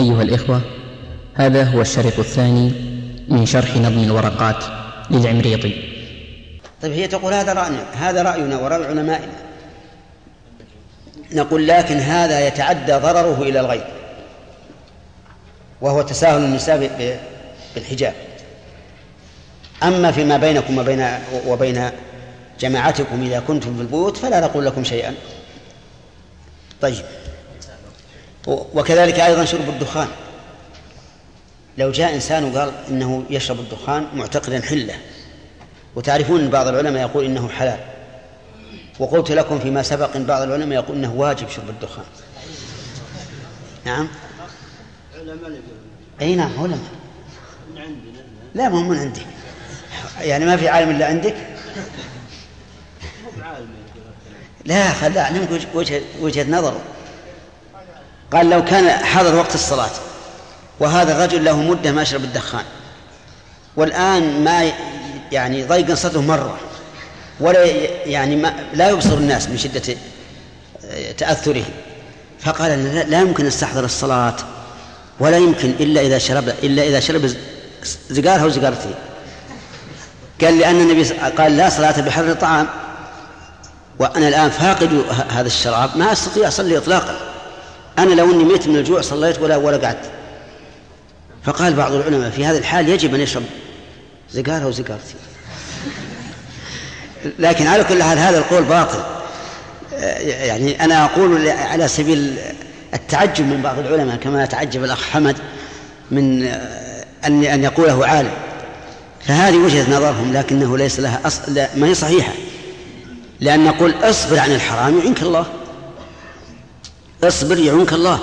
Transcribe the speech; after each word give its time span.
أيها 0.00 0.22
الإخوة 0.22 0.60
هذا 1.34 1.64
هو 1.64 1.80
الشريط 1.80 2.18
الثاني 2.18 2.72
من 3.28 3.46
شرح 3.46 3.76
نظم 3.76 4.02
الورقات 4.04 4.64
للعمريطي 5.10 5.74
طيب 6.82 6.92
هي 6.92 7.08
تقول 7.08 7.32
هذا 7.32 7.52
رأينا 7.52 7.84
هذا 7.94 8.22
رأينا 8.22 8.58
ورأي 8.58 8.86
علمائنا. 8.86 9.32
نقول 11.32 11.68
لكن 11.68 11.96
هذا 11.96 12.46
يتعدى 12.46 12.92
ضرره 12.92 13.42
إلى 13.42 13.60
الغير 13.60 13.86
وهو 15.80 16.02
تساهل 16.02 16.44
النساء 16.44 16.90
بالحجاب. 17.74 18.14
أما 19.82 20.12
فيما 20.12 20.36
بينكم 20.36 20.78
وبين 20.78 21.08
وبين 21.46 21.90
جماعتكم 22.60 23.22
إذا 23.22 23.40
كنتم 23.40 23.76
في 23.76 23.82
البيوت 23.82 24.16
فلا 24.16 24.40
نقول 24.40 24.66
لكم 24.66 24.84
شيئا. 24.84 25.14
طيب 26.80 27.04
وكذلك 28.46 29.20
أيضا 29.20 29.44
شرب 29.44 29.68
الدخان. 29.68 30.08
لو 31.78 31.90
جاء 31.90 32.14
إنسان 32.14 32.44
وقال 32.44 32.72
إنه 32.88 33.24
يشرب 33.30 33.60
الدخان 33.60 34.06
معتقدا 34.14 34.62
حلة 34.62 34.94
وتعرفون 35.96 36.40
أن 36.40 36.50
بعض 36.50 36.68
العلماء 36.68 37.02
يقول 37.02 37.24
إنه 37.24 37.48
حلال 37.48 37.78
وقلت 38.98 39.32
لكم 39.32 39.58
فيما 39.58 39.82
سبق 39.82 40.16
إن 40.16 40.24
بعض 40.26 40.42
العلماء 40.42 40.78
يقول 40.78 40.96
إنه 40.96 41.14
واجب 41.14 41.48
شرب 41.48 41.68
الدخان. 41.68 42.04
نعم؟ 43.84 44.08
أي 46.20 46.34
نعم 46.34 46.52
علماء 46.58 46.78
لا 48.54 48.68
ما 48.68 48.82
من 48.82 48.98
عندي. 48.98 49.22
يعني 50.20 50.44
ما 50.44 50.56
في 50.56 50.68
عالم 50.68 50.90
إلا 50.90 51.06
عندك؟ 51.06 51.36
لا 54.64 54.92
خل 54.92 55.18
أعلمك 55.18 55.48
وجهة 56.20 56.50
نظره 56.50 56.80
قال 58.32 58.50
لو 58.50 58.64
كان 58.64 59.04
حضر 59.04 59.34
وقت 59.34 59.54
الصلاة 59.54 59.90
وهذا 60.80 61.12
الرجل 61.12 61.44
له 61.44 61.56
مدة 61.56 61.92
ما 61.92 62.02
يشرب 62.02 62.24
الدخان 62.24 62.64
والآن 63.76 64.44
ما 64.44 64.72
يعني 65.32 65.64
ضيق 65.64 65.94
صدره 65.94 66.20
مرة 66.20 66.58
ولا 67.40 67.64
يعني 68.06 68.36
ما 68.36 68.54
لا 68.74 68.88
يبصر 68.88 69.14
الناس 69.14 69.48
من 69.48 69.58
شدة 69.58 69.96
تأثره. 71.18 71.64
فقال 72.40 72.94
لا 73.10 73.20
يمكن 73.20 73.46
أستحضر 73.46 73.84
الصلاة 73.84 74.36
ولا 75.20 75.36
يمكن 75.36 75.70
إلا 75.80 76.00
إذا 76.00 76.18
شرب 76.18 76.48
إلا 76.48 76.82
إذا 76.82 77.00
شرب 77.00 77.34
زقارها 78.10 78.44
وزقارتين 78.44 78.94
قال 80.40 80.58
لأن 80.58 80.80
النبي 80.80 81.02
قال 81.12 81.56
لا 81.56 81.68
صلاة 81.68 82.00
بحر 82.00 82.24
الطعام 82.24 82.66
وأنا 83.98 84.28
الآن 84.28 84.50
فاقد 84.50 85.04
هذا 85.30 85.46
الشراب 85.46 85.96
ما 85.96 86.12
أستطيع 86.12 86.48
أصلي 86.48 86.78
إطلاقا. 86.78 87.29
أنا 88.02 88.14
لو 88.14 88.30
أني 88.32 88.44
ميت 88.44 88.68
من 88.68 88.76
الجوع 88.76 89.00
صليت 89.00 89.38
ولا 89.38 89.56
ولا 89.56 89.76
قعدت. 89.76 90.10
فقال 91.44 91.74
بعض 91.74 91.92
العلماء 91.92 92.30
في 92.30 92.44
هذه 92.44 92.58
الحال 92.58 92.88
يجب 92.88 93.14
أن 93.14 93.20
يشرب 93.20 93.42
زقارة 94.32 94.66
وزقارتي 94.66 95.14
لكن 97.38 97.66
على 97.66 97.84
كل 97.84 98.02
حال 98.02 98.18
هذا 98.18 98.38
القول 98.38 98.62
باطل. 98.62 98.98
يعني 100.22 100.84
أنا 100.84 101.04
أقول 101.04 101.48
على 101.48 101.88
سبيل 101.88 102.36
التعجب 102.94 103.44
من 103.44 103.62
بعض 103.62 103.78
العلماء 103.78 104.16
كما 104.16 104.44
يتعجب 104.44 104.84
الأخ 104.84 105.02
حمد 105.02 105.36
من 106.10 106.42
أن 107.24 107.44
أن 107.44 107.62
يقوله 107.64 108.06
عالم. 108.06 108.32
فهذه 109.26 109.56
وجهة 109.56 109.90
نظرهم 109.90 110.32
لكنه 110.32 110.78
ليس 110.78 111.00
لها 111.00 111.20
أصل 111.24 111.54
ما 111.76 111.86
هي 111.86 111.94
صحيحة. 111.94 112.32
لأن 113.40 113.64
نقول 113.64 113.94
اصبر 114.02 114.38
عن 114.38 114.52
الحرام 114.52 114.98
يعنك 114.98 115.22
الله. 115.22 115.46
اصبر 117.24 117.58
يعنك 117.58 117.92
الله. 117.92 118.18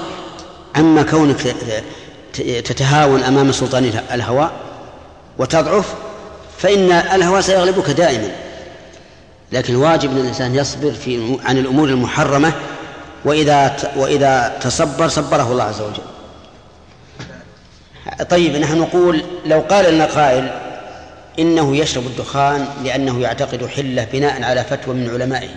أما 0.77 1.03
كونك 1.03 1.55
تتهاون 2.33 3.23
أمام 3.23 3.51
سلطان 3.51 4.03
الهوى 4.11 4.51
وتضعف 5.37 5.93
فإن 6.57 6.91
الهوى 6.91 7.41
سيغلبك 7.41 7.89
دائما. 7.89 8.31
لكن 9.51 9.75
واجب 9.75 10.11
أن 10.11 10.17
الإنسان 10.17 10.55
يصبر 10.55 10.91
في 10.91 11.37
عن 11.45 11.57
الأمور 11.57 11.89
المحرمة 11.89 12.53
وإذا 13.25 13.77
وإذا 13.95 14.57
تصبر 14.61 15.07
صبره 15.07 15.51
الله 15.51 15.63
عز 15.63 15.81
وجل. 15.81 16.03
طيب 18.29 18.55
نحن 18.55 18.77
نقول 18.77 19.23
لو 19.45 19.59
قال 19.59 19.93
لنا 19.93 20.05
قائل 20.05 20.51
إنه 21.39 21.75
يشرب 21.77 22.05
الدخان 22.05 22.67
لأنه 22.83 23.21
يعتقد 23.21 23.65
حلة 23.65 24.07
بناء 24.13 24.43
على 24.43 24.63
فتوى 24.63 24.95
من 24.95 25.09
علمائه. 25.09 25.49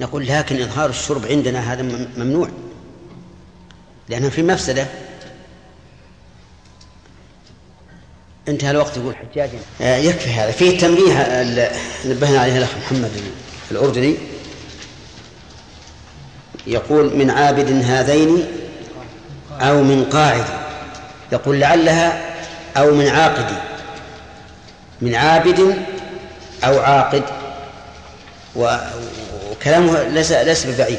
نقول 0.00 0.26
لكن 0.26 0.62
إظهار 0.62 0.90
الشرب 0.90 1.26
عندنا 1.26 1.72
هذا 1.72 1.82
ممنوع. 2.16 2.48
لأنه 4.08 4.28
في 4.28 4.42
مفسدة. 4.42 4.86
انتهى 8.48 8.70
الوقت 8.70 8.96
يقول. 8.96 9.14
حجاج. 9.16 9.50
آه 9.80 9.96
يكفي 9.96 10.30
هذا. 10.30 10.50
فيه 10.50 10.78
تنبيه 10.78 11.42
نبهنا 12.04 12.40
عليه 12.40 12.58
الأخ 12.58 12.70
محمد 12.76 13.10
الأردني. 13.70 14.16
يقول 16.66 17.16
من 17.16 17.30
عابد 17.30 17.82
هذين 17.84 18.46
أو 19.60 19.82
من 19.82 20.04
قاعد. 20.04 20.44
يقول 21.32 21.60
لعلها 21.60 22.34
أو 22.76 22.94
من 22.94 23.08
عاقد. 23.08 23.56
من 25.00 25.14
عابد 25.14 25.84
أو 26.64 26.78
عاقد. 26.78 27.24
وكلامه 29.60 30.02
ليس 30.02 30.32
ليس 30.32 30.66
ببعيد 30.66 30.98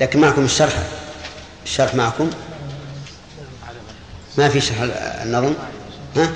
لكن 0.00 0.20
معكم 0.20 0.44
الشرح 0.44 0.72
الشرح 1.64 1.94
معكم 1.94 2.30
ما 4.38 4.48
في 4.48 4.60
شرح 4.60 4.76
النظم 5.22 5.54
ها؟ 6.16 6.32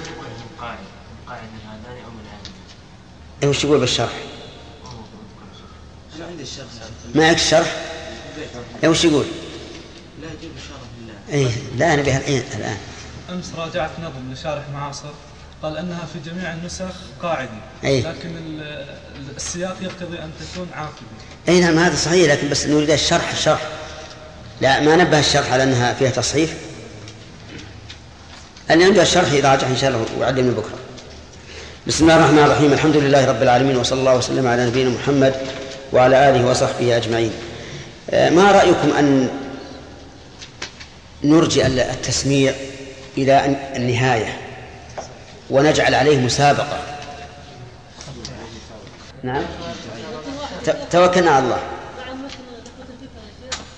إيه 3.43 3.49
وش 3.49 3.65
يقول 3.65 3.81
بالشرح؟ 3.81 4.13
ما 7.15 7.27
عندك 7.27 7.41
الشرح؟ 7.41 7.77
إيه 8.85 8.89
وش 8.89 9.05
يقول؟ 9.05 9.27
لا 10.23 10.29
يجيب 10.29 10.51
الشرح 10.57 10.79
بالله 10.99 11.15
إيه 11.29 11.51
لا 11.77 11.95
أنا 11.95 12.03
بها 12.03 12.19
الآن 12.19 12.43
الآن 12.57 12.77
أمس 13.31 13.53
راجعت 13.57 13.91
نظم 14.01 14.33
لشارح 14.33 14.63
معاصر 14.75 15.11
قال 15.63 15.77
أنها 15.77 16.07
في 16.13 16.31
جميع 16.31 16.53
النسخ 16.53 16.95
قاعدي 17.23 17.49
أي. 17.85 18.01
لكن 18.01 18.31
السياق 19.37 19.77
يقتضي 19.83 20.19
أن 20.19 20.31
تكون 20.41 20.69
عاقبي 20.75 21.07
أي 21.49 21.61
نعم 21.61 21.79
هذا 21.79 21.97
صحيح 21.97 22.33
لكن 22.33 22.49
بس 22.49 22.67
نريد 22.67 22.91
الشرح 22.91 23.33
الشرح. 23.33 23.61
لا 24.61 24.81
ما 24.81 24.97
نبه 24.97 25.19
الشرح 25.19 25.53
على 25.53 25.63
أنها 25.63 25.95
فيها 25.95 26.11
تصحيف 26.11 26.55
اللي 28.71 28.85
عنده 28.85 29.03
الشرح 29.03 29.33
يراجع 29.33 29.67
إن 29.67 29.77
شاء 29.77 29.91
الله 29.91 30.07
ويعلمني 30.19 30.51
بكرة. 30.51 30.79
بسم 31.87 32.05
الله 32.05 32.17
الرحمن 32.17 32.39
الرحيم. 32.39 32.73
الحمد 32.73 32.97
لله 32.97 33.27
رب 33.27 33.43
العالمين 33.43 33.77
وصلى 33.77 34.01
الله 34.01 34.17
وسلم 34.17 34.47
على 34.47 34.67
نبينا 34.67 34.91
محمد 34.91 35.35
وعلى 35.93 36.31
آله 36.31 36.47
وصحبه 36.47 36.97
أجمعين. 36.97 37.33
آه، 38.11 38.31
ما 38.31 38.53
رأيكم 38.53 38.93
أن 38.99 39.29
نرجع 41.25 41.67
التسميع 41.67 42.55
إلى 43.19 43.57
النهاية؟ 43.77 44.42
ونجعل 45.53 45.95
عليه 45.95 46.19
مسابقة. 46.19 46.79
نعم. 49.23 49.43
توكلنا 50.91 51.31
على 51.31 51.45
الله. 51.45 51.61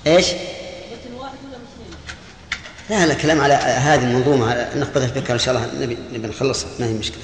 إيش؟ 0.07 0.27
لا 2.91 3.07
لا 3.07 3.15
كلام 3.15 3.41
على 3.41 3.55
هذه 3.55 4.05
المنظومة. 4.05 4.69
نخبط 4.77 4.97
الفكرة 4.97 5.35
إن 5.35 5.39
شاء 5.39 5.55
الله. 5.55 5.85
نبي 5.85 5.99
نبي 6.13 6.29
نخلصها 6.29 6.69
ما 6.79 6.87
هي 6.87 6.93
مشكلة. 6.93 7.23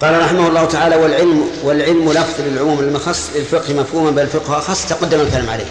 قال 0.00 0.20
رحمه 0.20 0.48
الله 0.48 0.64
تعالى 0.64 0.96
والعلم 0.96 1.50
والعلم 1.62 2.12
لفظ 2.12 2.40
للعموم 2.40 2.78
المخص 2.80 3.30
للفقه 3.34 3.74
مفهوما 3.74 4.10
بل 4.10 4.22
الفقه 4.22 4.58
أخص. 4.58 4.88
تقدم 4.88 5.20
الكلام 5.20 5.50
عليه. 5.50 5.66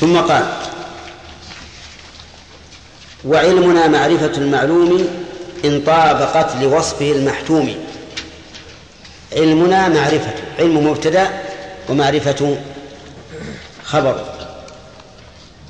ثم 0.00 0.16
قال 0.16 0.46
وعلمنا 3.24 3.86
معرفة 3.86 4.32
المعلوم 4.36 5.25
إن 5.64 5.80
طابقت 5.86 6.56
لوصفه 6.62 7.12
المحتوم. 7.12 7.74
علمنا 9.36 9.88
معرفة 9.88 10.30
علم 10.58 10.86
مبتدأ 10.90 11.30
ومعرفة 11.88 12.56
خبر. 13.84 14.24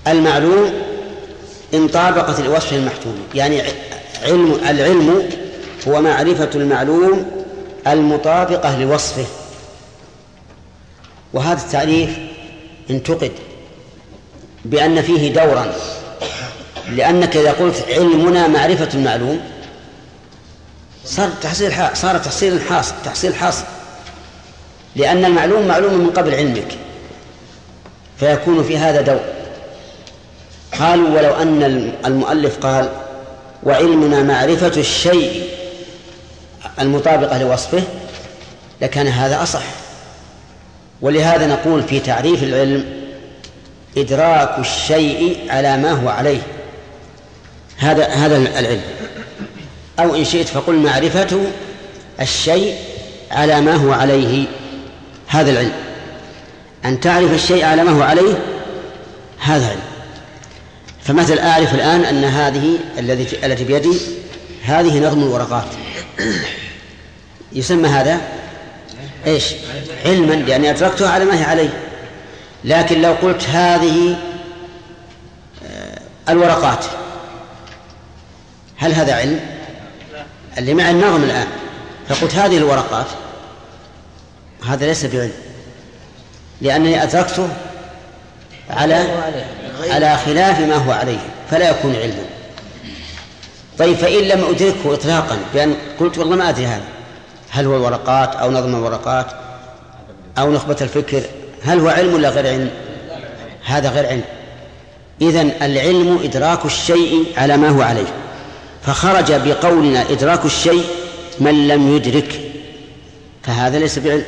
المعلوم 0.07 0.73
إن 1.75 1.89
طابقت 1.89 2.41
لوصفه 2.41 2.77
المحتوم 2.77 3.19
يعني 3.35 3.63
علم 4.23 4.61
العلم 4.69 5.29
هو 5.89 6.03
معرفة 6.03 6.51
المعلوم 6.55 7.45
المطابقة 7.87 8.79
لوصفه. 8.79 9.27
وهذا 11.33 11.61
التعريف 11.63 12.11
انتقد 12.91 13.33
بأن 14.65 15.03
فيه 15.03 15.33
دورا 15.33 15.73
لأنك 16.93 17.37
إذا 17.37 17.53
قلت 17.53 17.85
علمنا 17.91 18.49
معرفة 18.49 18.89
المعلوم 18.95 19.41
صار 21.07 21.31
تحصيل 21.43 21.73
صار 21.97 22.19
تحصيل 22.19 22.63
حاصل 22.63 22.95
تحصيل 23.05 23.35
حاصل. 23.35 23.65
لأن 24.97 25.25
المعلوم 25.25 25.69
معلوم 25.69 25.95
من 25.95 26.11
قبل 26.11 26.35
علمك. 26.35 26.77
فيكون 28.21 28.65
في 28.65 28.79
هذا 28.79 29.01
دور 29.01 29.21
قالوا 30.79 31.09
ولو 31.09 31.35
أن 31.35 31.93
المؤلف 32.07 32.59
قال 32.59 32.89
وعلمنا 33.63 34.23
معرفة 34.23 34.81
الشيء 34.81 35.49
المطابقة 36.81 37.39
لوصفه 37.39 37.83
لكان 38.81 39.07
هذا 39.07 39.43
أصح. 39.43 39.65
ولهذا 41.01 41.47
نقول 41.47 41.83
في 41.83 42.01
تعريف 42.01 42.43
العلم 42.43 42.85
إدراك 43.97 44.59
الشيء 44.59 45.47
على 45.51 45.77
ما 45.77 45.91
هو 45.91 46.09
عليه. 46.09 46.41
هذا 47.77 48.07
هذا 48.07 48.37
العلم. 48.37 48.96
أو 49.99 50.15
إن 50.15 50.25
شئت 50.25 50.49
فقل 50.49 50.75
معرفة 50.75 51.41
الشيء 52.21 52.77
على 53.31 53.61
ما 53.61 53.75
هو 53.75 53.93
عليه. 53.93 54.47
هذا 55.29 55.51
العلم. 55.51 55.73
أن 56.85 57.01
تعرف 57.01 57.33
الشيء 57.33 57.65
على 57.65 57.85
ما 57.85 57.91
هو 57.91 58.03
عليه 58.03 58.39
هذا 59.39 59.69
علم 59.69 59.81
فمثل 61.05 61.39
أعرف 61.39 61.75
الآن 61.75 62.05
أن 62.05 62.25
هذه 62.25 62.79
الذي 62.99 63.27
التي 63.45 63.65
بيدي 63.65 63.99
هذه 64.65 65.07
نظم 65.07 65.23
الورقات. 65.23 65.67
يسمى 67.53 67.89
هذا 67.89 68.21
إيش؟ 69.27 69.45
علما 70.05 70.35
لأني 70.35 70.71
أدركتها 70.71 71.11
على 71.11 71.25
ما 71.25 71.39
هي 71.41 71.45
عليه. 71.45 71.83
لكن 72.65 73.03
لو 73.03 73.13
قلت 73.13 73.43
هذه 73.45 74.17
آه، 75.67 76.01
الورقات 76.29 76.85
هل 78.77 78.93
هذا 78.93 79.15
علم؟ 79.15 79.56
اللي 80.59 80.75
مع 80.75 80.91
النظم 80.91 81.23
الآن. 81.23 81.47
فقلت 82.09 82.35
هذه 82.35 82.57
الورقات 82.57 83.07
هذا 84.69 84.87
ليس 84.87 85.05
بعلم. 85.05 85.33
لأنني 86.61 87.03
أدركته 87.03 87.49
على 88.71 88.95
على 89.91 90.17
خلاف 90.17 90.61
ما 90.61 90.77
هو 90.77 90.93
عليه 90.93 91.19
فلا 91.51 91.71
يكون 91.71 91.97
علما. 91.97 92.25
طيب 93.79 93.97
فإن 93.97 94.23
لم 94.23 94.45
أدركه 94.45 94.95
إطلاقا 94.95 95.39
بأن 95.55 95.75
قلت 96.01 96.19
والله 96.19 96.37
ما 96.37 96.49
أدري 96.49 96.67
هذا. 96.67 96.85
هل 97.51 97.67
هو 97.67 97.77
الورقات 97.77 98.37
أو 98.37 98.51
نظم 98.51 98.75
الورقات 98.75 99.27
أو 100.39 100.53
نخبة 100.53 100.77
الفكر؟ 100.81 101.23
هل 101.65 101.81
هو 101.81 101.89
علم 101.89 102.15
ولا 102.15 102.29
غير 102.29 102.47
علم؟ 102.47 102.71
هذا 103.65 103.89
غير 103.89 104.07
علم. 104.07 104.25
إذن 105.23 105.53
العلم 105.63 106.21
إدراك 106.25 106.65
الشيء 106.65 107.33
على 107.37 107.57
ما 107.57 107.69
هو 107.69 107.83
عليه. 107.83 108.26
فخرج 108.87 109.33
بقولنا 109.33 110.03
إدراك 110.03 110.45
الشيء 110.45 110.87
من 111.41 111.69
لم 111.69 111.97
يدرك. 111.97 112.41
فهذا 113.43 113.79
ليس 113.79 113.99
بعلم. 113.99 114.25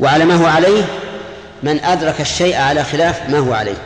وعلى 0.00 0.24
ما 0.24 0.34
هو 0.34 0.46
عليه 0.46 0.84
من 1.62 1.84
أدرك 1.84 2.20
الشيء 2.20 2.56
على 2.56 2.84
خلاف 2.84 3.28
ما 3.28 3.38
هو 3.38 3.52
عليه. 3.52 3.76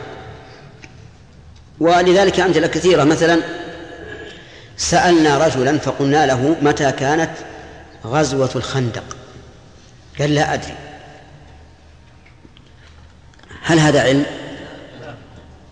ولذلك 1.79 2.39
أمثلة 2.39 2.67
كثيرة. 2.67 3.03
مثلا 3.03 3.41
سألنا 4.77 5.37
رجلا 5.45 5.77
فقلنا 5.77 6.25
له 6.25 6.55
متى 6.61 6.91
كانت 6.91 7.31
غزوة 8.05 8.49
الخندق؟ 8.55 9.03
قال 10.19 10.35
لا 10.35 10.53
أدري. 10.53 10.75
هل 13.63 13.79
هذا 13.79 14.01
علم؟ 14.01 14.25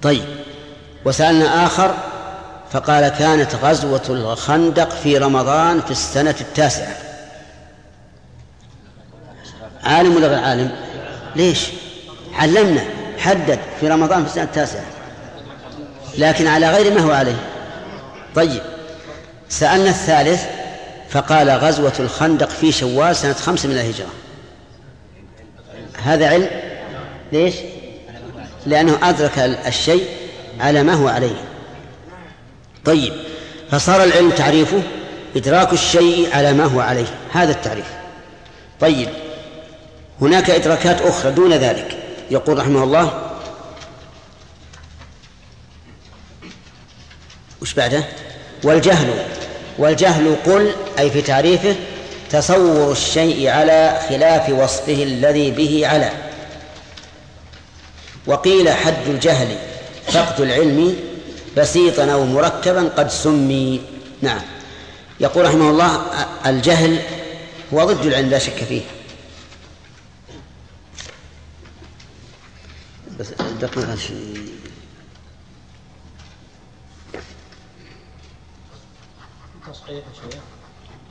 طيب. 0.01 0.23
وسألنا 1.05 1.65
آخر 1.65 1.95
فقال 2.71 3.07
كانت 3.07 3.55
غزوة 3.55 4.01
الخندق 4.09 4.89
في 4.89 5.17
رمضان 5.17 5.81
في 5.81 5.91
السنة 5.91 6.35
التاسعة. 6.41 6.97
عالم 9.83 10.15
ولا 10.15 10.27
غير 10.27 10.39
عالم؟ 10.39 10.71
ليش؟ 11.35 11.67
علمنا 12.33 12.83
حدد 13.17 13.59
في 13.79 13.87
رمضان 13.87 14.23
في 14.23 14.29
السنة 14.29 14.43
التاسعة. 14.43 14.85
لكن 16.17 16.47
على 16.47 16.69
غير 16.69 16.93
ما 16.93 17.01
هو 17.01 17.11
عليه. 17.11 17.39
طيب 18.35 18.61
سألنا 19.49 19.89
الثالث 19.89 20.43
فقال 21.09 21.49
غزوة 21.49 21.93
الخندق 21.99 22.49
في 22.49 22.71
شوال 22.71 23.15
سنة 23.15 23.33
خمس 23.33 23.65
من 23.65 23.71
الهجرة. 23.71 24.09
هذا 26.03 26.27
علم؟ 26.27 26.49
ليش؟ 27.31 27.55
لأنه 28.65 28.97
أدرك 29.03 29.39
الشيء 29.67 30.07
على 30.59 30.83
ما 30.83 30.93
هو 30.93 31.07
عليه. 31.07 31.35
طيب 32.87 33.13
فصار 33.71 34.03
العلم 34.03 34.31
تعريفه 34.31 34.81
إدراك 35.35 35.73
الشيء 35.73 36.35
على 36.35 36.53
ما 36.53 36.65
هو 36.65 36.79
عليه 36.79 37.05
هذا 37.33 37.51
التعريف. 37.51 37.85
طيب 38.79 39.09
هناك 40.21 40.49
إدراكات 40.49 41.01
أخرى 41.01 41.31
دون 41.31 41.53
ذلك. 41.53 41.97
يقول 42.31 42.57
رحمه 42.57 42.83
الله 42.83 43.21
وش 47.61 47.73
بعده؟ 47.73 48.03
والجهل 48.63 49.13
والجهل 49.77 50.35
قل 50.45 50.71
أي 50.99 51.11
في 51.11 51.21
تعريفه 51.21 51.75
تصور 52.29 52.91
الشيء 52.91 53.49
على 53.49 53.99
خلاف 54.09 54.49
وصفه 54.49 55.03
الذي 55.03 55.51
به 55.51 55.87
على. 55.87 56.11
وقيل 58.27 58.69
حد 58.69 59.07
الجهل 59.07 59.57
فقد 60.07 60.41
العلم 60.41 61.06
بسيطا 61.57 62.11
أو 62.13 62.25
مركبا 62.25 62.87
قد 62.87 63.09
سمي. 63.09 63.81
نعم. 64.21 64.41
يقول 65.19 65.45
رحمه 65.45 65.69
الله 65.69 66.05
الجهل 66.45 66.99
هو 67.73 67.83
ضد 67.83 68.05
العلم 68.05 68.29
لا 68.29 68.39
شك 68.39 68.63
فيه. 68.63 68.81
بس 73.19 73.27
دقيقة 73.61 73.97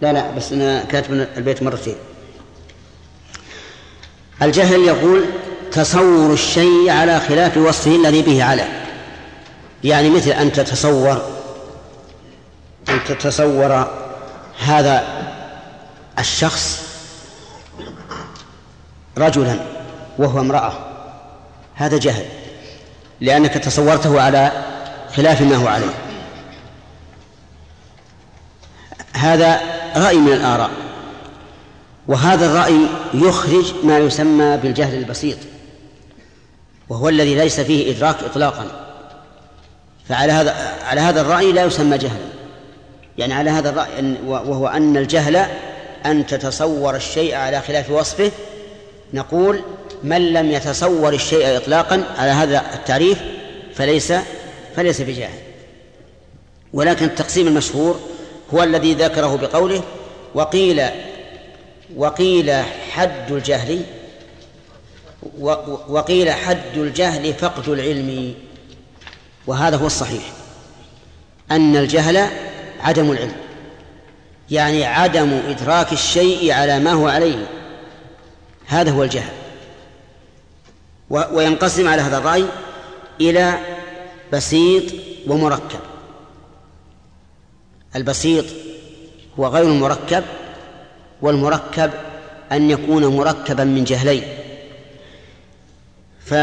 لا 0.01 0.13
لا 0.13 0.31
بس 0.31 0.53
أنا 0.53 0.85
كاتب 0.85 1.13
البيت 1.37 1.63
مرتين. 1.63 1.97
الجهل 4.43 4.81
يقول 4.81 5.25
تصور 5.73 6.33
الشيء 6.33 6.91
على 6.91 7.21
خلاف 7.21 7.57
وصفه 7.57 7.97
الذي 7.97 8.23
به 8.23 8.45
على. 8.45 8.86
يعني 9.84 10.11
مثل 10.11 10.31
أن 10.31 10.52
تتصور 10.52 11.23
أن 12.88 13.05
تتصور 13.05 13.88
هذا 14.58 15.05
الشخص 16.19 16.82
رجلا 19.19 19.61
وهو 20.19 20.40
امرأة. 20.40 20.73
هذا 21.75 21.99
جهل 21.99 22.25
لأنك 23.20 23.55
تصورته 23.55 24.20
على 24.20 24.52
خلاف 25.14 25.43
ما 25.43 25.56
هو 25.56 25.69
عليه. 25.69 25.94
هذا 29.12 29.61
رأي 29.97 30.16
من 30.16 30.33
الآراء 30.33 30.71
وهذا 32.09 32.47
الرأي 32.47 32.87
يخرج 33.14 33.75
ما 33.85 33.99
يسمى 33.99 34.56
بالجهل 34.56 34.99
البسيط 34.99 35.38
وهو 36.88 37.09
الذي 37.09 37.35
ليس 37.35 37.61
فيه 37.61 37.97
إدراك 37.97 38.23
إطلاقا. 38.23 38.86
فعلى 40.09 40.33
هذا 40.33 40.55
على 40.85 41.01
هذا 41.01 41.21
الرأي 41.21 41.53
لا 41.53 41.65
يسمى 41.65 41.99
جهلا 41.99 42.27
يعني 43.19 43.35
على 43.35 43.51
هذا 43.51 43.71
الرأي 43.71 44.15
وهو 44.27 44.67
أن 44.67 44.97
الجهل 44.97 45.47
أن 46.07 46.27
تتصور 46.27 46.97
الشيء 46.97 47.35
على 47.35 47.61
خلاف 47.61 47.91
وصفه. 47.91 48.31
نقول 49.15 49.61
من 50.03 50.33
لم 50.33 50.51
يتصور 50.51 51.13
الشيء 51.13 51.57
إطلاقا 51.57 52.05
على 52.19 52.31
هذا 52.31 52.65
التعريف 52.75 53.19
فليس 53.75 54.13
فليس 54.77 55.01
بجاهل. 55.03 55.39
ولكن 56.73 57.05
التقسيم 57.05 57.47
المشهور 57.47 58.01
هو 58.55 58.63
الذي 58.63 58.95
ذكره 58.95 59.37
بقوله 59.37 59.83
وقيل 60.35 60.83
وقيل 61.97 62.53
حد 62.91 63.33
الجهل 63.33 63.83
وقيل 65.89 66.31
حد 66.31 66.77
الجهل 66.77 67.35
فقد 67.35 67.69
العلم. 67.69 68.35
وهذا 69.47 69.76
هو 69.76 69.87
الصحيح. 69.87 70.23
أن 71.50 71.76
الجهل 71.76 72.29
عدم 72.81 73.12
العلم. 73.12 73.37
يعني 74.50 74.85
عدم 74.85 75.41
إدراك 75.49 75.93
الشيء 75.93 76.53
على 76.53 76.79
ما 76.79 76.93
هو 76.93 77.09
عليه. 77.09 77.47
هذا 78.67 78.91
هو 78.91 79.03
الجهل. 79.03 79.33
وينقسم 81.11 81.88
على 81.88 82.03
هذا 82.03 82.19
الرأي 82.19 82.45
إلى 83.21 83.59
بسيط 84.33 84.85
ومركب. 85.26 85.81
البسيط 87.97 88.45
هو 89.38 89.47
غير 89.47 89.65
المركب 89.65 90.25
والمركب 91.23 91.91
أن 92.53 92.71
يكون 92.71 93.07
مركبا 93.07 93.65
من 93.65 93.85
جهلين. 93.85 94.23
ف 96.25 96.35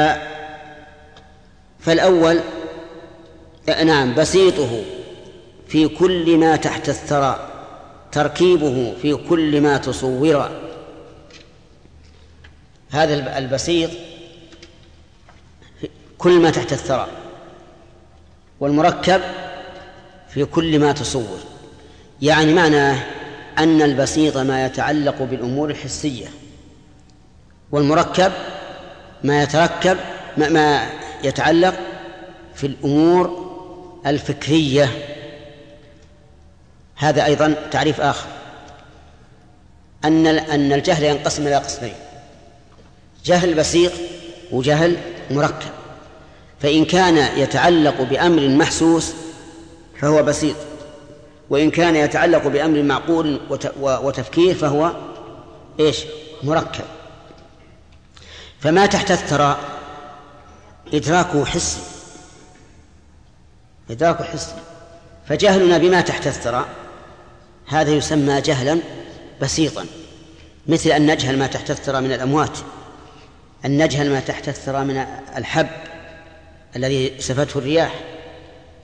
فالأول 1.80 2.40
نعم 3.68 4.16
بسيطه 4.16 4.84
في 5.68 5.88
كل 5.88 6.38
ما 6.38 6.56
تحت 6.56 6.90
الثرى 6.90 7.50
تركيبه 8.12 8.94
في 9.02 9.16
كل 9.16 9.62
ما 9.62 9.78
تصور. 9.78 10.50
هذا 12.92 13.38
البسيط 13.38 13.90
كل 16.18 16.42
ما 16.42 16.50
تحت 16.50 16.74
الثرى 16.74 17.08
والمركب 18.60 19.22
في 20.30 20.46
كل 20.46 20.80
ما 20.80 20.92
تصور. 20.92 21.40
يعني 22.22 22.54
معناه 22.54 23.04
أن 23.60 23.82
البسيط 23.82 24.38
ما 24.38 24.66
يتعلق 24.66 25.22
بالأمور 25.22 25.70
الحسية 25.70 26.28
والمركب 27.72 28.32
ما 29.24 29.44
يتركب 29.44 29.98
ما 30.38 30.90
يتعلق 31.24 31.76
في 32.56 32.68
الأمور 32.68 33.43
الفكرية. 34.08 34.90
هذا 36.96 37.26
أيضا 37.26 37.56
تعريف 37.72 38.02
آخر. 38.02 38.28
أن 40.06 40.28
أن 40.28 40.74
الجهل 40.74 41.04
ينقسم 41.04 41.48
إلى 41.48 41.56
قسمين. 41.56 41.96
جهل 43.26 43.54
بسيط 43.54 43.92
وجهل 44.52 44.98
مركب. 45.32 45.70
فإن 46.60 46.86
كان 46.86 47.18
يتعلق 47.38 48.02
بأمر 48.02 48.48
محسوس 48.48 49.14
فهو 50.02 50.24
بسيط. 50.24 50.56
وإن 51.50 51.72
كان 51.72 51.96
يتعلق 51.96 52.48
بأمر 52.48 52.84
معقول 52.84 53.42
وتفكير 53.80 54.56
فهو 54.56 54.92
إيش؟ 55.80 55.98
مركب. 56.44 56.86
فما 58.60 58.86
تحت 58.86 59.12
الثراء؟ 59.12 59.60
إدراكه 60.94 61.46
حسي. 61.46 61.80
إدراكه 63.90 64.24
حسي 64.24 64.56
فجهلنا 65.28 65.78
بما 65.78 66.02
تحت 66.02 66.28
الثراء 66.28 66.66
هذا 67.68 67.92
يسمى 67.92 68.42
جهلا 68.42 68.80
بسيطا. 69.42 69.86
مثل 70.68 70.90
أن 70.90 71.12
نجهل 71.12 71.40
ما 71.40 71.48
تحت 71.48 71.72
الثرى 71.72 72.02
من 72.02 72.12
الأموات. 72.12 72.58
أن 73.66 73.84
نجهل 73.84 74.10
ما 74.10 74.20
تحت 74.20 74.48
الثرى 74.50 74.84
من 74.84 75.06
الحب 75.38 75.68
الذي 76.76 77.14
سفته 77.20 77.58
الرياح. 77.58 77.94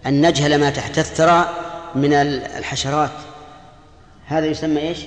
أن 0.06 0.28
نجهل 0.28 0.60
ما 0.60 0.70
تحت 0.70 1.00
الثرى 1.00 1.50
من 1.96 2.14
الحشرات. 2.14 3.12
هذا 4.26 4.46
يسمى 4.46 4.82
إيش؟ 4.82 4.98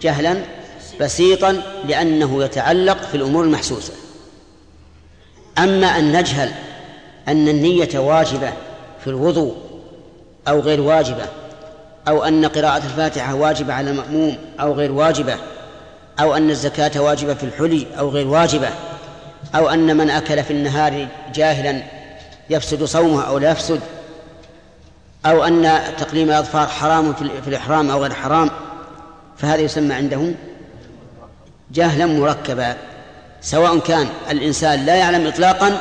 جهلا 0.00 0.44
بسيطا 1.00 1.62
لأنه 1.84 2.44
يتعلق 2.44 3.02
في 3.02 3.14
الأمور 3.14 3.44
المحسوسة. 3.44 3.92
أما 5.58 5.86
أن 5.86 6.12
نجهل 6.12 6.52
أن 7.28 7.48
النية 7.48 7.98
واجبة 7.98 8.52
في 9.04 9.10
الوضوء 9.10 9.56
أو 10.48 10.60
غير 10.60 10.80
واجبة 10.80 11.24
أو 12.08 12.24
أن 12.24 12.46
قراءة 12.46 12.76
الفاتحة 12.76 13.34
واجبة 13.34 13.74
على 13.74 13.90
المأموم 13.90 14.36
أو 14.60 14.72
غير 14.72 14.92
واجبة 14.92 15.36
أو 16.20 16.36
أن 16.36 16.50
الزكاة 16.50 17.00
واجبة 17.00 17.34
في 17.34 17.44
الحلي 17.44 17.86
أو 17.98 18.08
غير 18.08 18.28
واجبة 18.28 18.68
أو 19.54 19.68
أن 19.68 19.96
من 19.96 20.10
أكل 20.10 20.44
في 20.44 20.50
النهار 20.50 21.08
جاهلا 21.34 21.82
يفسد 22.50 22.84
صومه 22.84 23.26
أو 23.26 23.38
لا 23.38 23.50
يفسد 23.50 23.80
أو 25.26 25.44
أن 25.44 25.80
تقليم 25.98 26.30
الأظفار 26.30 26.66
حرام 26.66 27.14
في 27.14 27.48
الإحرام 27.48 27.90
أو 27.90 28.02
غير 28.02 28.14
حرام 28.14 28.50
فهذا 29.36 29.60
يسمى 29.60 29.94
عنده 29.94 30.32
جهلا 31.70 32.06
مركبا 32.06 32.76
سواء 33.40 33.78
كان 33.78 34.08
الإنسان 34.30 34.86
لا 34.86 34.94
يعلم 34.94 35.26
إطلاقا 35.26 35.78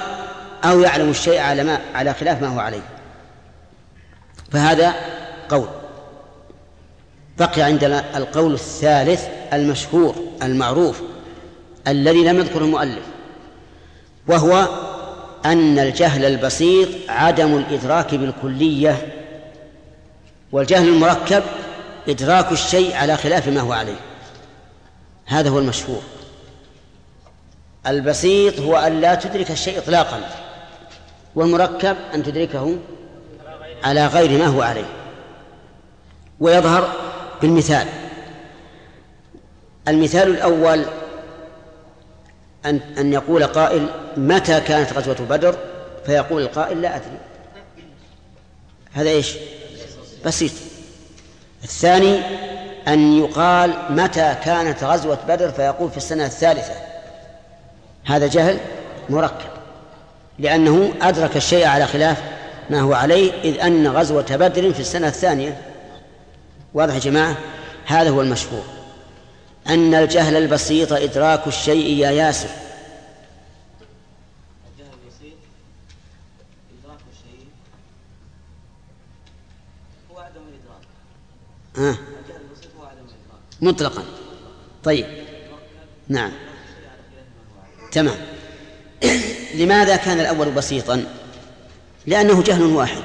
أو 0.64 0.80
يعلم 0.80 1.10
الشيء 1.10 1.40
على 1.40 1.64
ما 1.64 1.80
على 1.96 2.14
خلاف 2.14 2.42
ما 2.42 2.48
هو 2.48 2.60
عليه. 2.60 2.93
فهذا 4.54 4.94
قول. 5.50 5.68
بقي 7.38 7.62
عندنا 7.62 8.18
القول 8.18 8.54
الثالث 8.54 9.28
المشهور 9.54 10.16
المعروف 10.44 11.02
الذي 11.88 12.24
لم 12.24 12.38
يذكره 12.38 12.64
المؤلف 12.64 13.04
وهو 14.28 14.68
أن 15.46 15.80
الجهل 15.80 16.26
البسيط 16.26 16.90
عدم 17.10 17.58
الإدراك 17.58 18.16
بالكلية 18.16 19.14
والجهل 20.52 20.88
المركب 20.88 21.44
إدراك 22.10 22.52
الشيء 22.52 22.96
على 22.96 23.18
خلاف 23.18 23.48
ما 23.48 23.62
هو 23.62 23.74
عليه. 23.74 24.00
هذا 25.26 25.50
هو 25.50 25.60
المشهور. 25.60 26.02
البسيط 27.88 28.60
هو 28.60 28.76
أن 28.76 29.02
لا 29.02 29.16
تدرك 29.16 29.52
الشيء 29.52 29.78
إطلاقا 29.78 30.22
والمركب 31.36 31.98
أن 32.14 32.24
تدركه 32.24 32.78
على 33.84 34.08
غير 34.08 34.40
ما 34.40 34.46
هو 34.46 34.62
عليه. 34.62 34.86
ويظهر 36.40 36.94
بالمثال. 37.42 37.88
المثال 39.88 40.30
الأول 40.30 40.86
أن 42.66 42.80
أن 42.98 43.14
يقول 43.14 43.44
قائل 43.44 43.88
متى 44.18 44.62
كانت 44.62 44.94
غزوة 44.94 45.28
بدر؟ 45.30 45.58
فيقول 46.06 46.42
القائل 46.42 46.82
لا 46.82 46.96
أدري. 46.96 47.18
هذا 48.94 49.10
إيش؟ 49.10 49.36
بسيط. 50.26 50.52
الثاني 51.64 52.22
أن 52.88 53.18
يقال 53.18 53.74
متى 53.90 54.36
كانت 54.44 54.84
غزوة 54.84 55.18
بدر؟ 55.28 55.52
فيقول 55.52 55.92
في 55.92 55.98
السنة 55.98 56.26
الثالثة. 56.26 56.74
هذا 58.06 58.28
جهل 58.28 58.58
مركب. 59.10 59.54
لأنه 60.40 60.94
أدرك 61.02 61.38
الشيء 61.38 61.66
على 61.66 61.88
خلاف 61.88 62.22
ما 62.70 62.82
هو 62.82 62.94
عليه 62.94 63.32
إذ 63.44 63.60
أن 63.60 63.88
غزوة 63.88 64.36
بدر 64.36 64.74
في 64.74 64.80
السنة 64.80 65.08
الثانية. 65.08 65.62
واضح 66.74 66.94
يا 66.94 67.00
جماعة؟ 67.00 67.38
هذا 67.86 68.10
هو 68.10 68.22
المشهور. 68.22 68.64
أن 69.68 69.94
الجهل 69.94 70.36
البسيط 70.36 70.94
إدراك 70.94 71.48
الشيء 71.48 71.98
يا 71.98 72.12
ياسر. 72.12 72.50
آه. 81.78 81.98
مطلقا. 83.62 84.04
طيب. 84.84 85.06
نعم. 86.08 86.32
تمام. 87.92 88.18
لماذا 89.60 89.96
كان 89.96 90.20
الأول 90.20 90.52
بسيطا؟ 90.52 91.06
لأنه 92.08 92.44
جهل 92.44 92.64
واحد. 92.64 93.02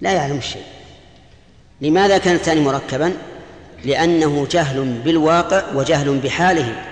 لا 0.00 0.12
يعلم 0.12 0.36
الشيء. 0.36 0.62
لماذا 1.80 2.18
كان 2.18 2.34
الثاني 2.34 2.60
مركبا؟ 2.60 3.12
لأنه 3.84 4.46
جهل 4.50 4.84
بالواقع 5.04 5.62
وجهل 5.74 6.18
بحاله. 6.18 6.84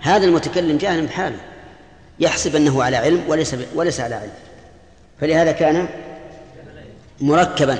هذا 0.00 0.24
المتكلم 0.24 0.78
جاهل 0.78 1.06
بحاله. 1.06 1.36
يحسب 2.20 2.56
أنه 2.56 2.82
على 2.82 2.96
علم 2.96 3.22
وليس 3.28 3.56
وليس 3.74 4.00
على 4.00 4.14
علم. 4.14 4.32
فلهذا 5.20 5.52
كان 5.52 5.88
مركبا. 7.20 7.78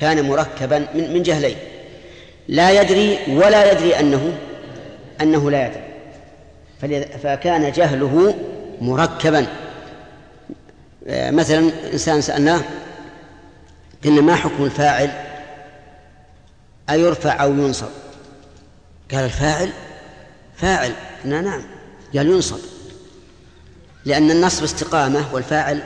كان 0.00 0.28
مركبا 0.28 0.78
من 0.94 1.14
من 1.14 1.22
جهلين. 1.22 1.56
لا 2.48 2.80
يدري 2.80 3.18
ولا 3.28 3.72
يدري 3.72 4.00
أنه 4.00 4.38
أنه 5.20 5.50
لا 5.50 5.66
يدري. 5.66 5.86
فكان 7.22 7.72
جهله 7.72 8.34
مركبا. 8.80 9.46
مثلا 11.08 11.70
إنسان 11.92 12.20
سألناه 12.20 12.62
قلنا 14.04 14.20
ما 14.20 14.34
حكم 14.34 14.64
الفاعل؟ 14.64 15.10
أيرفع 16.90 17.42
أو 17.42 17.52
ينصب؟ 17.52 17.88
قال 19.12 19.24
الفاعل 19.24 19.70
فاعل. 20.56 20.92
قلنا 21.24 21.40
نعم. 21.40 21.62
قال 22.16 22.26
ينصب. 22.26 22.58
لأن 24.04 24.30
النصب 24.30 24.64
استقامة 24.64 25.34
والفاعل 25.34 25.82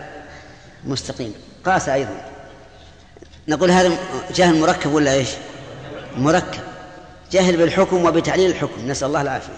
مستقيم. 0.84 1.34
قاس 1.64 1.88
أيضا. 1.88 2.24
نقول 3.48 3.70
هذا 3.70 3.98
جهل 4.34 4.60
مركب 4.60 4.92
ولا 4.92 5.12
إيش؟ 5.12 5.28
مركب. 6.16 6.62
جهل 7.32 7.56
بالحكم 7.56 8.04
وبتعليل 8.04 8.50
الحكم. 8.50 8.88
نسأل 8.88 9.08
الله 9.08 9.22
العافية. 9.22 9.52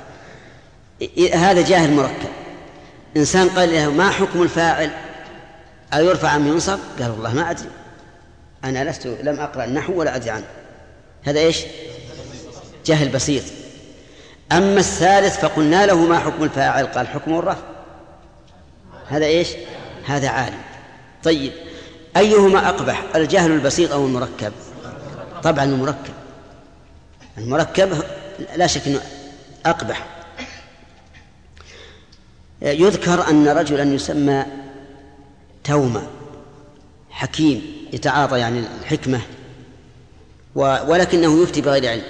هذا 1.35 1.62
جاهل 1.62 1.92
مركب. 1.92 2.31
إنسان 3.16 3.49
قال 3.49 3.73
له 3.73 3.90
ما 3.90 4.11
حكم 4.11 4.42
الفاعل؟ 4.42 4.90
أيرفع 5.95 6.37
أم 6.37 6.47
ينصب؟ 6.47 6.79
قال 7.01 7.11
والله 7.11 7.35
ما 7.35 7.51
أدري. 7.51 7.69
أنا 8.65 8.91
لست 8.91 9.07
لم 9.07 9.41
أقرأ 9.41 9.65
النحو 9.65 9.93
ولا 9.93 10.17
أدري 10.17 10.31
عنه. 10.31 10.47
هذا 11.23 11.41
إيش؟ 11.41 11.59
جهل 12.87 13.09
بسيط. 13.09 13.43
أما 14.53 14.81
الثالث 14.81 15.39
فقلنا 15.39 15.87
له 15.87 15.97
ما 15.97 16.19
حكم 16.19 16.45
الفاعل؟ 16.45 16.87
قال 16.87 17.09
حكم 17.09 17.39
الرفع. 17.39 17.63
هذا 19.09 19.27
إيش؟ 19.27 19.49
هذا 20.07 20.29
عالم. 20.29 20.61
طيب 21.25 21.53
أيهما 22.17 22.69
أقبح؟ 22.69 23.05
الجهل 23.15 23.51
البسيط 23.51 23.93
أو 23.93 24.07
المركب؟ 24.07 24.53
طبعا 25.43 25.65
المركب. 25.65 26.15
المركب 27.39 28.03
لا 28.57 28.67
شك 28.67 28.87
أنه 28.87 29.01
أقبح. 29.67 30.07
يذكر 32.63 33.29
أن 33.29 33.49
رجلا 33.49 33.83
يسمى 33.83 34.45
توما 35.64 36.07
حكيم 37.11 37.62
يتعاطى 37.92 38.38
يعني 38.38 38.59
الحكمة 38.81 39.21
ولكنه 40.54 41.42
يفتي 41.42 41.61
بغير 41.61 41.90
علم. 41.90 42.02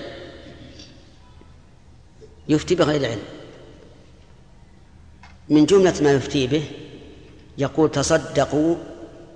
يفتي 2.49 2.75
بغير 2.75 3.07
علم. 3.07 3.23
من 5.49 5.67
جملة 5.67 5.95
ما 6.03 6.13
يفتي 6.13 6.47
به 6.47 6.65
يقول 7.59 7.91
تصدقوا 7.91 8.77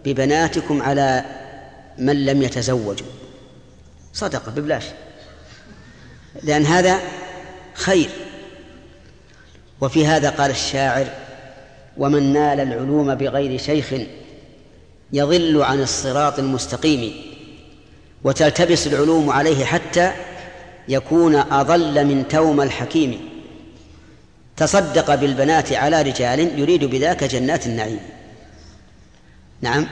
ببناتكم 0.05 0.83
على 0.83 1.25
من 1.99 2.25
لم 2.27 2.43
يتزوجوا. 2.43 3.07
صدقة 4.13 4.53
ببلاش. 4.53 4.85
لأن 6.43 6.67
هذا 6.67 7.01
خير. 7.75 8.11
وفي 9.81 10.07
هذا 10.07 10.31
قال 10.31 10.51
الشاعر 10.51 11.26
ومن 11.99 12.33
نال 12.33 12.61
العلوم 12.61 13.15
بغير 13.15 13.59
شيخ 13.59 13.95
يضل 15.13 15.63
عن 15.63 15.83
الصراط 15.83 16.39
المستقيم 16.39 17.13
وتلتبس 18.25 18.87
العلوم 18.87 19.31
عليه 19.31 19.65
حتى 19.65 20.13
يكون 20.89 21.37
أضل 21.37 22.05
من 22.05 22.29
توم 22.29 22.61
الحكيم. 22.61 23.29
تصدق 24.57 25.15
بالبنات 25.15 25.73
على 25.73 26.03
رجال 26.03 26.59
يريد 26.59 26.85
بذاك 26.85 27.25
جنات 27.25 27.67
النعيم. 27.67 28.01
نعم. 29.61 29.87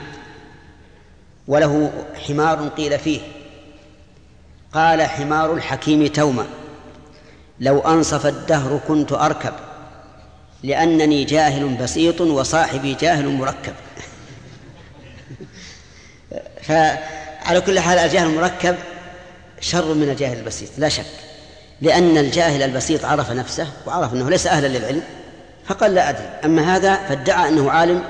وله 1.47 1.91
حمار 2.27 2.67
قيل 2.67 2.99
فيه. 2.99 3.19
قال 4.73 5.01
حمار 5.01 5.53
الحكيم 5.53 6.07
توما 6.07 6.45
لو 7.59 7.79
أنصف 7.79 8.25
الدهر 8.25 8.79
كنت 8.87 9.11
أركب. 9.11 9.53
لأنني 10.65 11.23
جاهل 11.23 11.67
بسيط 11.67 12.21
وصاحبي 12.21 12.93
جاهل 12.93 13.27
مركب. 13.27 13.73
فعلى 16.67 17.61
كل 17.65 17.79
حال 17.79 17.97
الجاهل 17.99 18.27
المركب 18.27 18.75
شر 19.59 19.93
من 19.93 20.09
الجاهل 20.09 20.37
البسيط 20.37 20.69
لا 20.77 20.89
شك. 20.89 21.05
لأن 21.81 22.17
الجاهل 22.17 22.61
البسيط 22.61 23.05
عرف 23.05 23.31
نفسه 23.31 23.67
وعرف 23.87 24.13
أنه 24.13 24.29
ليس 24.29 24.47
أهلا 24.47 24.67
للعلم 24.67 25.01
فقال 25.65 25.93
لا 25.93 26.09
أدري. 26.09 26.29
أما 26.45 26.75
هذا 26.75 26.95
فادعى 26.95 27.49
أنه 27.49 27.71
عالم 27.71 28.03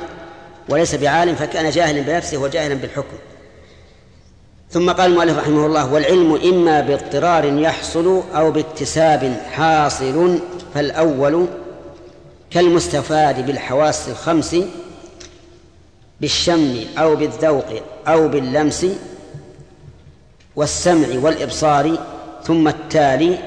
وليس 0.69 0.95
بعالم 0.95 1.35
فكان 1.35 1.69
جاهلا 1.69 2.01
بنفسه 2.01 2.37
وجاهلا 2.37 2.75
بالحكم. 2.75 3.17
ثم 4.71 4.91
قال 4.91 5.11
المؤلف 5.11 5.37
رحمه 5.37 5.65
الله 5.65 5.93
والعلم 5.93 6.35
إما 6.35 6.81
باضطرار 6.81 7.45
يحصل 7.45 8.23
أو 8.35 8.51
باكتساب 8.51 9.41
حاصل 9.51 10.39
فالأول 10.73 11.47
كالمستفاد 12.51 13.45
بالحواس 13.45 14.09
الخمس 14.09 14.55
بالشم 16.21 16.85
أو 16.97 17.15
بالذوق 17.15 17.65
أو 18.07 18.27
باللمس 18.27 18.85
والسمع 20.55 21.07
والإبصار 21.13 21.97
ثم 22.43 22.67
التالي 22.67 23.39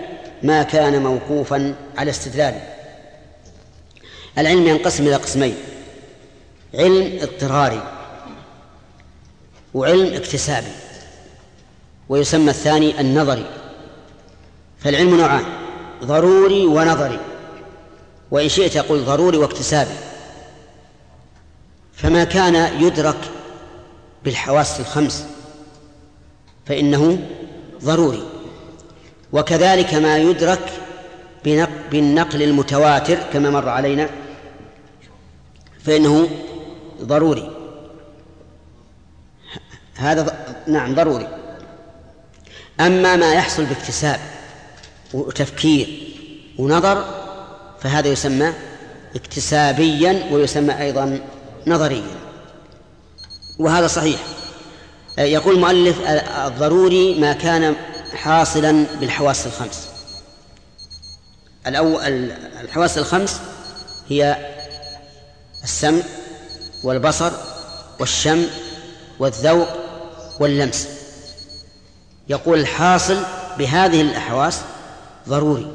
ما 0.43 0.62
كان 0.62 1.02
موقوفا 1.02 1.75
على 1.97 2.11
استدلاله 2.11 2.62
العلم 4.38 4.67
ينقسم 4.67 5.07
إلى 5.07 5.14
قسمين 5.14 5.55
علم 6.75 7.19
اضطراري 7.23 7.83
وعلم 9.75 10.14
اكتسابي 10.14 10.73
ويسمى 12.09 12.50
الثاني 12.50 13.00
النظري. 13.00 13.47
فالعلم 14.78 15.17
نوعان 15.17 15.45
ضروري 16.05 16.67
ونظري. 16.67 17.21
وإن 18.30 18.49
شئت 18.49 18.76
يقول 18.76 19.04
ضروري 19.04 19.37
واكتسابي. 19.37 19.94
فما 21.94 22.25
كان 22.25 22.82
يدرك 22.82 23.18
بالحواس 24.25 24.80
الخمس 24.80 25.26
فإنه 26.66 27.18
ضروري. 27.85 28.23
وكذلك 29.32 29.94
ما 29.94 30.18
يدرك 30.18 30.73
بالنقل 31.90 32.42
المتواتر 32.42 33.18
كما 33.32 33.50
مر 33.50 33.68
علينا 33.68 34.11
فإنه 35.85 36.28
ضروري. 37.02 37.50
هذا 39.97 40.47
نعم 40.66 40.94
ضروري. 40.94 41.28
أما 42.81 43.16
ما 43.16 43.35
يحصل 43.35 43.64
باكتساب 43.64 44.20
وتفكير 45.14 46.14
ونظر 46.59 47.17
فهذا 47.83 48.09
يسمى 48.09 48.53
اكتسابيا 49.17 50.29
ويسمى 50.33 50.81
أيضا 50.81 51.21
نظريا. 51.67 52.17
وهذا 53.59 53.87
صحيح. 53.87 54.21
يقول 55.19 55.55
المؤلف 55.55 55.97
الضروري 56.47 57.14
ما 57.14 57.33
كان 57.33 57.77
حاصلا 58.14 58.85
بالحواس 59.01 59.47
الخمس. 59.47 59.88
الأول 61.67 62.33
الحواس 62.61 62.99
الخمس 62.99 63.41
هي 64.09 64.37
السمع 65.64 66.03
والبصر 66.85 67.33
والشم 68.01 68.47
والذوق 69.19 69.69
واللمس. 70.41 70.88
يقول 72.29 72.61
الحاصل 72.61 73.23
بهذه 73.59 74.01
الأحواس 74.01 74.61
ضروري. 75.29 75.73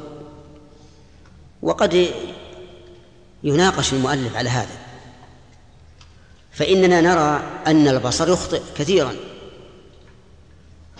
وقد 1.64 2.10
يناقش 3.42 3.92
المؤلف 3.92 4.36
على 4.36 4.48
هذا. 4.48 4.76
فإننا 6.52 7.00
نرى 7.00 7.42
أن 7.66 7.88
البصر 7.88 8.28
يخطئ 8.28 8.60
كثيرا. 8.76 9.14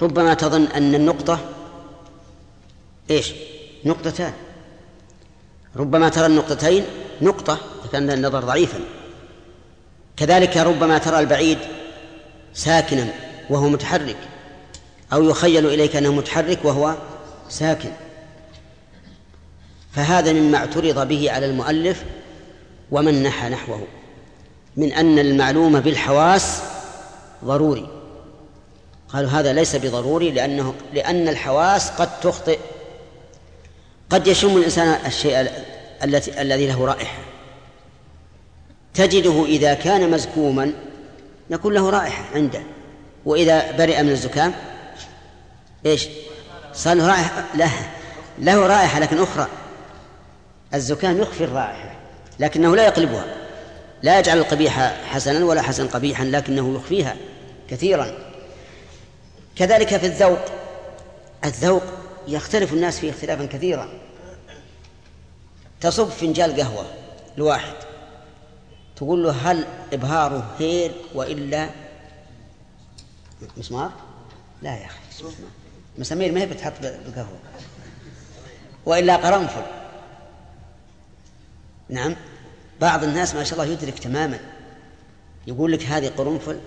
ربما 0.02 0.34
تظن 0.34 0.66
أن 0.66 0.94
النقطة 0.94 1.38
إيش؟ 3.10 3.32
نقطتان. 3.84 4.32
ربما 5.76 6.08
ترى 6.08 6.26
النقطتين 6.26 6.84
نقطة 7.22 7.58
كان 7.92 8.10
النظر 8.10 8.40
ضعيفا. 8.40 8.80
كذلك 10.16 10.56
ربما 10.56 10.98
ترى 10.98 11.20
البعيد 11.20 11.58
ساكنا 12.54 13.14
وهو 13.50 13.68
متحرك 13.68 14.18
أو 15.12 15.30
يخيل 15.30 15.66
إليك 15.66 15.96
أنه 15.96 16.12
متحرك 16.12 16.64
وهو 16.64 16.94
ساكن. 17.48 17.90
فهذا 19.96 20.32
مما 20.32 20.58
اعترض 20.58 21.08
به 21.08 21.30
على 21.30 21.46
المؤلف 21.46 22.04
ومن 22.90 23.22
نحى 23.22 23.48
نحوه 23.48 23.86
من 24.76 24.92
أن 24.92 25.18
المعلوم 25.18 25.80
بالحواس 25.80 26.62
ضروري. 27.44 27.88
قالوا 29.08 29.30
هذا 29.30 29.52
ليس 29.52 29.76
بضروري 29.76 30.30
لأنه 30.30 30.74
لأن 30.92 31.28
الحواس 31.28 31.90
قد 31.90 32.20
تخطئ. 32.20 32.58
قد 34.10 34.26
يشم 34.26 34.56
الإنسان 34.56 35.06
الشيء 35.06 35.50
التي 36.04 36.40
الذي 36.40 36.66
له 36.66 36.84
رائحة. 36.84 37.18
تجده 38.94 39.44
إذا 39.44 39.74
كان 39.74 40.10
مزكوما 40.10 40.72
يكون 41.50 41.74
له 41.74 41.90
رائحة 41.90 42.24
عنده. 42.34 42.62
وإذا 43.24 43.72
برئ 43.76 44.02
من 44.02 44.10
الزكام 44.10 44.54
إيش؟ 45.86 46.08
صار 46.72 46.96
له 46.96 47.06
رائحة 47.06 47.44
له 47.54 47.70
له 48.38 48.66
رائحة 48.66 49.00
لكن 49.00 49.18
أخرى. 49.18 49.48
الزكام 50.74 51.20
يخفي 51.20 51.44
الرائحة 51.44 51.96
لكنه 52.40 52.76
لا 52.76 52.86
يقلبها 52.86 53.24
لا 54.02 54.18
يجعل 54.18 54.38
القبيح 54.38 55.04
حسنا 55.04 55.44
ولا 55.44 55.62
حسن 55.62 55.88
قبيحا 55.88 56.24
لكنه 56.24 56.74
يخفيها 56.74 57.16
كثيرا. 57.70 58.12
كذلك 59.56 59.96
في 59.96 60.06
الذوق 60.06 60.38
الذوق 61.44 61.82
يختلف 62.28 62.72
الناس 62.72 62.98
فيه 62.98 63.10
اختلافا 63.10 63.46
كثيرا. 63.46 63.88
تصب 65.80 66.08
فنجان 66.08 66.52
قهوة 66.52 66.86
لواحد 67.36 67.74
تقول 68.96 69.22
له 69.22 69.30
هل 69.30 69.64
إبهاره 69.92 70.50
هيل 70.58 70.92
وإلا؟ 71.14 71.68
مسمار؟ 73.56 73.92
لا 74.62 74.76
يا 74.76 74.86
أخي 74.86 75.24
مسامير 75.98 76.32
ما 76.32 76.40
هي 76.40 76.46
بتحط 76.46 76.72
بالقهوة. 76.82 77.38
وإلا 78.86 79.16
قرنفل. 79.16 79.83
نعم. 81.88 82.16
بعض 82.80 83.04
الناس 83.04 83.34
ما 83.34 83.44
شاء 83.44 83.60
الله 83.60 83.72
يدرك 83.72 83.98
تماما. 83.98 84.38
يقول 85.46 85.72
لك 85.72 85.82
هذه 85.82 86.10
قرنفل 86.18 86.60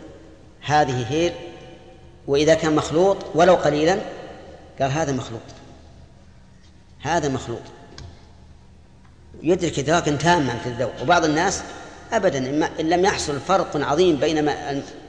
هذه 0.62 1.06
هيل 1.10 1.34
وإذا 2.28 2.54
كان 2.54 2.76
مخلوط 2.76 3.18
ولو 3.36 3.56
قليلا 3.56 4.00
قال 4.80 4.92
هذا 4.92 5.12
مخلوط. 5.12 5.42
هذا 7.02 7.30
مخلوط. 7.30 7.62
يدرك 9.44 9.80
إدراكا 9.80 10.16
تاما 10.16 10.58
في 10.58 10.70
الذوق. 10.70 11.02
وبعض 11.02 11.26
الناس 11.26 11.64
أبدا 12.14 12.38
إن 12.80 12.90
لم 12.90 13.06
يحصل 13.06 13.40
فرق 13.40 13.78
عظيم 13.78 14.16
بين 14.16 14.50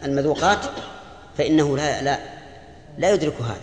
المذوقات 0.05 0.59
فإنه 1.39 1.77
لا 1.77 2.03
لا 2.03 2.19
لا 2.99 3.13
يدرك 3.13 3.41
هذا. 3.41 3.61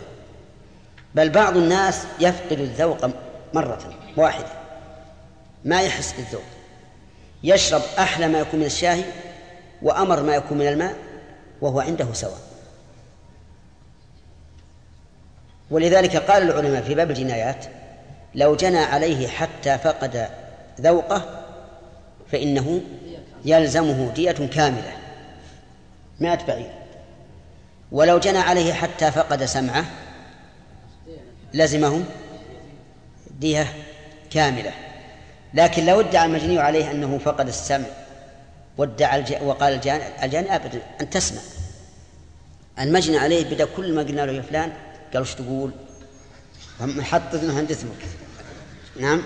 بل 1.15 1.29
بعض 1.29 1.58
الناس 1.58 2.03
يفقد 2.19 2.60
الذوق 2.60 3.10
مرة 3.53 3.93
واحدة. 4.17 4.64
ما 5.65 5.82
يحس 5.82 6.13
بالذوق. 6.13 6.43
يشرب 7.43 7.82
أحلى 7.99 8.28
ما 8.28 8.39
يكون 8.39 8.60
من 8.60 8.65
الشاي 8.65 9.04
وأمر 9.82 10.23
ما 10.23 10.36
يكون 10.36 10.58
من 10.58 10.67
الماء 10.67 10.95
وهو 11.62 11.80
عنده 11.80 12.13
سواء. 12.13 12.39
ولذلك 15.71 16.15
قال 16.15 16.43
العلماء 16.43 16.82
في 16.82 16.95
باب 16.95 17.10
الجنايات 17.10 17.65
لو 18.36 18.56
جنى 18.56 18.78
عليه 18.78 19.28
حتى 19.28 19.78
فقد 19.78 20.30
ذوقه 20.82 21.45
فإنه 22.32 22.82
يلزمه 23.45 24.12
دية 24.15 24.32
كاملة 24.32 24.97
مائة 26.19 26.45
بعير. 26.45 26.73
ولو 27.91 28.19
جنى 28.19 28.38
عليه 28.38 28.73
حتى 28.73 29.12
فقد 29.12 29.45
سمعه 29.45 29.86
لزمه 31.54 32.04
دية 33.39 33.67
كاملة. 34.32 34.84
لكن 35.55 35.85
لو 35.85 35.99
ادعى 35.99 36.25
المجني 36.25 36.59
عليه 36.59 36.91
أنه 36.91 37.17
فقد 37.17 37.47
السمع 37.47 37.85
وادعى 38.77 39.19
الج... 39.19 39.33
وقال 39.43 39.73
الجاني, 39.73 40.25
الجاني 40.25 40.55
أبدا 40.55 40.81
أن 41.01 41.09
تسمع 41.09 41.41
المجني 42.79 43.17
عليه 43.17 43.43
بدا 43.43 43.65
كل 43.75 43.93
ما 43.93 44.01
قلنا 44.01 44.21
له 44.21 44.33
يا 44.33 44.41
فلان 44.41 44.73
قال 45.13 45.21
وش 45.21 45.33
تقول؟ 45.33 45.71
حط 47.01 47.33
اذنه 47.33 47.57
عند 47.57 47.71
اذنك 47.71 48.05
نعم 48.99 49.21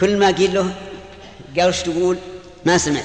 كل 0.00 0.18
ما 0.18 0.30
قيل 0.30 0.54
له 0.54 0.74
قال 1.58 1.68
وش 1.68 1.82
تقول؟ 1.82 2.18
ما 2.66 2.78
سمعت 2.78 3.04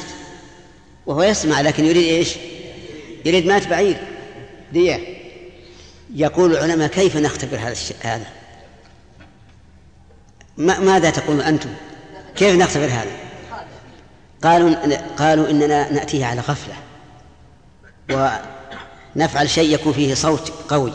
وهو 1.05 1.23
يسمع 1.23 1.61
لكن 1.61 1.85
يريد 1.85 2.03
إيش؟ 2.03 2.35
يريد 3.25 3.45
مات 3.45 3.67
بعير 3.67 3.97
دية 4.73 4.99
يقول 6.15 6.51
العلماء 6.51 6.87
كيف 6.87 7.17
نختبر 7.17 7.57
هذا 7.57 7.71
الشيء 7.71 7.97
هذا؟ 8.01 8.25
ما 10.57 10.79
ماذا 10.79 11.09
تقول 11.09 11.41
أنتم؟ 11.41 11.69
كيف 12.35 12.55
نختبر 12.55 12.85
هذا؟ 12.85 13.11
قالوا 14.43 14.97
قالوا 15.17 15.49
إننا 15.49 15.91
نأتيه 15.91 16.25
على 16.25 16.41
غفلة. 16.41 16.73
ونفعل 19.15 19.49
شيء 19.49 19.73
يكون 19.73 19.93
فيه 19.93 20.13
صوت 20.13 20.53
قوي. 20.69 20.93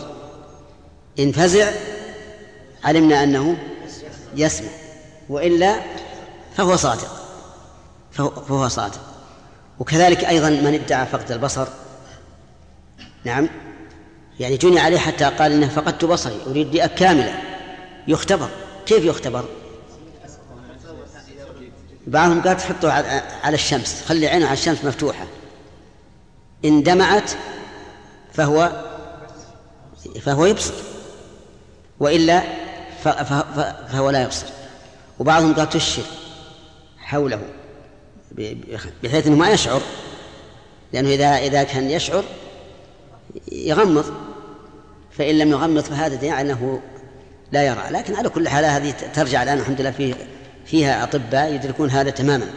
إن 1.18 1.32
فزع 1.32 1.70
علمنا 2.84 3.22
أنه 3.22 3.56
يسمع. 4.36 4.68
وإلا 5.28 5.80
فهو 6.56 6.76
صادق. 6.76 7.18
فهو 8.48 8.68
صادق. 8.68 9.00
وكذلك 9.78 10.24
أيضا 10.24 10.50
من 10.50 10.74
ادعى 10.74 11.06
فقد 11.06 11.32
البصر. 11.32 11.68
نعم. 13.24 13.48
يعني 14.40 14.56
جني 14.56 14.80
عليه 14.80 14.98
حتى 14.98 15.24
قال 15.24 15.52
إنه 15.52 15.68
فقدت 15.68 16.04
بصري 16.04 16.40
أريد 16.46 16.70
دئة 16.70 16.86
كاملة 16.86 17.42
يختبر. 18.08 18.48
كيف 18.86 19.04
يختبر؟ 19.04 19.44
بعضهم 22.08 22.42
قال 22.42 22.56
تحطه 22.56 22.92
على 23.42 23.54
الشمس 23.54 24.02
خلي 24.08 24.28
عينه 24.28 24.46
على 24.46 24.52
الشمس 24.52 24.84
مفتوحة. 24.84 25.26
إن 26.64 26.82
دمعت 26.82 27.30
فهو 28.32 28.84
فهو 30.20 30.46
يبصر. 30.46 30.74
وإلا 32.00 32.42
فهو 33.88 34.10
لا 34.10 34.22
يبصر. 34.22 34.46
وبعضهم 35.18 35.54
قال 35.54 35.68
تشر 35.68 36.02
حوله 36.98 37.40
بحيث 39.02 39.26
إنه 39.26 39.36
ما 39.36 39.50
يشعر 39.50 39.80
لأنه 40.92 41.08
اذا 41.08 41.26
إذا 41.26 41.62
كان 41.62 41.90
يشعر 41.90 42.24
يغمض. 43.52 44.14
فإن 45.10 45.38
لم 45.38 45.50
يغمض 45.50 45.82
فهذا 45.82 46.24
يعني 46.24 46.52
أنه 46.52 46.80
لا 47.52 47.62
يرى. 47.62 47.82
لكن 47.90 48.14
على 48.14 48.28
كل 48.28 48.48
حال 48.48 48.64
هذه 48.64 48.90
ترجع 48.90 49.42
الآن 49.42 49.58
الحمد 49.58 49.80
لله 49.80 49.90
في 49.90 50.14
فيها 50.70 51.04
أطباء 51.04 51.54
يدركون 51.54 51.90
هذا 51.90 52.10
تماما. 52.10 52.50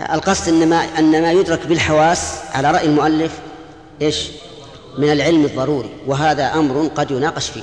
القصد 0.00 0.48
ان 0.48 0.68
ما 0.68 0.76
ان 0.76 1.22
ما 1.22 1.32
يدرك 1.32 1.66
بالحواس 1.66 2.34
على 2.54 2.70
رأي 2.70 2.86
المؤلف 2.86 3.38
إيش؟ 4.02 4.28
من 4.98 5.12
العلم 5.12 5.44
الضروري 5.44 5.90
وهذا 6.06 6.54
أمر 6.54 6.86
قد 6.94 7.10
يناقش 7.10 7.50
فيه. 7.50 7.62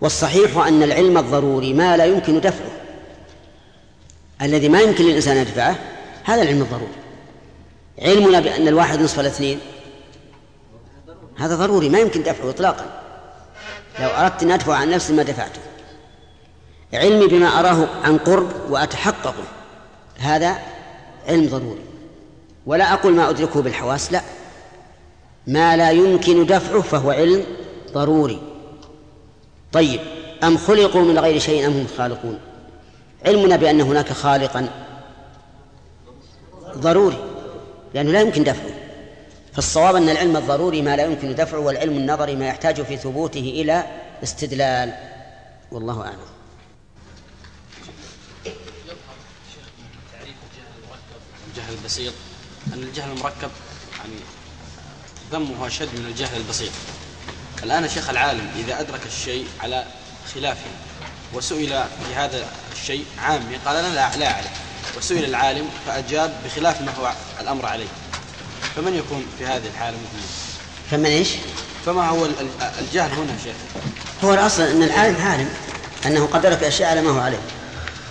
والصحيح 0.00 0.56
أن 0.56 0.82
العلم 0.82 1.18
الضروري 1.18 1.72
ما 1.72 1.96
لا 1.96 2.04
يمكن 2.04 2.40
دفعه. 2.40 2.70
الذي 4.42 4.68
ما 4.68 4.80
يمكن 4.80 5.04
للإنسان 5.04 5.36
أن 5.36 5.42
يدفعه 5.42 5.78
هذا 6.24 6.42
العلم 6.42 6.62
الضروري. 6.62 6.92
علمنا 8.02 8.40
بأن 8.40 8.68
الواحد 8.68 9.00
نصف 9.00 9.20
الاثنين. 9.20 9.58
هذا 11.38 11.56
ضروري 11.56 11.88
ما 11.88 11.98
يمكن 11.98 12.22
دفعه 12.22 12.50
إطلاقا. 12.50 12.84
لو 14.00 14.08
أردت 14.08 14.42
أن 14.42 14.50
أدفع 14.50 14.74
عن 14.74 14.90
نفسي 14.90 15.12
ما 15.12 15.22
دفعته. 15.22 15.60
علمي 16.94 17.26
بما 17.26 17.46
أراه 17.46 17.88
عن 18.04 18.18
قرب 18.18 18.70
وأتحققه 18.70 19.44
هذا 20.18 20.58
علم 21.28 21.48
ضروري. 21.48 21.80
ولا 22.66 22.92
أقول 22.92 23.14
ما 23.14 23.30
أدركه 23.30 23.62
بالحواس 23.62 24.12
لا. 24.12 24.22
ما 25.46 25.76
لا 25.76 25.90
يمكن 25.90 26.46
دفعه 26.46 26.80
فهو 26.80 27.10
علم 27.10 27.44
ضروري. 27.92 28.40
طيب 29.72 30.00
أم 30.44 30.56
خلقوا 30.56 31.02
من 31.02 31.18
غير 31.18 31.38
شيء 31.38 31.66
أم 31.66 31.72
هم 31.72 31.86
خالقون؟ 31.98 32.38
علمنا 33.26 33.56
بأن 33.56 33.80
هناك 33.80 34.12
خالقا 34.12 34.68
ضروري 36.76 37.18
لأنه 37.94 38.10
لا 38.10 38.20
يمكن 38.20 38.44
دفعه. 38.44 38.70
فالصواب 39.52 39.96
أن 39.96 40.08
العلم 40.08 40.36
الضروري 40.36 40.82
ما 40.82 40.96
لا 40.96 41.04
يمكن 41.04 41.34
دفعه 41.34 41.58
والعلم 41.58 41.96
النظري 41.96 42.36
ما 42.36 42.48
يحتاج 42.48 42.82
في 42.82 42.96
ثبوته 42.96 43.40
إلى 43.40 43.84
استدلال. 44.22 44.92
والله 45.72 46.02
أعلم. 46.02 46.37
الجهل 51.50 51.74
البسيط. 51.74 52.12
أن 52.72 52.82
الجهل 52.82 53.10
المركب 53.10 53.50
يعني 53.98 54.14
ذمه 55.32 55.66
أشد 55.66 55.88
من 55.94 56.06
الجهل 56.06 56.36
البسيط. 56.36 56.72
الآن 57.62 57.88
شيخ 57.88 58.10
العالم 58.10 58.50
إذا 58.56 58.80
أدرك 58.80 59.00
الشيء 59.06 59.46
على 59.60 59.86
خلافه 60.34 60.70
وسئل 61.32 61.68
في 61.68 62.14
هذا 62.14 62.48
الشيء 62.72 63.04
عامي 63.18 63.56
قال 63.66 63.76
أنا 63.76 63.94
لا, 63.94 64.16
لا 64.16 64.32
أعلم. 64.32 64.50
وسئل 64.96 65.24
العالم 65.24 65.68
فأجاب 65.86 66.40
بخلاف 66.44 66.82
ما 66.82 66.92
هو 67.00 67.12
الأمر 67.40 67.66
عليه. 67.66 67.88
فمن 68.76 68.94
يكون 68.94 69.26
في 69.38 69.46
هذه 69.46 69.66
الحالة 69.66 69.96
مثل 69.96 70.24
فمن 70.90 71.06
إيش؟ 71.06 71.28
فما 71.86 72.08
هو 72.08 72.26
الجهل 72.78 73.10
هنا 73.12 73.32
شيخ؟ 73.44 73.56
هو 74.24 74.34
الأصل 74.34 74.62
أن 74.62 74.82
العالم 74.82 75.22
عالم 75.22 75.48
أنه 76.06 76.26
قد 76.26 76.42
درك 76.42 76.64
أشياء 76.64 76.90
على 76.90 77.02
ما 77.02 77.10
هو 77.10 77.20
عليه. 77.20 77.40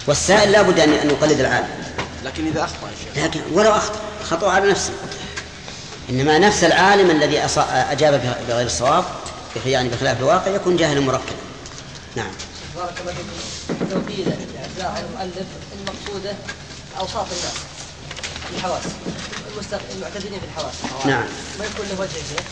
والسائل 0.07 0.51
لا 0.51 0.61
بد 0.61 0.79
أن 0.79 1.09
يقلد 1.09 1.39
العالم. 1.39 1.86
لكن 2.25 2.47
إذا 2.47 2.63
أخطأ 2.63 2.89
الشيخ 2.93 3.25
لكن 3.25 3.41
ولو 3.53 3.71
أخطأ 3.71 3.99
خطأ 4.23 4.51
على 4.51 4.71
نفسه. 4.71 4.93
إنما 6.09 6.39
نفس 6.39 6.63
العالم 6.63 7.11
الذي 7.11 7.39
أجاب 7.71 8.37
بغير 8.47 8.65
الصواب 8.65 9.03
يعني 9.65 9.89
بخلاف 9.89 10.19
الواقع 10.19 10.51
يكون 10.51 10.77
جاهلا 10.77 10.99
مركبا. 10.99 11.35
نعم. 12.15 12.31
بارك 12.75 13.01
الله 13.01 13.13
فيكم. 13.13 13.91
لو 13.91 14.01
قيل 14.07 14.33
المؤلف 14.77 15.47
المقصوده 15.79 16.33
أوصاف 16.99 17.27
الناس 17.31 17.55
الحواس 18.57 18.83
المعتدلين 19.95 20.39
في 20.39 20.45
الحواس. 20.45 20.73
نعم. 21.05 21.23
ما 21.59 21.65
يكون 21.65 21.85
له 21.91 22.01
وجه 22.01 22.43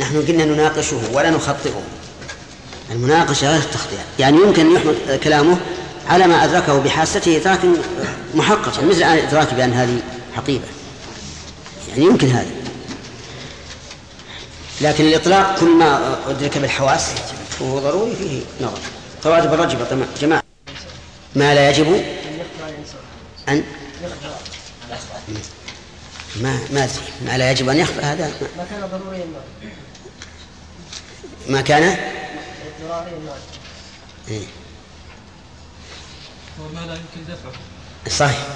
نحن 0.00 0.26
قلنا 0.26 0.44
نناقشه 0.44 1.00
ولا 1.12 1.30
نخطئه. 1.30 1.82
المناقشة 2.90 3.50
غير 3.50 3.60
التخطئه 3.60 4.04
يعني 4.18 4.36
يمكن 4.36 4.66
ان 4.66 4.76
يحمل 4.76 5.20
كلامه 5.24 5.58
على 6.10 6.26
ما 6.26 6.44
أدركه 6.44 6.78
بحاسته 6.78 7.36
إدراك 7.36 7.60
محققا 8.34 8.82
مثل 8.84 9.02
ادراكي 9.02 9.54
بأن 9.54 9.72
هذه 9.72 10.02
حقيبة. 10.36 10.64
يعني 11.88 12.04
يمكن 12.04 12.28
هذا. 12.28 12.50
لكن 14.80 15.04
الإطلاق 15.04 15.60
كل 15.60 15.76
ما 15.76 16.18
أدرك 16.26 16.58
بالحواس 16.58 17.10
وهو 17.60 17.78
ضروري 17.78 18.16
فيه 18.16 18.40
نظر. 18.66 18.78
فواجب 19.22 19.54
الرجب 19.54 19.78
جماعة 20.20 20.42
ما 21.36 21.54
لا 21.54 21.70
يجب 21.70 22.04
أن 23.48 23.64
ما 26.42 26.58
ما 26.70 26.88
ما 27.26 27.38
لا 27.38 27.50
يجب 27.50 27.68
أن 27.68 27.76
يخفى 27.76 28.00
هذا. 28.00 28.32
ما 28.56 28.64
كان 28.70 28.88
ضروريا 28.98 29.24
ما 31.48 31.60
كان؟ 31.60 31.96
إيه؟ 34.28 34.46
هو 36.60 36.68
ما 36.68 36.86
لا 36.86 36.94
يمكن 36.94 37.32
دفعه. 37.32 37.52
صحيح. 38.16 38.46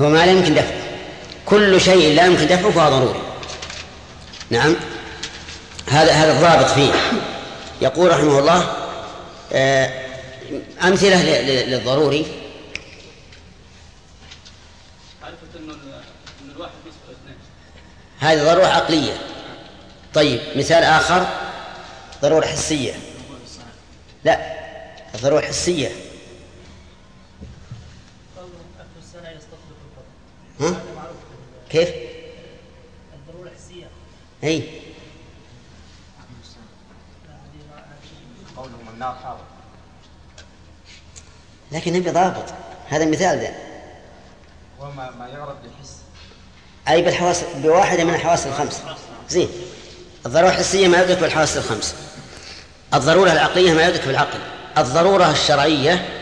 هو 0.00 0.08
ما 0.08 0.26
لا 0.26 0.32
يمكن 0.32 0.54
دفعه. 0.54 0.76
كل 1.46 1.80
شيء 1.80 2.14
لا 2.14 2.26
يمكن 2.26 2.46
دفعه 2.46 2.70
فهو 2.70 2.90
ضروري. 2.90 3.20
نعم. 4.50 4.76
هذا 5.88 6.12
هذا 6.12 6.32
الضابط 6.32 6.70
فيه. 6.70 6.92
يقول 7.82 8.10
رحمه 8.10 8.38
الله 8.38 8.74
آه، 9.52 9.90
أمثلة 10.82 11.22
للضروري. 11.42 12.26
هذه 18.20 18.44
ضرورة 18.44 18.66
عقلية. 18.66 19.12
طيب 20.14 20.40
مثال 20.56 20.84
آخر. 20.84 21.26
ضرورة 22.22 22.46
حسية. 22.46 22.94
لا 24.24 24.56
ضرورة 25.22 25.40
حسية. 25.40 26.05
ها؟ 30.60 30.82
كيف؟ 31.70 31.88
الضرورة 33.14 33.48
الحسية 33.48 33.86
أي 34.44 34.86
النار 38.94 39.16
حاضر 39.24 39.44
لكن 41.72 41.92
نبي 41.92 42.10
ضابط. 42.10 42.44
هذا 42.88 43.04
مثال 43.04 43.38
ذا 43.38 43.54
وما 44.80 44.90
ما, 44.90 45.10
ما 45.10 45.28
يعرف 45.28 45.56
بالحس 45.62 45.96
أي 46.88 47.02
بالحواس 47.02 47.44
بواحدة 47.56 48.04
من 48.04 48.14
الحواس 48.14 48.46
الخمس. 48.46 48.82
زين. 49.28 49.48
الضرورة 50.26 50.48
الحسية 50.48 50.88
ما 50.88 51.02
يدرك 51.02 51.18
بالحواس 51.18 51.56
الخمس. 51.56 51.94
الضرورة 52.94 53.32
العقلية 53.32 53.72
ما 53.72 53.88
يدرك 53.88 54.06
بالعقل 54.06 54.38
الضرورة 54.78 55.30
الشرعية 55.30 56.15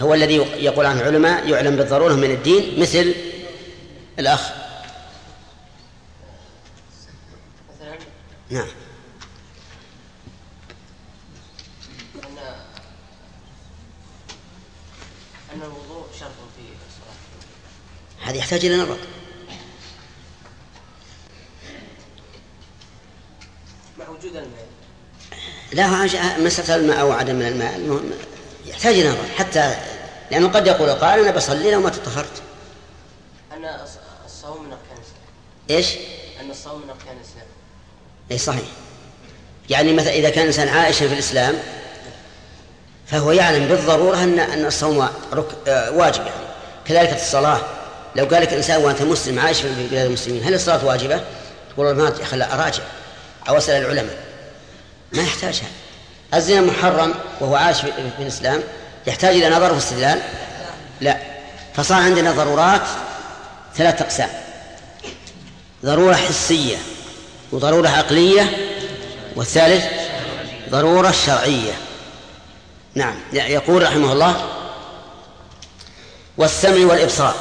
هو 0.00 0.14
الذي 0.14 0.36
يقول 0.36 0.86
عنه 0.86 1.00
العلماء 1.00 1.48
يعلم 1.48 1.76
بالضرورة 1.76 2.14
من 2.14 2.30
الدين 2.30 2.80
مثل 2.80 3.14
الأخ. 4.18 4.50
نعم. 8.50 8.68
أن 12.14 12.38
أن 15.54 15.62
الوضوء 15.62 16.06
شرط 16.20 16.30
في 16.30 16.62
الصلاة 16.88 17.16
هذا 18.22 18.36
يحتاج 18.36 18.64
إلى 18.64 18.76
نظر. 18.76 18.98
مع 23.98 24.08
وجود 24.08 24.36
الماء. 24.36 24.66
لا 25.72 26.04
مسألة 26.38 26.76
الماء 26.76 27.00
أو 27.00 27.12
عدم 27.12 27.42
الماء. 27.42 27.76
المهم 27.76 28.12
يحتاج 28.76 28.94
إلى 28.98 29.08
نظر. 29.08 29.18
حتى 29.38 29.74
لأنه 30.30 30.48
قد 30.48 30.66
يقول 30.66 30.90
قال 30.90 31.20
أنا 31.20 31.30
بصلي 31.30 31.70
لو 31.70 31.80
ما 31.80 31.90
تطهرت 31.90 32.42
أن 33.52 33.64
الص- 33.64 34.24
الصوم 34.26 34.62
من 34.66 34.72
أركان 34.72 34.96
الإسلام 34.96 35.20
إيش؟ 35.70 35.86
أن 36.40 36.50
الصوم 36.50 36.78
من 36.82 36.90
أركان 36.90 37.16
الإسلام 37.16 37.46
أي 38.32 38.38
صحيح. 38.38 38.68
يعني 39.70 39.92
مثلا 39.92 40.12
إذا 40.12 40.30
كان 40.30 40.46
إنسان 40.46 40.68
عائشا 40.68 41.08
في 41.08 41.14
الإسلام 41.14 41.54
فهو 43.06 43.32
يعلم 43.32 43.66
بالضرورة 43.68 44.22
أن 44.22 44.38
أن 44.38 44.64
الصوم 44.66 45.08
رك... 45.32 45.46
آه، 45.68 45.90
واجب 45.90 46.20
يعني. 46.26 46.46
كذلك 46.84 47.12
الصلاة. 47.12 47.60
لو 48.16 48.24
قال 48.24 48.42
لك 48.42 48.52
إنسان 48.52 48.84
وأنت 48.84 49.02
مسلم 49.02 49.38
عايش 49.38 49.60
في 49.60 49.86
بلاد 49.88 50.06
المسلمين 50.06 50.42
هل 50.44 50.54
الصلاة 50.54 50.84
واجبة؟ 50.84 51.20
تقول 51.74 51.90
ما 51.96 52.12
أراجع 52.32 52.82
أو 53.48 53.58
أسأل 53.58 53.82
العلماء. 53.82 54.18
ما 55.12 55.22
يحتاجها. 55.22 55.68
الزنا 56.34 56.60
محرم 56.60 57.14
وهو 57.40 57.56
عايش 57.56 57.80
في 57.80 57.92
في 58.16 58.22
الإسلام 58.22 58.62
يحتاج 59.06 59.36
إلى 59.36 59.56
نظر 59.56 59.72
واستدلال 59.72 60.20
لا. 61.00 61.16
فصار 61.74 62.02
عندنا 62.02 62.32
ضرورات 62.32 62.82
ثلاث 63.76 64.02
أقسام. 64.02 64.28
ضرورة 65.84 66.14
حسية 66.14 66.76
وضرورة 67.52 67.88
عقلية 67.88 68.56
والثالث 69.36 69.84
ضرورة 70.70 71.10
شرعية. 71.10 71.72
نعم. 72.94 73.14
يقول 73.32 73.82
رحمه 73.82 74.12
الله 74.12 74.46
والسمع 76.38 76.86
والإبصار. 76.86 77.34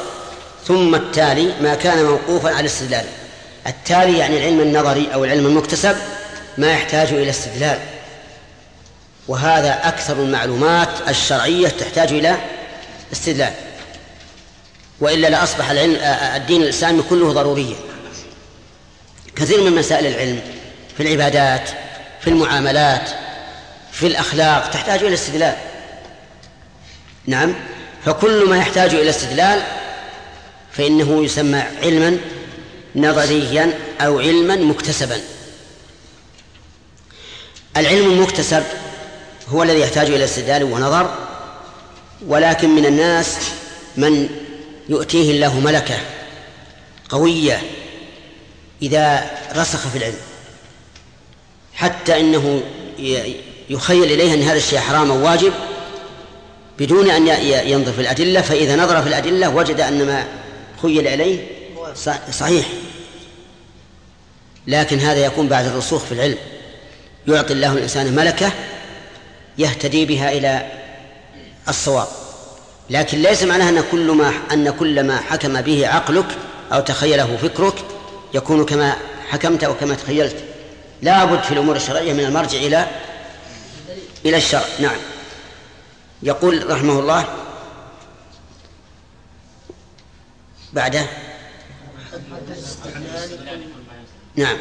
ثم 0.67 0.95
التالي 0.95 1.54
ما 1.62 1.76
كان 1.76 2.06
موقوفا 2.06 2.50
على 2.50 2.60
الاستدلال. 2.60 3.06
التالي 3.67 4.17
يعني 4.17 4.38
العلم 4.38 4.60
النظري 4.60 5.10
أو 5.13 5.26
العلم 5.26 5.45
المكتسب 5.45 5.95
ما 6.58 6.71
يحتاج 6.71 7.08
إلى 7.08 7.30
استدلال. 7.30 7.80
وهذا 9.28 9.88
أكثر 9.88 10.14
المعلومات 10.14 10.90
الشرعية 11.08 11.68
تحتاج 11.68 12.14
إلى 12.14 12.38
استدلال. 13.14 13.54
وإلا 15.00 15.28
لأصبح 15.28 15.70
العلم 15.70 15.96
الدين 16.36 16.62
الإسلامي 16.62 17.04
كله 17.10 17.34
ضروريا 17.34 17.76
كثير 19.36 19.62
من 19.62 19.76
مسائل 19.76 20.08
العلم 20.08 20.42
في 20.98 21.04
العبادات 21.04 21.70
في 22.22 22.30
المعاملات 22.30 23.10
في 23.92 24.08
الأخلاق 24.08 24.70
تحتاج 24.70 25.04
إلى 25.04 25.14
استدلال. 25.14 25.56
نعم. 27.28 27.54
فكل 28.06 28.50
ما 28.50 28.58
يحتاج 28.58 28.96
إلى 28.96 29.10
استدلال 29.10 29.62
فإنه 30.72 31.24
يسمى 31.26 31.64
علما 31.84 32.18
نظريا 32.96 33.80
أو 34.02 34.20
علما 34.20 34.56
مكتسبا. 34.56 35.22
العلم 37.78 38.12
المكتسب 38.12 38.64
هو 39.49 39.63
الذي 39.63 39.79
يحتاج 39.79 40.10
إلى 40.10 40.23
استدلال 40.23 40.63
ونظر 40.63 41.13
ولكن 42.27 42.69
من 42.69 42.86
الناس 42.86 43.38
من 43.97 44.29
يؤتيه 44.89 45.31
الله 45.31 45.60
ملكة 45.60 45.97
قوية 47.10 47.62
إذا 48.81 49.31
رسخ 49.55 49.88
في 49.88 49.97
العلم 49.97 50.17
حتى 51.73 52.19
إنه 52.19 52.62
يخيل 53.69 54.03
إليه 54.03 54.34
أن 54.34 54.41
هذا 54.41 54.58
الشيء 54.58 54.79
حرام 54.79 55.12
أو 55.12 55.25
واجب 55.25 55.53
بدون 56.79 57.10
أن 57.10 57.27
ينظر 57.67 57.91
في 57.91 58.01
الأدلة 58.01 58.41
فإذا 58.41 58.75
نظر 58.75 59.01
في 59.01 59.08
الأدلة 59.08 59.49
وجد 59.49 59.79
أن 59.79 60.05
ما 60.05 60.25
خيل 60.81 61.08
إليه 61.08 61.47
صحيح. 62.31 62.65
لكن 64.67 64.99
هذا 64.99 65.25
يكون 65.25 65.47
بعد 65.47 65.65
الرسوخ 65.65 66.03
في 66.03 66.12
العلم. 66.12 66.38
يعطي 67.27 67.53
الله 67.53 67.73
الإنسان 67.73 68.15
ملكة 68.15 68.51
يهتدي 69.58 70.06
بها 70.06 70.32
إلى 70.32 70.72
الصواب. 71.70 72.08
لكن 72.89 73.22
ليس 73.22 73.44
معناه 73.44 73.70
أن 73.70 73.84
كل 73.91 74.12
ما 74.12 74.34
أن 74.52 74.70
كل 74.70 75.04
ما 75.04 75.18
حكم 75.18 75.62
به 75.62 75.88
عقلك 75.88 76.38
أو 76.74 76.80
تخيله 76.80 77.38
فكرك 77.38 77.76
يكون 78.34 78.65
كما 78.65 78.96
حكمت 79.30 79.63
أو 79.63 79.74
كما 79.74 79.96
تخيلت. 79.96 80.44
لا 81.02 81.26
بد 81.26 81.44
في 81.44 81.52
الأمور 81.52 81.76
الشرعية 81.76 82.13
من 82.13 82.20
المرجع 82.20 82.58
إلى 82.58 82.88
إلى 84.26 84.38
الشرع. 84.38 84.65
نعم. 84.80 84.98
يقول 86.24 86.72
رحمه 86.72 87.00
الله 87.00 87.26
بعده. 90.74 91.06
نعم. 94.36 94.58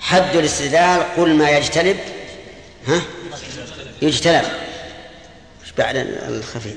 حد 0.00 0.36
الاستدلال 0.36 1.02
قل 1.16 1.34
ما 1.34 1.50
يجتلب 1.50 1.96
ها؟ 2.86 3.02
يجتلب 4.02 4.44
إيش 5.62 5.72
بعد 5.78 5.96
الخفي؟ 6.28 6.74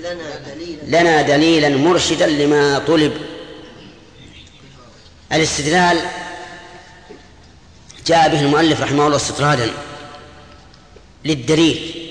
لنا 0.87 1.21
دليلا 1.21 1.69
مرشدا 1.69 2.27
لما 2.27 2.79
طلب. 2.79 3.13
الاستدلال 5.33 5.97
جاء 8.07 8.29
به 8.29 8.41
المؤلف 8.41 8.81
رحمه 8.81 9.05
الله 9.05 9.15
استطرادا 9.15 9.71
للدليل. 11.25 12.09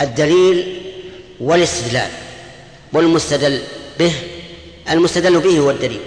الدليل 0.00 0.82
والاستدلال 1.40 2.10
والمستدل 2.92 3.62
به 3.98 4.12
المستدل 4.90 5.40
به 5.40 5.58
هو 5.58 5.70
الدليل. 5.70 6.00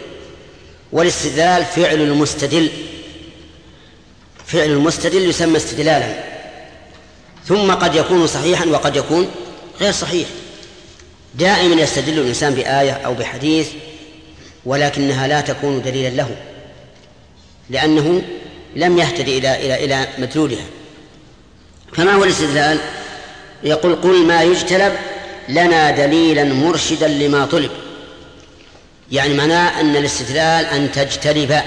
والاستدلال 0.91 1.65
فعل 1.65 2.01
المستدل 2.01 2.69
فعل 4.49 4.69
المستدل 4.69 5.29
يسمى 5.29 5.57
استدلالا. 5.57 6.23
ثم 7.45 7.71
قد 7.71 7.95
يكون 7.95 8.27
صحيحا 8.27 8.65
وقد 8.65 8.95
يكون 8.95 9.31
غير 9.81 9.91
صحيح. 9.91 10.27
دائما 11.35 11.81
يستدل 11.81 12.19
الإنسان 12.19 12.53
بآية 12.53 12.91
أو 12.91 13.13
بحديث 13.13 13.67
ولكنها 14.65 15.27
لا 15.27 15.41
تكون 15.41 15.81
دليلا 15.81 16.15
له 16.15 16.35
لأنه 17.69 18.21
لم 18.75 18.97
يهتدي 18.97 19.37
إلى 19.37 19.55
إلى 19.65 19.85
إلى 19.85 20.07
مدلولها. 20.17 20.65
فما 21.93 22.13
هو 22.13 22.23
الاستدلال؟ 22.23 22.79
يقول 23.63 23.95
قل 23.95 24.25
ما 24.25 24.43
يجتلب 24.43 24.93
لنا 25.49 25.91
دليلا 25.91 26.43
مرشدا 26.43 27.07
لما 27.07 27.45
طلب. 27.45 27.71
يعني 29.11 29.33
معناه 29.33 29.81
أن 29.81 29.95
الاستدلال 29.95 30.65
أن 30.65 30.91
تجتلب. 30.91 31.61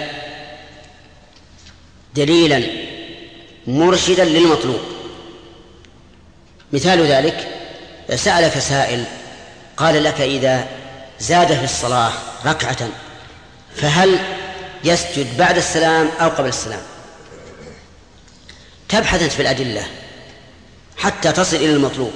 دليلا 2.14 2.62
مرشدا 3.66 4.24
للمطلوب. 4.24 4.80
مثال 6.72 7.06
ذلك 7.06 7.48
سألك 8.14 8.58
سائل 8.58 9.04
قال 9.76 10.04
لك 10.04 10.20
إذا 10.20 10.66
زاد 11.20 11.54
في 11.54 11.64
الصلاة 11.64 12.12
ركعة 12.46 12.88
فهل 13.76 14.18
يسجد 14.84 15.36
بعد 15.36 15.56
السلام 15.56 16.08
أو 16.20 16.28
قبل 16.28 16.48
السلام؟ 16.48 16.82
تبحث 18.88 19.34
في 19.34 19.42
الأدلة 19.42 19.86
حتى 20.96 21.32
تصل 21.32 21.56
إلى 21.56 21.72
المطلوب. 21.72 22.12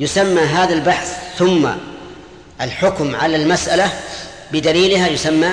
يسمى 0.00 0.40
هذا 0.40 0.74
البحث 0.74 1.18
ثم 1.38 1.68
الحكم 2.60 3.16
على 3.16 3.36
المسألة 3.36 3.92
بدليلها 4.52 5.08
يسمى 5.08 5.50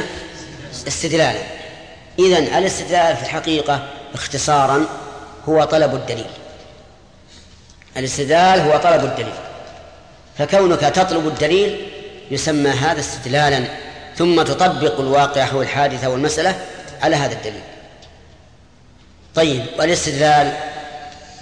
استدلالا. 0.88 1.55
إذن 2.20 2.44
الاستدلال 2.58 3.18
في 3.18 3.24
الحقيقة 3.24 3.88
اختصارا 4.14 4.86
هو 5.50 5.64
طلب 5.64 5.96
الدليل. 5.96 6.26
الاستدلال 7.98 8.60
هو 8.60 8.78
طلب 8.78 9.04
الدليل. 9.04 9.34
فكونك 10.38 10.80
تطلب 10.80 11.28
الدليل 11.28 11.88
يسمى 12.32 12.70
هذا 12.70 13.00
استدلالا 13.00 13.68
ثم 14.18 14.42
تطبق 14.42 15.00
الواقع 15.00 15.52
أو 15.52 15.62
الحادثة 15.62 16.08
أو 16.08 16.16
المسألة 16.16 16.56
على 17.02 17.16
هذا 17.16 17.34
الدليل. 17.34 17.62
طيب 19.36 19.66
والاستدلال 19.80 20.54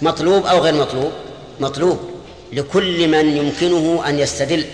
مطلوب 0.00 0.46
أو 0.46 0.58
غير 0.58 0.74
مطلوب؟ 0.74 1.12
مطلوب 1.60 2.10
لكل 2.52 3.08
من 3.08 3.36
يمكنه 3.36 4.08
أن 4.08 4.18
يستدل. 4.18 4.64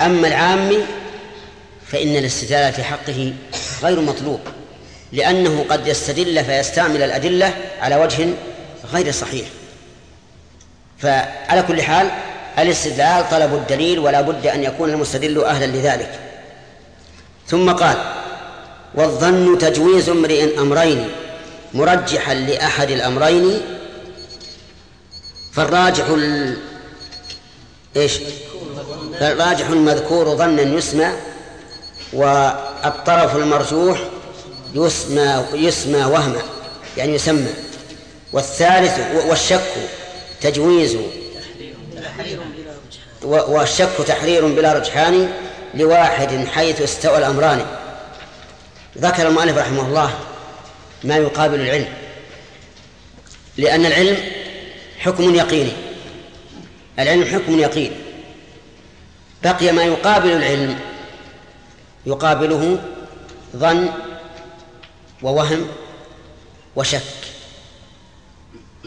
أما 0.00 0.28
العامي 0.28 0.78
فإن 1.86 2.16
الاستدلال 2.16 2.72
في 2.72 2.82
حقه 2.82 3.34
غير 3.82 4.00
مطلوب. 4.00 4.40
لأنه 5.12 5.64
قد 5.70 5.86
يستدل 5.86 6.44
فيستعمل 6.44 7.02
الأدلة 7.02 7.54
على 7.80 7.96
وجه 7.96 8.28
غير 8.92 9.12
صحيح. 9.12 9.46
فعلى 10.98 11.62
كل 11.62 11.82
حال 11.82 12.10
الاستدلال 12.58 13.30
طلب 13.30 13.54
الدليل 13.54 13.98
ولا 13.98 14.20
بد 14.20 14.46
أن 14.46 14.64
يكون 14.64 14.90
المستدل 14.90 15.44
أهلا 15.44 15.66
لذلك. 15.66 16.20
ثم 17.46 17.70
قال 17.70 17.96
والظن 18.94 19.58
تجويز 19.58 20.08
امرئ 20.08 20.60
أمرين 20.60 21.08
مرجحا 21.74 22.34
لأحد 22.34 22.90
الأمرين. 22.90 23.60
فالراجح 25.52 26.04
ال... 26.08 26.56
إيش؟ 27.96 28.12
فالراجح 29.20 29.68
المذكور 29.68 30.36
ظنا 30.36 30.62
يسمى 30.62 31.12
والطرف 32.12 33.36
المرجوح 33.36 33.98
يسمى 34.74 35.44
يسمى 35.52 36.04
وهما 36.04 36.42
يعني 36.96 37.14
يسمى. 37.14 37.50
والثالث 38.32 39.24
والشك 39.26 39.72
تجويز. 40.40 40.96
والشك 43.22 43.96
تحرير 44.06 44.46
بلا 44.46 44.72
رجحان 44.72 45.32
لواحد 45.74 46.46
حيث 46.46 46.82
استوى 46.82 47.18
الأمران. 47.18 47.66
ذكر 48.98 49.28
المؤلف 49.28 49.58
رحمه 49.58 49.86
الله 49.86 50.10
ما 51.04 51.16
يقابل 51.16 51.60
العلم 51.60 51.88
لأن 53.56 53.86
العلم 53.86 54.16
حكم 54.98 55.34
يقيني. 55.34 55.72
العلم 56.98 57.24
حكم 57.24 57.58
يقيني 57.58 57.96
بقي 59.44 59.72
ما 59.72 59.82
يقابل 59.82 60.30
العلم 60.30 60.78
يقابله 62.06 62.78
ظن 63.56 63.88
ووهم 65.22 65.68
وشك. 66.76 67.02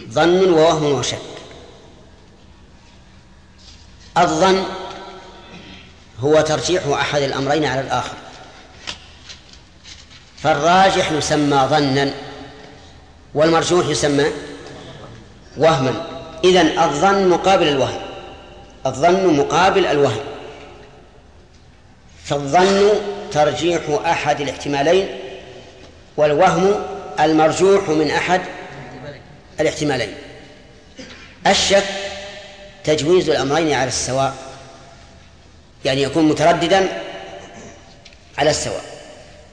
ظن 0.09 0.53
ووهم 0.53 0.91
وشك. 0.91 1.17
الظن 4.17 4.63
هو 6.19 6.41
ترجيح 6.41 6.87
أحد 6.87 7.21
الأمرين 7.21 7.65
على 7.65 7.81
الآخر. 7.81 8.15
فالراجح 10.37 11.11
يسمى 11.11 11.67
ظنا 11.69 12.13
والمرجوح 13.33 13.87
يسمى 13.87 14.25
وهما. 15.57 16.07
إذن 16.43 16.79
الظن 16.79 17.27
مقابل 17.27 17.67
الوهم. 17.67 18.01
الظن 18.85 19.37
مقابل 19.37 19.85
الوهم. 19.85 20.23
فالظن 22.25 22.89
ترجيح 23.31 23.81
أحد 24.05 24.41
الاحتمالين 24.41 25.20
والوهم 26.17 26.75
المرجوح 27.19 27.89
من 27.89 28.11
أحد 28.11 28.41
الاحتمالين. 29.59 30.13
الشك 31.47 31.83
تجويز 32.83 33.29
الأمرين 33.29 33.73
على 33.73 33.87
السواء 33.87 34.33
يعني 35.85 36.01
يكون 36.01 36.29
مترددا 36.29 37.01
على 38.37 38.49
السواء. 38.49 38.83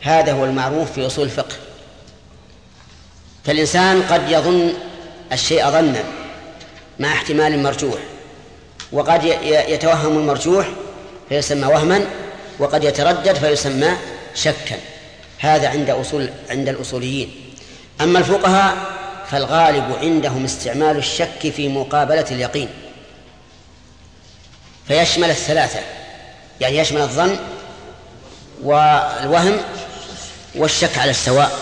هذا 0.03 0.33
هو 0.33 0.45
المعروف 0.45 0.93
في 0.93 1.07
أصول 1.07 1.25
الفقه. 1.25 1.55
فالإنسان 3.45 4.03
قد 4.03 4.31
يظن 4.31 4.73
الشيء 5.33 5.71
ظنا 5.71 6.05
مع 6.99 7.13
احتمال 7.13 7.63
مرجوح 7.63 7.99
وقد 8.93 9.25
يتوهم 9.45 10.19
المرجوح 10.19 10.69
فيسمى 11.29 11.67
وهما 11.67 12.05
وقد 12.59 12.85
يتردد 12.85 13.35
فيسمى 13.35 13.97
شكا. 14.35 14.79
هذا 15.39 15.69
عند 15.69 15.91
أصول 15.91 16.31
عند 16.51 16.69
الأصوليين. 16.69 17.55
أما 18.01 18.19
الفقهاء 18.19 18.77
فالغالب 19.31 19.97
عندهم 20.01 20.45
استعمال 20.45 20.97
الشك 20.97 21.51
في 21.57 21.69
مقابلة 21.69 22.27
اليقين. 22.31 22.69
فيشمل 24.89 25.31
الثلاثة 25.31 25.81
يعني 26.61 26.79
يشمل 26.79 27.01
الظن 27.01 27.39
والوهم 28.63 29.57
والشك 30.55 30.99
على 30.99 31.11
السواء. 31.11 31.59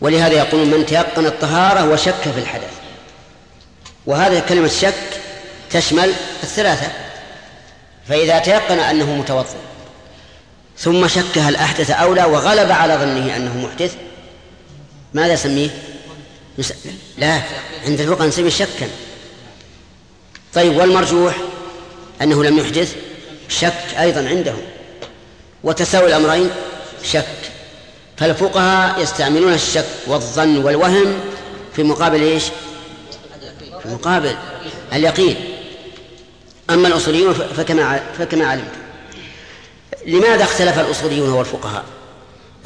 ولهذا 0.00 0.34
يقول 0.34 0.66
من 0.66 0.86
تيقن 0.86 1.26
الطهارة 1.26 1.90
وشك 1.90 2.22
في 2.34 2.40
الحدث. 2.40 2.72
وهذه 4.06 4.42
كلمة 4.48 4.68
شك 4.68 5.20
تشمل 5.70 6.12
الثلاثة. 6.42 6.92
فإذا 8.08 8.38
تيقن 8.38 8.78
أنه 8.78 9.14
متوضئ 9.14 9.67
ثم 10.78 11.08
شك 11.08 11.38
هل 11.38 11.56
أحدث 11.56 11.90
أو 11.90 12.14
لا 12.14 12.26
وغلب 12.26 12.70
على 12.70 12.94
ظنه 12.94 13.36
أنه 13.36 13.56
محدث. 13.56 13.94
ماذا 15.14 15.36
سميه؟ 15.36 15.70
لا 17.18 17.42
عند 17.86 18.00
الفقهاء 18.00 18.28
نسميه 18.28 18.50
شكا. 18.50 18.88
طيب 20.54 20.76
والمرجوح 20.76 21.36
أنه 22.22 22.44
لم 22.44 22.58
يحدث 22.58 22.96
شك 23.48 23.94
أيضا 23.98 24.28
عندهم. 24.28 24.62
وتساوي 25.64 26.06
الأمرين 26.06 26.50
شك. 27.04 27.24
فالفقهاء 28.16 29.02
يستعملون 29.02 29.52
الشك 29.52 29.84
والظن 30.06 30.56
والوهم 30.56 31.20
في 31.76 31.82
مقابل 31.82 32.22
إيش؟ 32.22 32.44
في 33.82 33.88
مقابل 33.88 34.36
اليقين. 34.92 35.36
أما 36.70 36.88
الأصوليون 36.88 37.34
فكما 37.34 38.02
فكما 38.18 38.46
علمت. 38.46 38.87
لماذا 40.06 40.44
اختلف 40.44 40.78
الأصوليون 40.78 41.28
والفقهاء؟ 41.28 41.84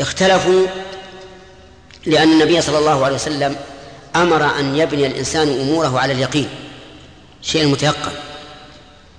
اختلفوا 0.01 0.67
لأن 2.07 2.33
النبي 2.33 2.61
صلى 2.61 2.79
الله 2.79 3.05
عليه 3.05 3.15
وسلم 3.15 3.57
أمر 4.17 4.59
أن 4.59 4.77
يبني 4.77 5.07
الإنسان 5.07 5.61
أموره 5.61 6.01
على 6.01 6.13
اليقين 6.13 6.49
شيء 7.43 7.67
متيقن. 7.67 8.13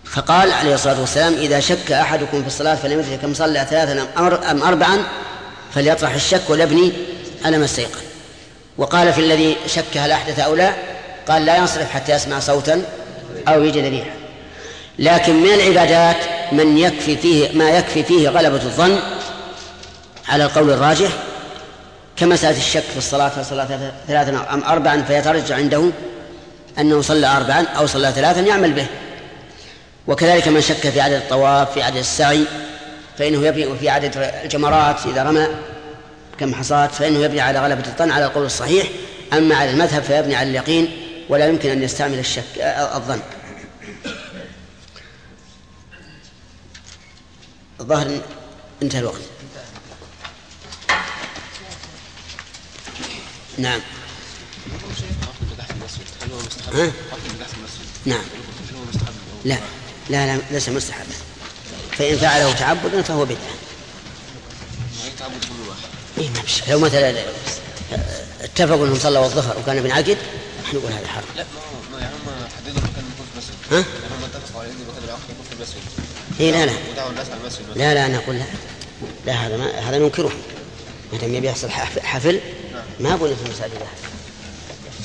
فقال 0.06 0.52
عليه 0.52 0.76
الصلاة 0.76 1.00
والسلام 1.02 1.34
إذا 1.34 1.60
شك 1.60 1.92
أحدكم 1.92 2.42
في 2.42 2.48
الصلاة 2.48 2.76
فلم 2.76 3.20
كم 3.22 3.34
صلى 3.34 3.68
ثلاثا 3.70 4.08
أم 4.52 4.64
أربعا 4.64 5.04
فليطرح 5.74 6.14
الشك 6.14 6.50
وليبني 6.50 6.92
على 7.46 7.58
ما 7.58 7.66
استيقن 7.66 8.02
وقال 8.78 9.14
في 9.14 9.22
الذي 9.22 9.58
شك 9.68 9.98
هل 9.98 10.12
أحدث 10.12 10.40
أو 10.40 10.56
لا 10.56 10.74
قال 11.28 11.46
لا 11.46 11.58
ينصرف 11.58 11.92
حتى 11.92 12.12
يسمع 12.12 12.40
صوتا 12.40 12.82
أو 13.48 13.64
يجد 13.64 13.86
ريحا. 13.86 14.12
لكن 15.00 15.36
من 15.36 15.54
العبادات 15.54 16.18
من 16.54 16.78
يكفي 16.78 17.18
فيه 17.18 17.58
ما 17.58 17.70
يكفي 17.70 18.04
فيه 18.04 18.30
غلبة 18.30 18.64
الظن 18.64 19.00
على 20.30 20.44
القول 20.44 20.70
الراجح 20.70 21.10
كمسألة 22.18 22.58
الشك 22.58 22.84
في 22.84 22.98
الصلاة 22.98 23.30
فصلى 23.30 23.92
ثلاثا 24.08 24.54
أم 24.54 24.64
أربعا 24.64 25.02
فيترجع 25.08 25.56
عنده 25.56 25.90
أنه 26.80 27.02
صلى 27.02 27.28
أربعا 27.28 27.66
أو 27.78 27.88
صلى 27.88 28.12
ثلاثا 28.12 28.42
يعمل 28.42 28.74
به. 28.74 28.86
وكذلك 30.08 30.48
من 30.48 30.62
شك 30.62 30.90
في 30.90 31.02
عدد 31.02 31.14
الطواف 31.14 31.74
في 31.74 31.82
عدد 31.82 31.98
السعي 31.98 32.46
فإنه 33.18 33.48
يبني 33.48 33.78
في 33.78 33.90
عدد 33.90 34.32
الجمرات 34.44 35.06
إذا 35.06 35.24
رمى 35.24 35.48
كم 36.40 36.54
حصات 36.56 36.92
فإنه 36.92 37.20
يبني 37.20 37.42
على 37.42 37.60
غلبة 37.60 37.84
الظن 37.86 38.12
على 38.12 38.26
القول 38.26 38.46
الصحيح. 38.46 38.88
أما 39.34 39.56
على 39.56 39.72
المذهب 39.72 40.04
فيبني 40.04 40.36
على 40.36 40.50
اليقين 40.50 40.92
ولا 41.30 41.48
يمكن 41.48 41.70
أن 41.70 41.84
يستعمل 41.84 42.20
الشك 42.20 42.44
الظن. 42.96 43.20
الظاهر 47.84 48.22
انتهى 48.82 49.00
الوقت. 49.00 49.22
نعم. 53.58 53.82
ها؟ 56.74 56.92
نعم. 58.06 58.24
لا 59.46 59.58
لا 60.10 60.38
لا 60.38 60.42
ليس 60.52 60.70
مستحبا 60.70 61.14
فإن 61.92 62.18
فعله 62.18 62.54
تعبدا 62.54 63.02
فهو 63.02 63.26
بدعة. 63.26 63.38
إيه 66.18 66.30
ما. 66.30 66.42
لو 66.70 66.80
مثلا 66.80 67.24
اتفقوا 68.42 68.86
أنهم 68.86 69.00
صلوا 69.00 69.26
الظهر 69.26 69.60
وكان 69.60 69.78
ابن 69.78 69.92
عقد 69.92 70.18
نقول 70.74 70.92
هذا 70.92 71.08
حرام. 71.08 71.26
لا 71.36 71.44
ما 71.44 71.98
ما 71.98 72.00
يعني 72.00 72.14
هم 72.16 72.48
حددوا 72.58 72.82
مكان 72.82 73.04
في 73.18 73.24
المسجد 73.34 73.56
ها؟ 73.72 73.76
يعني 73.76 74.16
هم 74.16 74.24
اتفقوا 74.24 74.62
على 74.62 74.72
ان 74.72 74.76
مكان 74.76 75.04
الوقوف 75.04 75.48
في 75.50 75.56
اي 76.40 76.52
لا 76.52 76.66
لا. 76.66 76.72
لا 77.76 77.94
لا 77.94 78.08
نقول 78.08 78.36
لا 78.36 78.44
لا 79.26 79.34
هذا 79.34 79.58
ما 79.58 79.80
هذا 79.90 79.98
ننكره. 79.98 80.32
ما 81.14 81.18
دام 81.20 81.34
يبي 81.34 81.48
يحصل 81.48 81.70
حف- 81.70 82.00
حفل 82.00 82.40
ما 83.00 83.16
بني 83.16 83.36
في 83.36 83.46
المساجد 83.46 83.74
أحد. 83.74 83.98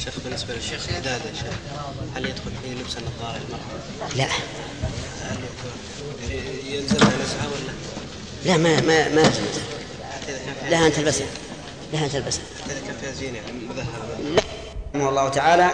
شيخ 0.05 0.14
بالنسبة 0.24 0.55
للشيخ 0.55 0.87
حداد 0.87 1.20
يا 1.20 1.33
شيخ 1.35 1.55
هل 2.16 2.24
يدخل 2.26 2.51
فيه 2.64 2.72
لبس 2.72 2.97
النظارة 2.97 3.41
المرأة؟ 3.49 4.14
لا. 4.16 4.29
يلزمها 6.66 7.12
نزعها 7.24 7.47
ولا 7.47 7.72
لا؟ 8.47 8.57
ما 8.57 8.81
ما 8.81 9.09
ما 9.09 9.20
إذا 9.22 9.31
كان 10.47 10.55
فيها 10.61 10.70
لها 10.70 10.87
ان 10.87 10.93
تلبسها 10.93 11.26
لها 11.93 12.05
ان 12.07 12.11
تلبسها 12.12 12.43
إذا 12.66 12.81
كان 12.87 12.97
فيها 13.01 13.12
زينة 13.12 13.37
يعني 13.37 13.53
مذهبة 13.53 14.35
لا. 14.35 14.43
رحمه 14.95 15.09
الله 15.09 15.29
تعالى. 15.29 15.70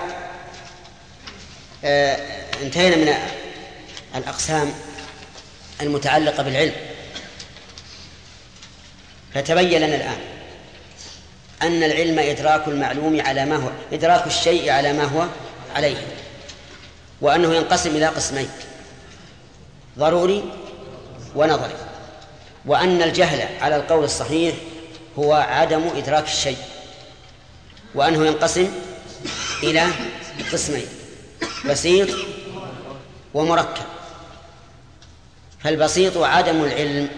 آه، 1.84 2.16
انتهينا 2.62 2.96
من 2.96 3.14
الأقسام. 4.16 4.72
المتعلقة 5.80 6.42
بالعلم. 6.42 6.74
فتبين 9.34 9.80
لنا 9.80 9.96
الآن 9.96 10.18
أن 11.62 11.82
العلم 11.82 12.18
إدراك 12.18 12.68
المعلوم 12.68 13.20
على 13.20 13.44
ما 13.44 13.56
هو 13.56 13.70
إدراك 13.92 14.26
الشيء 14.26 14.70
على 14.70 14.92
ما 14.92 15.04
هو 15.04 15.26
عليه 15.74 15.96
وأنه 17.20 17.54
ينقسم 17.54 17.90
إلى 17.90 18.06
قسمين 18.06 18.48
ضروري 19.98 20.44
ونظري 21.34 21.74
وأن 22.66 23.02
الجهل 23.02 23.48
على 23.60 23.76
القول 23.76 24.04
الصحيح 24.04 24.54
هو 25.18 25.32
عدم 25.34 25.82
إدراك 25.96 26.24
الشيء 26.24 26.58
وأنه 27.94 28.26
ينقسم 28.26 28.72
إلى 29.62 29.86
قسمين 30.52 30.86
بسيط 31.70 32.08
ومركب. 33.34 33.93
فالبسيط 35.64 36.16
عدم 36.18 36.64
العلم 36.64 37.08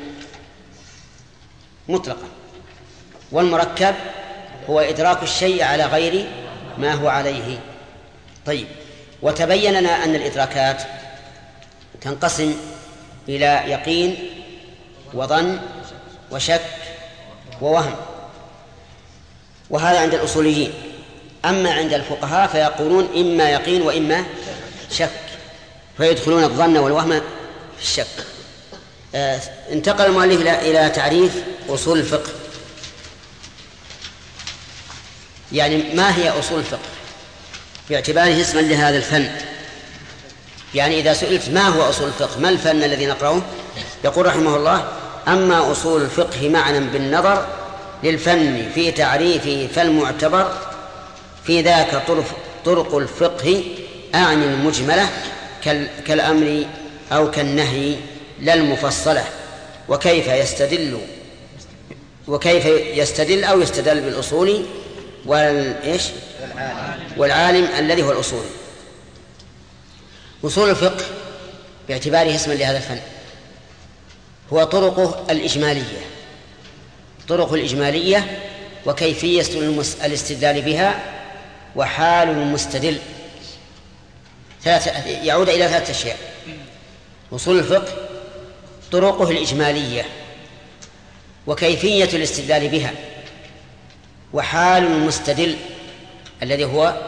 مطلقا. 1.88 2.28
والمركب 3.32 3.94
هو 4.70 4.80
إدراك 4.80 5.22
الشيء 5.22 5.62
على 5.62 5.84
غير 5.84 6.26
ما 6.78 6.92
هو 6.92 7.08
عليه. 7.08 7.58
طيب 8.46 8.66
وتبين 9.22 9.72
لنا 9.72 10.04
أن 10.04 10.14
الإدراكات 10.14 10.82
تنقسم 12.00 12.56
إلى 13.28 13.62
يقين 13.66 14.30
وظن 15.14 15.58
وشك 16.30 16.60
ووهم. 17.60 17.94
وهذا 19.70 20.00
عند 20.00 20.14
الأصوليين. 20.14 20.72
أما 21.44 21.72
عند 21.72 21.92
الفقهاء 21.92 22.48
فيقولون 22.48 23.08
إما 23.16 23.50
يقين 23.50 23.82
وإما 23.82 24.24
شك. 24.90 25.10
فيدخلون 25.96 26.44
الظن 26.44 26.76
والوهم 26.76 27.20
في 27.76 27.82
الشك. 27.82 28.35
انتقل 29.72 30.06
المؤلف 30.06 30.40
إلى 30.40 30.90
تعريف 30.94 31.32
أصول 31.68 31.98
الفقه. 31.98 32.30
يعني 35.52 35.94
ما 35.94 36.16
هي 36.16 36.30
أصول 36.30 36.58
الفقه؟ 36.58 36.88
باعتباره 37.90 38.40
اسما 38.40 38.60
لهذا 38.60 38.96
الفن. 38.96 39.30
يعني 40.74 41.00
إذا 41.00 41.14
سئلت 41.14 41.48
ما 41.48 41.68
هو 41.68 41.90
أصول 41.90 42.08
الفقه؟ 42.08 42.40
ما 42.40 42.48
الفن 42.48 42.84
الذي 42.84 43.06
نقرأه؟ 43.06 43.42
يقول 44.04 44.26
رحمه 44.26 44.56
الله 44.56 44.88
أما 45.28 45.72
أصول 45.72 46.02
الفقه 46.02 46.48
معنى 46.48 46.80
بالنظر 46.80 47.46
للفن 48.02 48.70
في 48.74 48.90
تعريفه 48.90 49.68
فالمعتبر 49.74 50.58
في 51.44 51.62
ذاك 51.62 52.02
طرق, 52.08 52.24
طرق 52.64 52.94
الفقه 52.96 53.64
أعني 54.14 54.44
المجملة 54.44 55.08
كالأمر 56.06 56.64
أو 57.12 57.30
كالنهي. 57.30 57.96
لا 58.40 58.54
المفصلة. 58.54 59.24
وكيف 59.88 60.28
يستدل 60.28 60.98
وكيف 62.28 62.66
يستدل 62.96 63.44
أو 63.44 63.60
يستدل 63.60 64.00
بالأصول 64.00 64.66
والإيش 65.26 66.02
والعالم 67.16 67.68
الذي 67.78 68.02
هو 68.02 68.12
الأصول. 68.12 68.44
أصول 70.44 70.70
الفقه 70.70 71.04
باعتباره 71.88 72.34
اسما 72.34 72.52
لهذا 72.54 72.76
الفن. 72.76 72.98
هو 74.52 74.64
طرقه 74.64 75.26
الإجمالية. 75.30 76.06
طرق 77.28 77.52
الإجمالية 77.52 78.38
وكيفية 78.86 79.42
الاستدلال 80.04 80.62
بها 80.62 81.00
وحال 81.76 82.28
المستدل. 82.28 82.98
ثلاثة 84.64 85.08
يعود 85.08 85.48
إلى 85.48 85.68
ثلاثة 85.68 85.90
أشياء. 85.90 86.18
أصول 87.32 87.58
الفقه 87.58 88.05
طرقه 88.92 89.30
الإجمالية 89.30 90.04
وكيفية 91.46 92.04
الاستدلال 92.04 92.68
بها 92.68 92.92
وحال 94.32 94.84
المستدل 94.84 95.56
الذي 96.42 96.64
هو 96.64 97.00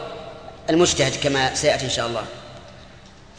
المجتهد 0.69 1.15
كما 1.23 1.55
سيأتي 1.55 1.85
إن 1.85 1.89
شاء 1.89 2.07
الله. 2.07 2.23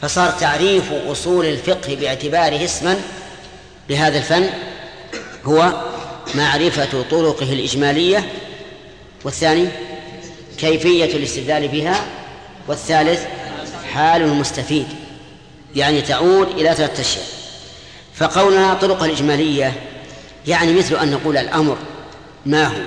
فصار 0.01 0.31
تعريف 0.31 0.93
أصول 0.93 1.45
الفقه 1.45 1.95
باعتباره 1.95 2.63
اسما 2.63 3.01
لهذا 3.89 4.17
الفن 4.17 4.49
هو 5.45 5.83
معرفة 6.35 7.01
طرقه 7.11 7.53
الإجمالية 7.53 8.29
والثاني 9.23 9.67
كيفية 10.57 11.05
الاستدلال 11.05 11.67
بها 11.67 12.05
والثالث 12.67 13.25
حال 13.93 14.21
المستفيد 14.21 14.87
يعني 15.75 16.01
تعود 16.01 16.47
إلى 16.47 16.75
ثلاثة 16.75 17.01
أشياء. 17.01 17.25
فقولنا 18.21 18.73
طرقها 18.73 19.05
الإجمالية 19.05 19.73
يعني 20.47 20.73
مثل 20.73 20.95
أن 20.95 21.11
نقول 21.11 21.37
الأمر 21.37 21.77
ما 22.45 22.67
هو 22.67 22.81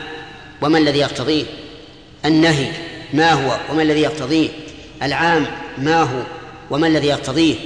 وما 0.63 0.79
الذي 0.79 0.99
يقتضيه 0.99 1.45
النهي 2.25 2.73
ما 3.13 3.33
هو 3.33 3.59
وما 3.71 3.83
الذي 3.83 4.01
يقتضيه 4.01 4.51
العام 5.03 5.47
ما 5.79 6.03
هو 6.03 6.23
وما 6.71 6.87
الذي 6.87 7.07
يقتضيه 7.07 7.57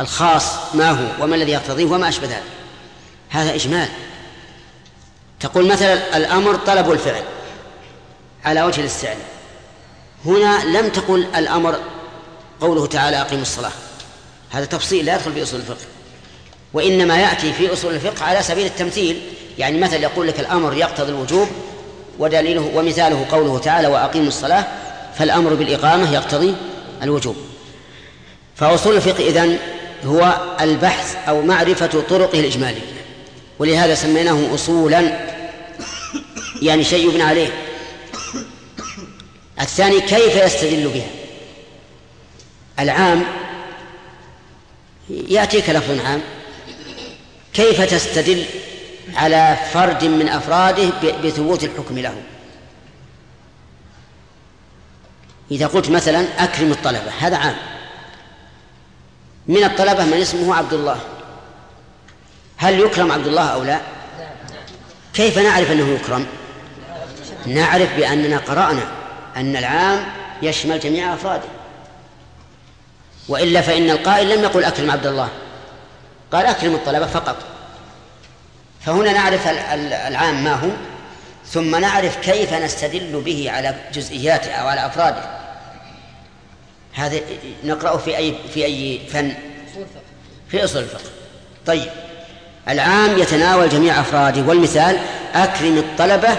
الخاص 0.00 0.74
ما 0.74 0.90
هو 0.90 1.24
وما 1.24 1.36
الذي 1.36 1.52
يقتضيه 1.52 1.84
وما 1.84 2.08
أشبه 2.08 2.26
ذلك. 2.26 2.42
هذا 3.30 3.54
إجمال. 3.54 3.88
تقول 5.40 5.66
مثلا 5.66 6.16
الأمر 6.16 6.54
طلب 6.54 6.92
الفعل 6.92 7.22
على 8.44 8.62
وجه 8.62 8.80
الاستعلاء. 8.80 9.26
هنا 10.24 10.78
لم 10.78 10.88
تقل 10.88 11.26
الأمر 11.36 11.78
قوله 12.60 12.86
تعالى 12.86 13.20
أقيموا 13.20 13.42
الصلاة. 13.42 13.72
هذا 14.50 14.64
تفصيل 14.64 15.04
لا 15.04 15.14
يدخل 15.14 15.32
في 15.32 15.42
أصول 15.42 15.60
الفقه. 15.60 15.91
وإنما 16.74 17.20
يأتي 17.20 17.52
في 17.52 17.72
أصول 17.72 17.94
الفقه 17.94 18.24
على 18.24 18.42
سبيل 18.42 18.66
التمثيل. 18.66 19.20
يعني 19.58 19.78
مثلا 19.78 20.00
يقول 20.00 20.28
لك 20.28 20.40
الأمر 20.40 20.74
يقتضي 20.76 21.10
الوجوب 21.10 21.48
ودليله 22.18 22.70
ومثاله 22.74 23.26
قوله 23.30 23.58
تعالى 23.58 23.88
وأقيموا 23.88 24.28
الصلاة 24.28 24.66
فالأمر 25.18 25.54
بالإقامة 25.54 26.12
يقتضي 26.12 26.54
الوجوب. 27.02 27.36
فأصول 28.56 28.96
الفقه 28.96 29.28
إذن 29.28 29.58
هو 30.04 30.40
البحث 30.60 31.16
أو 31.28 31.42
معرفة 31.42 31.86
طرقه 31.86 32.40
الإجمالية. 32.40 32.80
ولهذا 33.58 33.94
سميناه 33.94 34.54
أصولا 34.54 35.18
يعني 36.62 36.84
شيء 36.84 37.08
يبنى 37.08 37.22
عليه. 37.22 37.48
الثاني 39.60 40.00
كيف 40.00 40.36
يستدل 40.36 40.88
بها؟ 40.88 41.06
العام 42.78 43.22
يأتيك 45.10 45.70
لفظ 45.70 46.06
عام. 46.06 46.20
كيف 47.54 47.80
تستدل 47.80 48.44
على 49.14 49.56
فرد 49.72 50.04
من 50.04 50.28
أفراده 50.28 50.90
بثبوت 51.24 51.64
الحكم 51.64 51.98
له؟ 51.98 52.22
إذا 55.50 55.66
قلت 55.66 55.90
مثلا 55.90 56.44
أكرم 56.44 56.72
الطلبة 56.72 57.10
هذا 57.20 57.36
عام. 57.36 57.56
من 59.48 59.64
الطلبة 59.64 60.04
من 60.04 60.12
اسمه 60.12 60.54
عبد 60.54 60.72
الله. 60.72 60.98
هل 62.56 62.80
يكرم 62.80 63.12
عبد 63.12 63.26
الله 63.26 63.46
أو 63.46 63.62
لا؟ 63.62 63.80
كيف 65.14 65.38
نعرف 65.38 65.72
أنه 65.72 65.88
يكرم؟ 65.88 66.26
نعرف 67.46 67.96
بأننا 67.96 68.38
قرأنا 68.38 68.82
أن 69.36 69.56
العام 69.56 70.06
يشمل 70.42 70.80
جميع 70.80 71.14
أفراده. 71.14 71.48
وإلا 73.28 73.60
فإن 73.60 73.90
القائل 73.90 74.36
لم 74.36 74.42
يقل 74.42 74.64
أكرم 74.64 74.90
عبد 74.90 75.06
الله. 75.06 75.28
قال 76.32 76.46
أكرم 76.46 76.74
الطلبة 76.74 77.06
فقط. 77.06 77.36
فهنا 78.86 79.12
نعرف 79.12 79.48
العام 80.08 80.44
ما 80.44 80.54
هو 80.54 80.68
ثم 81.46 81.76
نعرف 81.76 82.16
كيف 82.16 82.54
نستدل 82.54 83.22
به 83.24 83.50
على 83.50 83.74
جزئياته 83.94 84.50
أو 84.50 84.68
على 84.68 84.86
أفراده. 84.86 85.24
هذا 86.94 87.20
نقرأه 87.64 87.96
في 87.96 88.16
أي 88.16 88.34
في 88.54 88.64
أي 88.64 89.00
فن؟ 89.12 89.32
في 90.48 90.64
أصول 90.64 90.82
الفقه. 90.82 91.10
طيب. 91.66 91.90
العام 92.68 93.18
يتناول 93.18 93.68
جميع 93.68 94.00
أفراده 94.00 94.42
والمثال 94.42 94.98
أكرم 95.34 95.78
الطلبة 95.78 96.38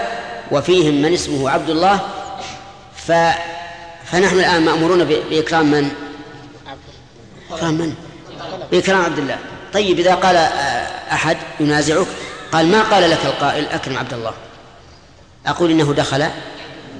وفيهم 0.50 1.02
من 1.02 1.12
اسمه 1.12 1.50
عبد 1.50 1.70
الله. 1.70 2.00
ف 2.96 3.12
فنحن 4.04 4.38
الآن 4.38 4.62
مأمورون 4.62 5.04
بإكرام 5.04 5.70
من؟ 5.70 5.90
إكرام 7.50 7.74
من؟ 7.74 7.94
بإكرام 8.70 9.04
عبد 9.04 9.18
الله. 9.18 9.38
طيب 9.74 9.98
إذا 9.98 10.14
قال 10.14 10.36
أحد 11.12 11.36
ينازعك 11.60 12.06
قال 12.52 12.66
ما 12.66 12.82
قال 12.82 13.10
لك 13.10 13.18
القائل؟ 13.24 13.66
أكرم 13.68 13.98
عبد 13.98 14.14
الله. 14.14 14.32
أقول 15.46 15.70
إنه 15.70 15.94
دخل 15.94 16.26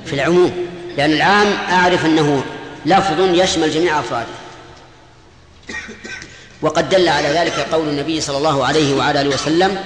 في 0.06 0.12
العموم 0.12 0.66
لأن 0.96 1.12
العام 1.12 1.52
أعرف 1.70 2.04
أنه 2.04 2.44
لفظ 2.86 3.20
يشمل 3.20 3.70
جميع 3.70 4.00
أفراده. 4.00 4.26
وقد 6.62 6.88
دل 6.88 7.08
على 7.08 7.28
ذلك 7.28 7.66
قول 7.72 7.88
النبي 7.88 8.20
صلى 8.20 8.36
الله 8.36 8.66
عليه 8.66 8.96
وعلى 8.96 9.20
آله 9.20 9.34
وسلم 9.34 9.78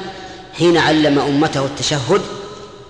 حين 0.59 0.77
علم 0.77 1.19
أمته 1.19 1.65
التشهد 1.65 2.23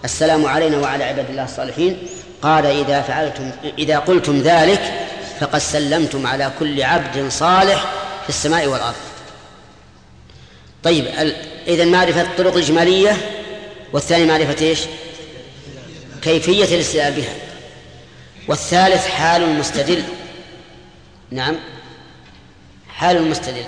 السلام 0.05 0.47
علينا 0.47 0.77
وعلى 0.77 1.05
عباد 1.05 1.31
الله 1.31 1.45
الصالحين 1.45 1.99
قال 2.43 2.67
إذا 2.67 3.03
فعلتم 3.03 3.51
إذا 3.79 3.99
قلتم 3.99 4.41
ذلك 4.41 5.09
فقد 5.41 5.59
سلمتم 5.59 6.27
على 6.27 6.51
كل 6.59 6.83
عبد 6.83 7.29
صالح 7.29 7.85
في 8.23 8.29
السماء 8.29 8.67
والأرض. 8.67 9.08
طيب 10.89 11.35
إذا 11.67 11.85
معرفة 11.85 12.23
الطرق 12.23 12.55
الإجمالية 12.55 13.17
والثاني 13.93 14.27
معرفة 14.27 14.67
إيش؟ 14.67 14.81
كيفية 16.23 16.65
الاستدلال 16.65 17.13
بها. 17.13 17.35
والثالث 18.49 19.07
حال 19.07 19.43
المستدل 19.43 20.03
نعم. 21.31 21.57
حال 22.89 23.17
المستدل 23.17 23.65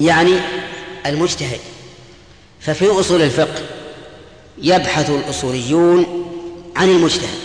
يعني 0.00 0.34
المجتهد. 1.06 1.60
ففي 2.60 2.86
أصول 2.86 3.22
الفقه 3.22 3.62
يبحث 4.58 5.10
الأصوليون 5.10 6.30
عن 6.76 6.88
المجتهد. 6.88 7.38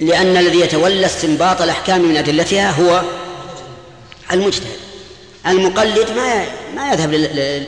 لأن 0.00 0.36
الذي 0.36 0.60
يتولى 0.60 1.06
استنباط 1.06 1.62
الأحكام 1.62 2.00
من 2.00 2.16
أدلتها 2.16 2.70
هو 2.70 3.02
المجتهد. 4.32 4.87
المقلد 5.48 6.10
ما 6.10 6.44
ما 6.74 6.92
يذهب 6.92 7.10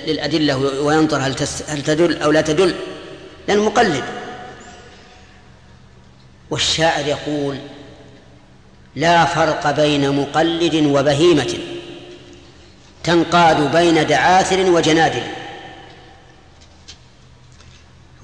للأدلة 0.06 0.56
وينظر 0.56 1.16
هل 1.16 1.36
هل 1.68 1.82
تدل 1.82 2.22
أو 2.22 2.30
لا 2.30 2.40
تدل 2.40 2.74
لأنه 3.48 3.64
مقلد. 3.64 4.04
والشاعر 6.50 7.06
يقول 7.06 7.58
لا 8.96 9.24
فرق 9.24 9.70
بين 9.70 10.20
مقلد 10.20 10.74
وبهيمة 10.74 11.58
تنقاد 13.04 13.72
بين 13.76 14.06
دعاثر 14.06 14.70
وجنادل. 14.70 15.22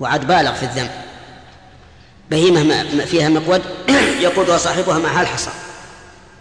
وعد 0.00 0.26
بالغ 0.26 0.52
في 0.52 0.62
الذنب 0.62 0.90
بهيمة 2.30 2.84
فيها 3.04 3.28
مقود؟ 3.28 3.62
يقودها 4.26 4.58
صاحبها 4.58 4.98
مع 4.98 5.20
الحصى 5.20 5.50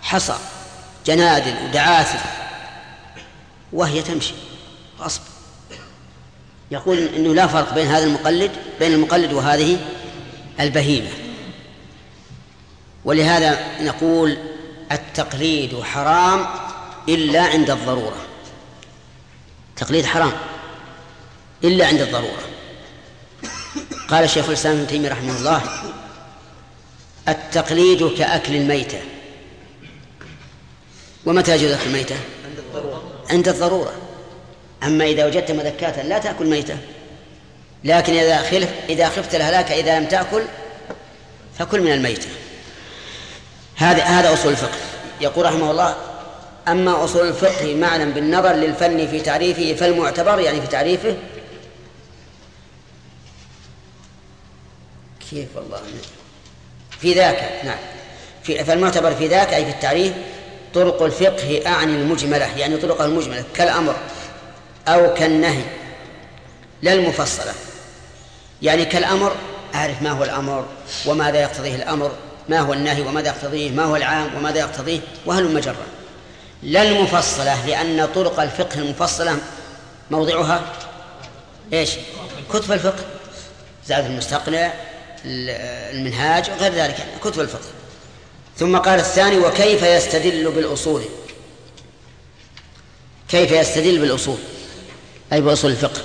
حصى 0.02 0.36
جنادل 1.06 1.56
ودعاثر 1.66 2.45
وهي 3.74 4.02
تمشي. 4.02 4.34
غصب. 5.00 5.22
يقول 6.72 6.98
إنه 6.98 7.36
لا 7.36 7.48
فرق 7.48 7.74
بين 7.74 7.88
هذا 7.88 8.06
المقلد 8.06 8.52
بين 8.80 8.94
المقلد 8.94 9.34
وهذه 9.34 9.78
البهيمة. 10.60 11.10
ولهذا 13.06 13.82
نقول 13.82 14.38
التقليد 14.92 15.82
حرام 15.82 16.46
إلا 17.10 17.44
عند 17.44 17.70
الضرورة. 17.70 18.26
تقليد 19.76 20.06
حرام 20.06 20.32
إلا 21.64 21.88
عند 21.88 22.02
الضرورة. 22.02 22.44
قال 24.10 24.30
شيخ 24.30 24.48
الإسلام 24.48 24.78
ابن 24.78 24.88
تيمية 24.88 25.10
رحمه 25.10 25.38
الله 25.38 25.62
التقليد 27.28 28.18
كأكل 28.18 28.56
الميتة. 28.56 29.02
ومتى 31.26 31.56
يجوز 31.56 31.72
اكل 31.72 31.88
الميتة؟ 31.88 32.16
عند 33.30 33.48
الضرورة. 33.48 33.94
أما 34.84 35.06
إذا 35.06 35.26
وجدت 35.26 35.52
مذكاة 35.52 36.04
لا 36.04 36.20
تأكل 36.20 36.46
ميتة. 36.46 36.78
لكن 37.84 38.14
إذا 38.14 38.38
خلف 38.38 38.70
إذا 38.90 39.10
خفت 39.10 39.36
الهلاك 39.36 39.72
إذا 39.72 40.00
لم 40.00 40.06
تأكل 40.06 40.42
فكل 41.60 41.82
من 41.82 41.92
الميتة. 41.92 42.28
هذا 43.76 44.04
هذا 44.04 44.34
أصول 44.34 44.52
الفقه. 44.52 44.78
يقول 45.22 45.46
رحمه 45.46 45.72
الله 45.72 45.96
أما 46.68 47.04
أصول 47.04 47.28
الفقه 47.28 47.76
معنا 47.76 48.06
بالنظر 48.06 48.54
للفن 48.54 49.08
في 49.08 49.20
تعريفه 49.20 49.74
فالمعتبر 49.74 50.40
يعني 50.40 50.62
في 50.62 50.68
تعريفه. 50.68 51.16
كيف 55.30 55.48
والله؟ 55.56 55.82
في 57.00 57.14
ذاك 57.14 57.62
نعم. 57.64 57.78
في 58.44 58.64
فالمعتبر 58.64 59.16
في 59.16 59.28
ذاك 59.28 59.54
أي 59.54 59.66
في 59.66 59.72
التعريف 59.72 60.14
طرق 60.76 61.04
الفقه 61.04 61.62
أعني 61.68 61.96
المجملة 61.96 62.58
يعني 62.58 62.78
طرقها 62.78 63.06
المجملة 63.06 63.44
كالأمر 63.56 63.96
أو 64.88 65.14
كالنهي 65.14 65.64
لا 66.82 66.94
المفصلة. 66.94 67.54
يعني 68.62 68.86
كالأمر 68.86 69.36
أعرف 69.76 70.02
ما 70.02 70.10
هو 70.10 70.24
الأمر 70.24 70.66
وماذا 71.06 71.42
يقتضيه 71.42 71.76
الأمر 71.76 72.12
ما 72.50 72.60
هو 72.60 72.74
النهي 72.74 73.02
وماذا 73.02 73.28
يقتضيه 73.28 73.72
ما 73.72 73.84
هو 73.84 73.96
العام 73.96 74.36
وماذا 74.36 74.60
يقتضيه 74.60 75.00
وهل 75.26 75.54
مجرة 75.54 75.86
لا 76.64 76.82
المفصلة 76.82 77.68
لأن 77.68 78.08
طرق 78.16 78.40
الفقه 78.40 78.80
المفصلة 78.80 79.38
موضعها 80.12 80.62
إيش؟ 81.74 81.90
كتب 82.54 82.72
الفقه 82.72 83.04
زاد 83.88 84.06
المستقنع 84.06 84.74
المنهاج 85.26 86.50
وغير 86.50 86.74
ذلك 86.74 87.00
يعني 87.00 87.12
كتب 87.24 87.40
الفقه. 87.40 87.75
ثم 88.58 88.78
قال 88.78 89.00
الثاني 89.00 89.38
وكيف 89.38 89.84
يستدل 89.84 90.52
بالأصول؟ 90.52 91.02
كيف 93.30 93.52
يستدل 93.52 94.00
بالأصول؟ 94.00 94.38
أي 95.34 95.42
بأصول 95.42 95.72
الفقه. 95.72 96.02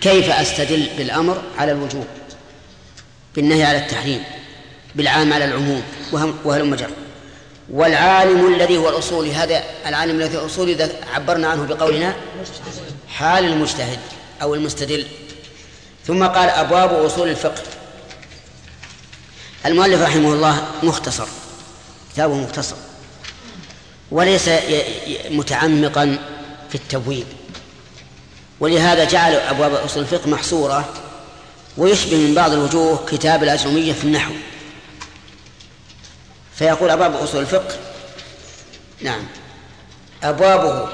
كيف 0.00 0.30
أستدل 0.30 0.88
بالأمر 0.96 1.42
على 1.58 1.72
الوجوب؟ 1.72 2.06
بالنهي 3.34 3.64
على 3.64 3.78
التحريم 3.78 4.24
بالعام 4.94 5.32
على 5.32 5.44
العموم 5.44 5.82
وهل 6.44 6.64
مجر 6.64 6.90
والعالم 7.70 8.54
الذي 8.54 8.76
هو 8.76 8.88
الأصول 8.88 9.28
هذا 9.28 9.64
العالم 9.86 10.20
الذي 10.20 10.36
هو 10.36 10.40
الأصول 10.40 10.68
إذا 10.68 10.90
عبرنا 11.14 11.48
عنه 11.48 11.66
بقولنا 11.66 12.14
حال 13.08 13.44
المجتهد 13.44 13.98
أو 14.42 14.54
المستدل. 14.54 15.06
ثم 16.06 16.26
قال 16.26 16.48
أبواب 16.48 17.04
أصول 17.04 17.28
الفقه. 17.28 17.62
المؤلف 19.66 20.02
رحمه 20.02 20.32
الله 20.32 20.68
مختصر 20.82 21.26
كتابه 22.12 22.34
مختصر 22.34 22.76
وليس 24.10 24.50
متعمقا 25.30 26.18
في 26.68 26.74
التبويب. 26.74 27.26
ولهذا 28.60 29.04
جعل 29.04 29.34
أبواب 29.34 29.74
أصول 29.74 30.02
الفقه 30.02 30.30
محصورة 30.30 30.92
ويشبه 31.76 32.16
من 32.16 32.34
بعض 32.34 32.52
الوجوه 32.52 33.06
كتاب 33.06 33.42
الأجرمية 33.42 33.92
في 33.92 34.04
النحو. 34.04 34.32
فيقول 36.54 36.90
أبواب 36.90 37.16
أصول 37.16 37.40
الفقه 37.40 37.76
نعم 39.00 39.24
أبوابه 40.22 40.88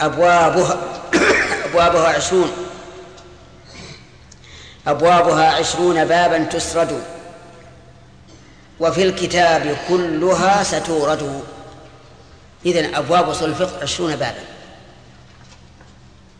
أبوابها 0.00 0.78
أبوابها 1.66 2.08
عشرون. 2.08 2.52
أبوابها 4.86 5.52
عشرون 5.52 6.04
بابا 6.04 6.44
تسرد. 6.44 7.15
وفي 8.80 9.02
الكتاب 9.02 9.76
كلها 9.88 10.62
ستورد. 10.62 11.42
إذن 12.66 12.94
أبواب 12.94 13.28
أصول 13.28 13.48
الفقه 13.48 13.82
عشرون 13.82 14.16
بابا. 14.16 14.44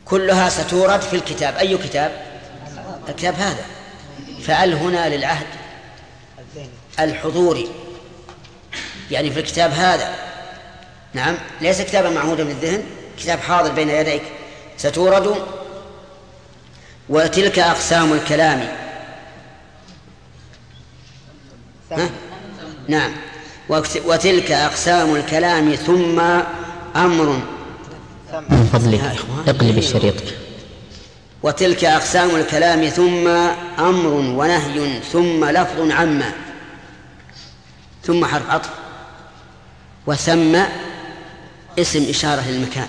كلها 0.05 0.49
ستورد 0.49 1.01
في 1.01 1.17
الكتاب. 1.17 1.57
أي 1.57 1.79
كتاب؟ 1.79 2.27
الكتاب 3.09 3.35
هذا. 3.35 3.65
فأل 4.43 4.73
هنا 4.73 5.17
للعهد 5.17 5.47
الحضوري. 7.01 7.69
يعني 9.11 9.31
في 9.31 9.41
الكتاب 9.41 9.73
هذا. 9.73 10.15
نعم. 11.15 11.37
ليس 11.61 11.81
كتابا 11.81 12.11
معهودا 12.11 12.45
في 12.45 12.51
الذهن. 12.51 12.85
كتاب 13.19 13.39
حاضر 13.39 13.73
بين 13.73 13.89
يديك. 13.89 14.23
ستورد 14.77 15.37
وتلك 17.09 17.59
أقسام 17.59 18.13
الكلام. 18.13 18.69
ها؟ 21.93 22.11
نعم. 22.89 23.13
وتلك 24.05 24.53
أقسام 24.53 25.17
الكلام 25.17 25.75
ثم 25.75 26.21
أمر. 26.97 27.43
من 28.51 28.69
فضلك. 28.73 29.01
اقلب 29.49 29.79
الشريط. 29.79 30.15
وتلك 31.43 31.85
أقسام 31.85 32.37
الكلام 32.37 32.89
ثم 32.89 33.29
أمر 33.79 34.13
ونهي 34.13 35.01
ثم 35.13 35.45
لفظ 35.45 35.91
عما 35.91 36.33
ثم 38.05 38.25
حرف 38.25 38.51
عطف. 38.51 38.71
وثم 40.07 40.63
اسم 41.79 42.09
إشارة 42.09 42.49
للمكان. 42.49 42.89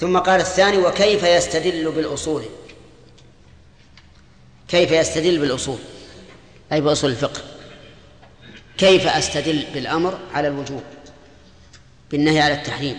ثم 0.00 0.18
قال 0.18 0.40
الثاني 0.40 0.78
وكيف 0.78 1.22
يستدل 1.22 1.92
بالأصول؟ 1.96 2.42
كيف 4.68 4.90
يستدل 4.90 5.38
بالأصول؟ 5.38 5.78
أي 6.72 6.80
بأصول 6.80 7.10
الفقه. 7.10 7.53
كيف 8.78 9.06
أستدل 9.06 9.64
بالأمر 9.74 10.18
على 10.34 10.48
الوجوب؟ 10.48 10.82
بالنهي 12.10 12.40
على 12.40 12.54
التحريم 12.54 12.98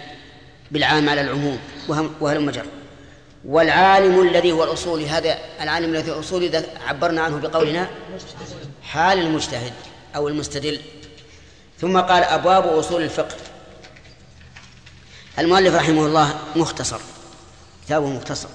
بالعام 0.72 1.10
على 1.10 1.22
العموم 1.22 1.60
وهل 2.22 2.42
مجر 2.42 2.66
والعالم 3.46 4.28
الذي 4.28 4.52
هو 4.52 4.64
الأصول 4.64 5.04
هذا 5.04 5.38
العالم 5.62 5.96
الذي 5.96 6.12
هو 6.12 6.14
الأصول 6.14 6.44
إذا 6.44 6.66
عبرنا 6.88 7.22
عنه 7.22 7.38
بقولنا 7.38 7.90
حال 8.84 9.20
المجتهد 9.20 9.74
أو 10.16 10.28
المستدل. 10.28 10.80
ثم 11.82 12.00
قال 12.00 12.24
أبواب 12.24 12.68
أصول 12.68 13.02
الفقه. 13.02 13.36
المؤلف 15.40 15.76
رحمه 15.76 16.06
الله 16.06 16.40
مختصر 16.56 17.00
كتابه 17.86 18.08
مختصر 18.08 18.50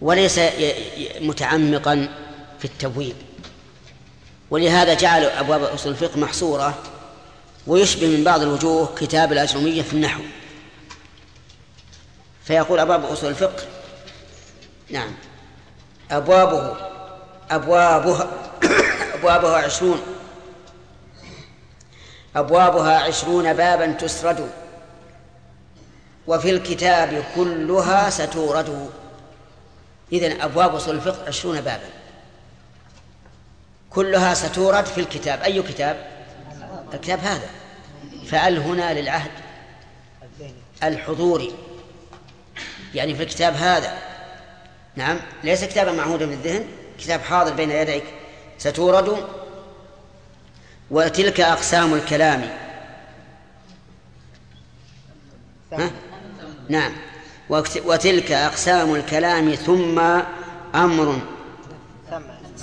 وليس 0.00 0.40
متعمقا 1.20 2.08
في 2.58 2.64
التبويب 2.64 3.16
ولهذا 4.54 4.94
جعل 4.94 5.24
أبواب 5.24 5.62
أصول 5.62 5.92
الفقه 5.92 6.18
محصورة 6.18 6.78
ويشبه 7.66 8.06
من 8.06 8.24
بعض 8.24 8.42
الوجوه 8.42 8.94
كتاب 8.96 9.32
الأجرمية 9.32 9.82
في 9.82 9.92
النحو. 9.92 10.22
فيقول 12.44 12.78
أبواب 12.78 13.04
أصول 13.04 13.30
الفقه 13.30 13.62
نعم 14.90 15.14
أبوابه 16.10 16.76
أبوابها 17.50 18.28
أبوابها 19.14 19.56
عشرون. 19.56 20.00
أبوابها 22.36 22.98
عشرون 22.98 23.52
بابا 23.52 23.86
تسرد. 23.92 24.50
وفي 26.26 26.50
الكتاب 26.50 27.24
كلها 27.34 28.10
ستورد. 28.10 28.90
إذن 30.12 30.40
أبواب 30.40 30.74
أصول 30.74 30.94
الفقه 30.94 31.26
عشرون 31.26 31.60
بابا. 31.60 32.03
كلها 33.94 34.34
ستورد 34.34 34.86
في 34.86 35.00
الكتاب. 35.00 35.42
أي 35.42 35.62
كتاب؟ 35.62 36.06
الكتاب 36.94 37.18
هذا. 37.18 37.50
فأل 38.26 38.58
هنا 38.58 39.00
للعهد 39.00 39.30
الحضوري. 40.82 41.54
يعني 42.94 43.14
في 43.14 43.22
الكتاب 43.22 43.54
هذا. 43.54 43.98
نعم. 44.96 45.20
ليس 45.44 45.64
كتابا 45.64 45.92
معهودا 45.92 46.24
الذهن. 46.24 46.66
كتاب 46.98 47.20
حاضر 47.20 47.52
بين 47.52 47.70
يديك. 47.70 48.04
ستورد 48.58 49.28
وتلك 50.90 51.40
أقسام 51.40 51.94
الكلام. 51.94 52.50
ها؟ 55.72 55.90
نعم. 56.68 56.92
وتلك 57.84 58.32
أقسام 58.32 58.94
الكلام 58.94 59.54
ثم 59.54 59.98
أمر 60.74 61.20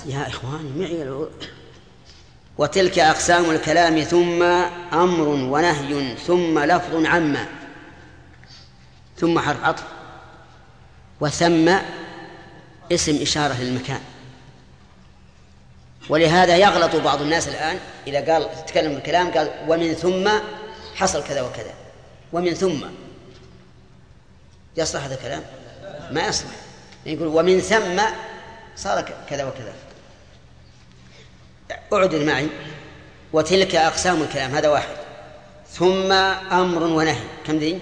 يا 0.06 0.28
إخواني 0.28 0.70
معي 0.76 1.28
وتلك 2.58 3.00
أقسام 3.00 3.52
الكلام 3.52 4.00
ثم 4.00 4.44
أمر 4.94 5.28
ونهي 5.28 6.16
ثم 6.16 6.60
لفظ 6.60 7.06
عما 7.06 7.48
ثم 9.18 9.40
حرف 9.40 9.64
عطف 9.64 9.84
وثم 11.22 11.76
اسم 12.92 13.22
إشارة 13.22 13.62
للمكان. 13.62 14.02
ولهذا 16.10 16.58
يغلط 16.58 16.96
بعض 16.96 17.22
الناس 17.22 17.48
الآن 17.48 17.80
إذا 18.08 18.34
قال 18.34 18.66
تكلم 18.66 18.92
الكلام 18.92 19.32
قال 19.32 19.52
ومن 19.68 19.94
ثم 19.94 20.30
حصل 20.96 21.24
كذا 21.24 21.42
وكذا 21.42 21.74
ومن 22.34 22.54
ثم 22.54 22.86
يصلح 24.78 25.04
هذا 25.04 25.16
الكلام؟ 25.16 25.44
ما 26.12 26.28
يصلح. 26.28 26.52
يقول 27.06 27.28
ومن 27.28 27.60
ثم 27.60 28.02
صار 28.76 29.02
كذا 29.30 29.44
وكذا. 29.44 29.74
اعدل 31.94 32.26
معي 32.26 32.48
وتلك 33.34 33.76
أقسام 33.76 34.22
الكلام 34.22 34.52
هذا 34.56 34.70
واحد. 34.70 34.96
ثم 35.70 36.12
أمر 36.52 36.84
ونهي. 36.84 37.24
كم 37.48 37.58
ذي؟ 37.58 37.82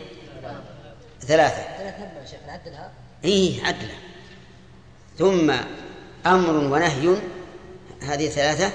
ثلاثة. 1.21 1.63
ثلاثة 1.77 2.25
شيخ 2.31 2.39
نعدلها 2.47 2.91
إيه 3.25 3.65
عدلها 3.65 3.99
ثم 5.17 5.51
أمر 6.25 6.73
ونهي 6.73 7.15
هذه 8.01 8.29
ثلاثة. 8.29 8.71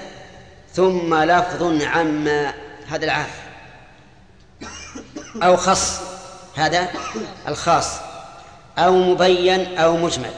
ثم 0.73 1.15
لفظ 1.15 1.83
عما 1.83 2.53
هذا 2.87 3.05
العام. 3.05 3.27
أو 5.43 5.57
خص 5.57 6.01
هذا 6.55 6.89
الخاص. 7.47 7.99
أو 8.77 8.95
مبين 8.95 9.77
أو 9.77 9.97
مجمل. 9.97 10.31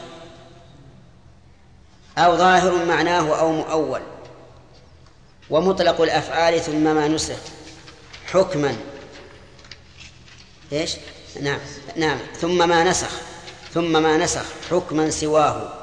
أو 2.17 2.37
ظاهر 2.37 2.85
معناه 2.85 3.39
أو 3.39 3.51
مؤول. 3.51 4.01
ومطلق 5.49 6.01
الأفعال 6.01 6.61
ثم 6.61 6.83
ما 6.83 7.07
نسخ. 7.07 7.35
حكما. 8.25 8.77
إيش؟ 10.71 10.95
نعم 11.41 11.59
نعم. 11.95 12.17
ثم 12.41 12.69
ما 12.69 12.83
نسخ 12.83 13.11
ثم 13.73 14.03
ما 14.03 14.17
نسخ. 14.17 14.45
حكما 14.71 15.09
سواه. 15.09 15.73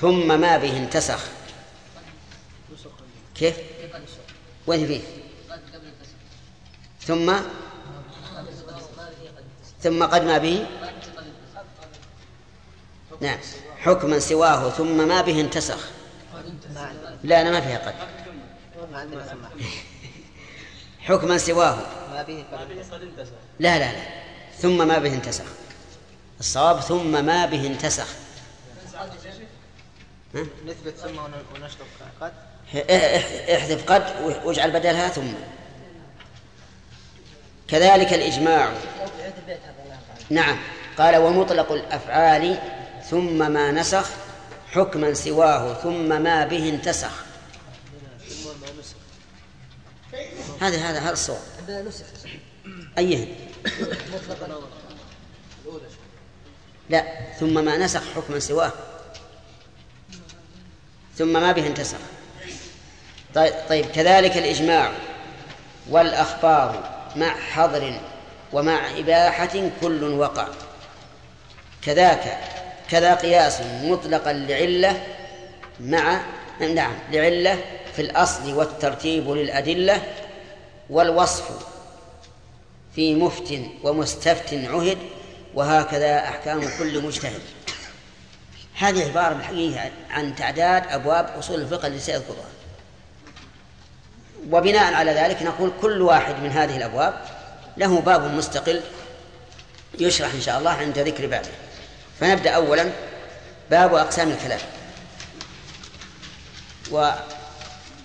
ثم 0.00 0.40
ما 0.40 0.58
به 0.58 0.76
انتسخ. 0.76 1.20
كيف؟ 3.34 3.56
وين 4.66 4.86
فيه؟ 4.86 5.00
ثم؟ 7.00 7.34
ثم 9.82 10.04
قد 10.04 10.24
ما 10.24 10.38
به؟ 10.38 10.66
نعم. 13.20 13.38
حكما 13.78 14.18
سواه. 14.18 14.70
ثم 14.70 15.08
ما 15.08 15.20
به 15.20 15.40
انتسخ. 15.40 15.88
لا 17.24 17.40
أنا 17.40 17.50
ما 17.50 17.60
فيها 17.60 17.78
قد. 17.78 18.19
حكما 21.00 21.38
سواه. 21.38 21.78
لا 23.58 23.78
لا 23.78 23.92
لا. 23.92 24.02
ثم 24.58 24.88
ما 24.88 24.98
به 24.98 25.14
انتسخ. 25.14 25.44
الصواب 26.40 26.80
ثم 26.80 27.24
ما 27.24 27.46
به 27.46 27.66
انتسخ. 27.66 28.06
نثبت 30.66 30.94
ثم 30.96 31.18
ونشطب 31.54 31.86
قد. 32.20 32.32
احذف 33.54 33.92
قد 33.92 34.02
واجعل 34.44 34.70
بدلها 34.70 35.08
ثم. 35.08 35.32
كذلك 37.68 38.12
الإجماع. 38.12 38.72
نعم. 40.30 40.58
قال 40.98 41.16
ومطلق 41.16 41.72
الأفعال 41.72 42.58
ثم 43.10 43.52
ما 43.52 43.70
نسخ. 43.70 44.10
حكما 44.72 45.14
سواه. 45.14 45.74
ثم 45.74 46.22
ما 46.22 46.46
به 46.46 46.68
انتسخ. 46.68 47.29
هذا 50.60 50.76
هذا 50.76 50.98
هذا 50.98 51.12
الصواب. 51.12 51.40
نسخ 51.68 52.04
أيهن 52.98 53.28
لا 56.90 57.04
ثم 57.40 57.64
ما 57.64 57.76
نسخ 57.76 58.02
حكما 58.16 58.38
سواه. 58.38 58.72
ثم 61.16 61.32
ما 61.32 61.52
به 61.52 61.66
انتسخ. 61.66 61.98
طيب, 63.34 63.54
طيب 63.68 63.86
كذلك 63.86 64.36
الإجماع 64.36 64.92
والأخبار 65.90 67.00
مع 67.16 67.28
حظر 67.28 68.00
ومع 68.52 68.98
إباحة 68.98 69.70
كل 69.80 70.04
وقع. 70.04 70.48
كذاك 71.82 72.38
كذا 72.90 73.14
قياس 73.14 73.60
مطلقا 73.82 74.32
لعلة 74.32 75.02
مع 75.80 76.20
نعم 76.60 76.92
لعلة 77.12 77.58
في 77.96 78.02
الأصل 78.02 78.54
والترتيب 78.54 79.30
للأدلة 79.30 80.02
والوصف 80.90 81.50
في 82.94 83.14
مفت 83.14 83.60
ومستفت 83.82 84.54
عهد 84.54 84.98
وهكذا 85.54 86.18
أحكام 86.18 86.60
كل 86.78 87.02
مجتهد. 87.02 87.40
هذه 88.74 89.08
عبارة 89.08 89.34
بالحقيقة 89.34 89.90
عن 90.10 90.34
تعداد 90.36 90.86
أبواب 90.86 91.26
أصول 91.38 91.60
الفقه 91.60 91.86
اللي 91.86 91.98
سيذكرها 91.98 92.50
وبناء 94.50 94.94
على 94.94 95.12
ذلك 95.12 95.42
نقول 95.42 95.72
كل 95.82 96.02
واحد 96.02 96.34
من 96.42 96.50
هذه 96.50 96.76
الأبواب 96.76 97.24
له 97.76 98.00
باب 98.00 98.34
مستقل 98.34 98.80
يشرح 99.98 100.34
إن 100.34 100.40
شاء 100.40 100.58
الله 100.58 100.70
عند 100.70 100.98
ذكر 100.98 101.26
بابه 101.26 101.48
فنبدأ 102.20 102.50
أولا 102.50 102.90
باب 103.70 103.94
أقسام 103.94 104.30
الكلام. 104.30 104.60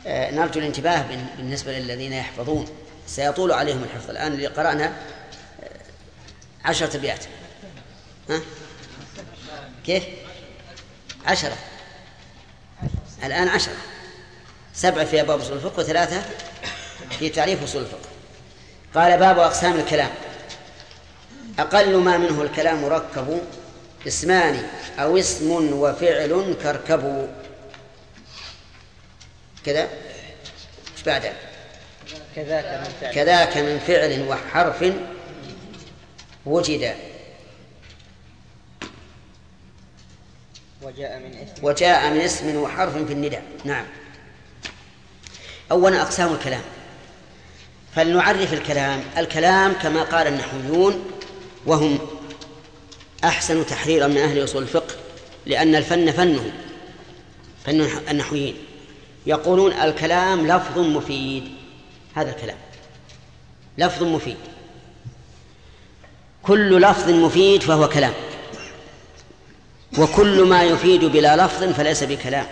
ونرجو 0.06 0.60
الانتباه 0.60 1.06
بالنسبة 1.38 1.80
للذين 1.80 2.14
يحفظون. 2.14 2.68
سيطول 3.08 3.52
عليهم 3.52 3.84
الحفظ. 3.84 4.10
الآن 4.10 4.34
اللي 4.34 4.48
قرأنا 4.48 4.94
عشرة 6.66 6.98
أبيات 6.98 7.26
ها؟ 8.30 8.42
كيف؟ 9.86 10.04
عشرة. 11.26 11.58
الآن 13.24 13.48
عشرة. 13.48 13.76
سبعة 14.74 15.06
في 15.06 15.22
أبواب 15.22 15.40
أصول 15.40 15.58
الفقه 15.58 15.80
وثلاثة 15.80 16.24
في 17.20 17.30
تعريف 17.30 17.64
أصول 17.64 17.82
الفقه. 17.82 18.10
قال 18.96 19.20
باب 19.20 19.40
أقسام 19.40 19.80
الكلام. 19.80 20.10
أقل 21.60 21.98
ما 21.98 22.18
منه 22.18 22.42
الكلام 22.42 22.82
مركب 22.82 23.42
اسمان 24.08 24.68
أو 25.00 25.18
اسم 25.18 25.74
وفعل 25.74 26.56
كركب 26.64 27.30
كذا؟ 29.66 29.90
إيش 30.98 31.04
بعده؟ 31.06 31.34
كذاك 32.36 32.66
من 32.66 32.94
فعل. 33.02 33.14
كذاك 33.14 33.58
من 33.58 33.80
فعل 33.80 34.28
وحرف 34.28 34.94
وجد. 36.46 36.96
وجاء 40.82 41.20
من 41.20 41.34
اسم 41.34 41.66
وجاء 41.66 42.10
من 42.12 42.22
اسم 42.22 42.56
وحرف 42.56 42.98
في 42.98 43.14
النداء. 43.14 43.44
نعم. 43.64 43.86
أولا 45.72 46.02
أقسام 46.02 46.34
الكلام. 46.34 46.62
فلنعرف 47.96 48.54
الكلام. 48.54 49.04
الكلام 49.18 49.74
كما 49.74 50.04
قال 50.04 50.28
النحويون 50.28 51.12
وهم 51.66 52.00
أحسن 53.24 53.66
تحريرا 53.66 54.08
من 54.08 54.18
أهل 54.18 54.44
أصول 54.44 54.64
الفقه 54.64 54.96
لأن 55.46 55.76
الفن 55.76 56.12
فنهم 56.12 56.52
فن 57.66 57.82
النحويين. 58.10 58.65
يقولون 59.26 59.74
الكلام 59.74 60.48
لفظ 60.48 60.80
مفيد. 60.80 61.44
هذا 62.16 62.30
الكلام. 62.30 62.58
لفظ 63.78 64.04
مفيد. 64.04 64.38
كل 66.44 66.82
لفظ 66.82 67.10
مفيد 67.10 67.64
فهو 67.64 67.90
كلام. 67.90 68.14
وكل 69.98 70.44
ما 70.44 70.64
يفيد 70.64 71.06
بلا 71.06 71.46
لفظ 71.46 71.64
فليس 71.64 72.04
بكلام. 72.04 72.48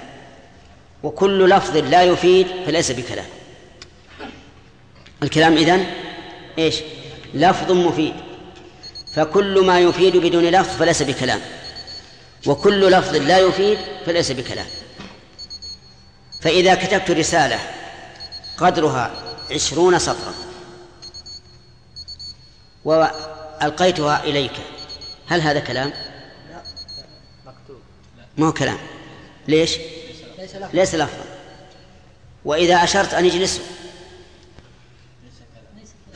وكل 1.04 1.50
لفظ 1.50 1.78
لا 1.78 2.04
يفيد 2.04 2.48
فليس 2.66 2.92
بكلام. 2.92 3.26
الكلام 5.24 5.54
إذن 5.54 5.86
إيش؟ 6.58 6.76
لفظ 7.34 7.72
مفيد. 7.72 8.14
فكل 9.16 9.66
ما 9.66 9.80
يفيد 9.80 10.18
بدون 10.18 10.44
لفظ 10.44 10.78
فليس 10.78 11.04
بكلام. 11.04 11.42
وكل 12.48 12.92
لفظ 12.92 13.16
لا 13.16 13.40
يفيد 13.40 13.78
فليس 14.06 14.32
بكلام. 14.32 14.66
فإذا 16.44 16.76
كتبت 16.76 17.12
رسالة 17.12 17.60
قدرها 18.58 19.12
عشرون 19.52 20.00
سطرا 20.00 20.34
وألقيتها 22.86 24.24
إليك 24.24 24.52
هل 25.28 25.42
هذا 25.42 25.60
كلام؟ 25.60 25.94
ما 28.38 28.48
هو 28.48 28.54
كلام 28.54 28.78
ليش؟ 29.48 29.78
ليس 30.38 30.56
لفظ 30.56 30.76
ليس 30.76 30.96
لفظا 30.96 31.26
وإذا 32.46 32.84
أشرت 32.84 33.14
أن 33.14 33.26
يجلسوا 33.26 33.64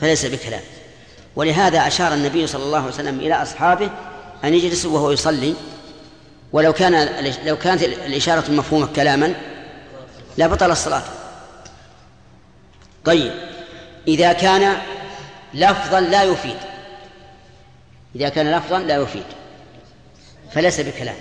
فليس 0.00 0.26
بكلام 0.26 0.62
ولهذا 1.36 1.86
أشار 1.86 2.14
النبي 2.14 2.46
صلى 2.46 2.62
الله 2.62 2.78
عليه 2.78 2.88
وسلم 2.88 3.20
إلى 3.20 3.42
أصحابه 3.42 3.90
أن 4.44 4.54
يجلسوا 4.54 4.94
وهو 4.94 5.10
يصلي 5.10 5.54
ولو 6.52 6.72
كان 6.72 7.24
لو 7.44 7.58
كانت 7.58 7.82
الإشارة 7.82 8.44
المفهومة 8.48 8.86
كلاما 8.86 9.34
لا 10.38 10.46
بطل 10.46 10.70
الصلاة 10.70 11.02
طيب 13.04 13.32
إذا 14.08 14.32
كان 14.32 14.76
لفظا 15.54 16.00
لا 16.00 16.22
يفيد 16.22 16.56
إذا 18.16 18.28
كان 18.28 18.50
لفظا 18.52 18.78
لا 18.78 18.96
يفيد 18.96 19.24
فليس 20.52 20.80
بكلام 20.80 21.16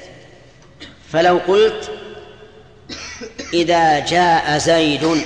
فلو 1.12 1.40
قلت 1.48 1.92
إذا 3.54 4.00
جاء 4.00 4.58
زيد 4.58 5.26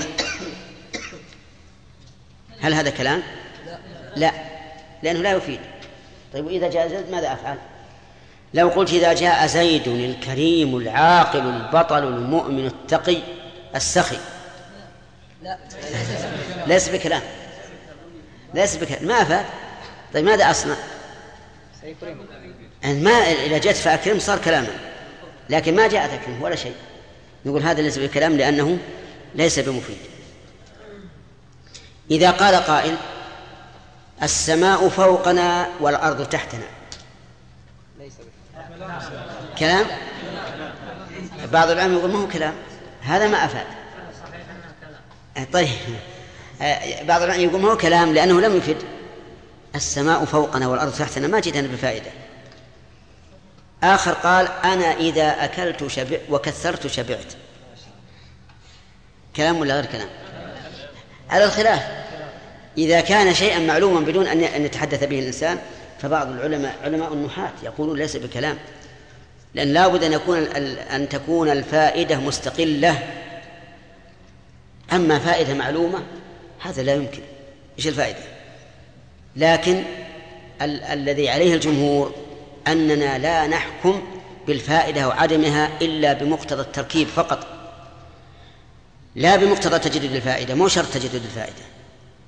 هل 2.61 2.73
هذا 2.73 2.89
كلام؟ 2.89 3.23
لا 4.15 4.31
لأنه 5.03 5.19
لا 5.19 5.31
يفيد 5.31 5.59
طيب 6.33 6.45
وإذا 6.45 6.69
جاء 6.69 6.87
زيد 6.87 7.11
ماذا 7.11 7.33
أفعل؟ 7.33 7.57
لو 8.53 8.69
قلت 8.69 8.93
إذا 8.93 9.13
جاء 9.13 9.47
زيد 9.47 9.87
الكريم 9.87 10.77
العاقل 10.77 11.39
البطل 11.39 12.07
المؤمن 12.07 12.65
التقي 12.65 13.17
السخي. 13.75 14.17
لا 15.43 15.57
ليس 16.67 16.89
بكلام. 16.89 17.21
ليس 18.53 18.75
بكلام 18.75 19.05
ما 19.07 19.21
أفاد 19.21 19.45
طيب 20.13 20.25
ماذا 20.25 20.51
أصنع؟ 20.51 20.75
يعني 22.83 22.99
ما 22.99 23.11
إذا 23.11 23.57
جاءت 23.57 23.75
فأكرم 23.75 24.19
صار 24.19 24.37
كلاما. 24.37 24.67
لكن 25.49 25.75
ما 25.75 25.87
جاءت 25.87 26.13
أكرم 26.13 26.41
ولا 26.41 26.55
شيء. 26.55 26.75
نقول 27.45 27.63
هذا 27.63 27.81
ليس 27.81 27.97
بكلام 27.99 28.37
لأنه 28.37 28.77
ليس 29.35 29.59
بمفيد. 29.59 29.97
إذا 32.11 32.31
قال 32.31 32.55
قائل 32.55 32.95
السماء 34.23 34.89
فوقنا 34.89 35.69
والأرض 35.79 36.29
تحتنا. 36.29 36.67
كلام؟ 39.59 39.85
بعض 41.53 41.69
العلماء 41.69 41.99
يقول 41.99 42.11
ما 42.11 42.19
هو 42.19 42.27
كلام. 42.27 42.53
هذا 43.01 43.27
ما 43.27 43.45
أفاد. 43.45 43.65
طيب. 45.53 45.69
آه، 46.61 47.03
بعض 47.03 47.21
العلماء 47.21 47.47
يقول 47.47 47.61
ما 47.61 47.71
هو 47.71 47.77
كلام؟ 47.77 48.13
لأنه 48.13 48.41
لم 48.41 48.57
يفد. 48.57 48.77
السماء 49.75 50.25
فوقنا 50.25 50.67
والأرض 50.67 50.93
تحتنا 50.93 51.27
ما 51.27 51.39
جئتنا 51.39 51.67
بفائدة 51.67 52.11
آخر 53.83 54.11
قال 54.11 54.47
أنا 54.63 54.85
إذا 54.85 55.45
أكلت 55.45 55.87
شبع 55.87 56.17
وكثرت 56.29 56.87
شبعت. 56.87 57.33
كلام 59.35 59.57
ولا 59.57 59.75
غير 59.75 59.85
كلام؟ 59.85 60.09
على 61.29 61.43
الخلاف. 61.43 61.81
إذا 62.77 63.01
كان 63.01 63.33
شيئا 63.33 63.59
معلوما 63.59 63.99
بدون 63.99 64.27
أن 64.27 64.65
يتحدث 64.65 65.03
به 65.03 65.19
الإنسان 65.19 65.59
فبعض 66.01 66.31
العلماء 66.31 66.75
علماء 66.83 67.13
النحاة 67.13 67.51
يقولون 67.63 67.97
ليس 67.97 68.17
بكلام. 68.17 68.57
لأن 69.53 69.73
لابد 69.73 70.03
أن 70.03 70.13
يكون 70.13 70.37
أن 70.91 71.09
تكون 71.09 71.49
الفائدة 71.49 72.19
مستقلة. 72.19 72.99
أما 74.93 75.19
فائدة 75.19 75.53
معلومة 75.53 75.99
هذا 76.59 76.83
لا 76.83 76.93
يمكن. 76.93 77.21
إيش 77.77 77.87
الفائدة؟ 77.87 78.19
لكن 79.35 79.83
ال- 80.61 80.83
الذي 80.83 81.29
عليه 81.29 81.53
الجمهور 81.53 82.15
أننا 82.67 83.17
لا 83.17 83.47
نحكم 83.47 84.01
بالفائدة 84.47 85.07
وعدمها 85.07 85.69
إلا 85.81 86.13
بمقتضى 86.13 86.61
التركيب 86.61 87.07
فقط. 87.07 87.47
لا 89.15 89.35
بمقتضى 89.35 89.79
تجدد 89.79 90.15
الفائدة 90.15 90.55
مو 90.55 90.67
شرط 90.67 90.87
تجدد 90.87 91.15
الفائدة. 91.15 91.63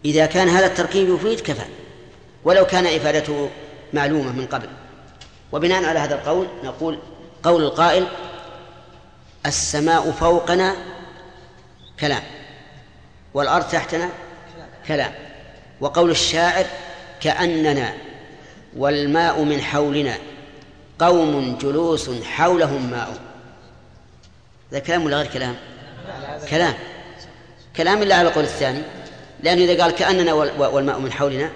إذا 0.06 0.26
كان 0.26 0.50
هذا 0.50 0.66
التركيب 0.66 1.10
يفيد 1.10 1.40
كفى. 1.40 1.66
ولو 2.44 2.66
كان 2.66 2.86
إفادته 2.86 3.50
معلومة 3.94 4.32
من 4.32 4.46
قبل. 4.46 4.68
وبناء 5.52 5.86
على 5.86 6.00
هذا 6.00 6.16
القول 6.16 6.48
نقول 6.64 7.00
قول 7.44 7.64
القائل 7.64 8.08
السماء 9.46 10.12
فوقنا 10.12 10.76
كلام 12.00 12.24
والأرض 13.34 13.68
تحتنا 13.68 14.10
كلام 14.88 15.14
وقول 15.82 16.12
الشاعر 16.12 16.66
كأننا 17.22 17.94
والماء 18.78 19.42
من 19.44 19.62
حولنا 19.62 20.18
قوم 21.00 21.58
جلوس 21.62 22.10
حولهم 22.24 22.92
ماء 22.92 23.20
هذا 24.72 24.80
كلام 24.80 25.06
ولا 25.06 25.18
غير 25.18 25.28
كلام؟ 25.32 25.56
كلام 26.50 26.74
كلام 27.76 28.02
إلا 28.04 28.16
على 28.16 28.28
القول 28.28 28.44
الثاني 28.44 28.82
لأنه 29.44 29.64
إذا 29.64 29.84
قال 29.84 29.92
كأننا 29.96 30.34
وال- 30.34 30.60
والماء 30.62 31.00
من 31.00 31.12
حولنا 31.12 31.50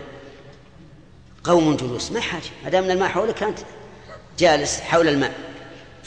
قوم 1.43 1.75
جلوس 1.75 2.11
ما 2.11 2.19
حاجة 2.19 2.43
ما 2.63 2.69
دام 2.69 2.91
الماء 2.91 3.09
حولك 3.09 3.43
أنت 3.43 3.59
جالس 4.39 4.79
حول 4.81 5.07
الماء 5.07 5.33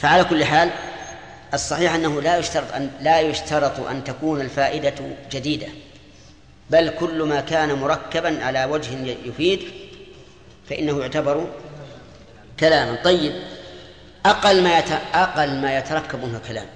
فعلى 0.01 0.23
كل 0.23 0.45
حال 0.45 0.69
الصحيح 1.53 1.93
أنه 1.93 2.21
لا 2.21 2.37
يشترط 2.37 2.73
أن 2.73 2.91
لا 3.01 3.19
يشترط 3.19 3.79
أن 3.79 4.03
تكون 4.03 4.41
الفائدة 4.41 4.93
جديدة 5.31 5.67
بل 6.69 6.89
كل 6.89 7.23
ما 7.23 7.41
كان 7.41 7.73
مركبا 7.73 8.45
على 8.45 8.65
وجه 8.65 9.17
يفيد 9.25 9.59
فإنه 10.69 10.99
يعتبر 11.01 11.47
كلاما 12.59 13.03
طيب 13.03 13.33
أقل 14.25 14.63
ما. 14.63 14.69
أقل 15.13 15.61
ما 15.61 15.77
يتركب 15.77 16.23
منه 16.25 16.41
كلام 16.47 16.67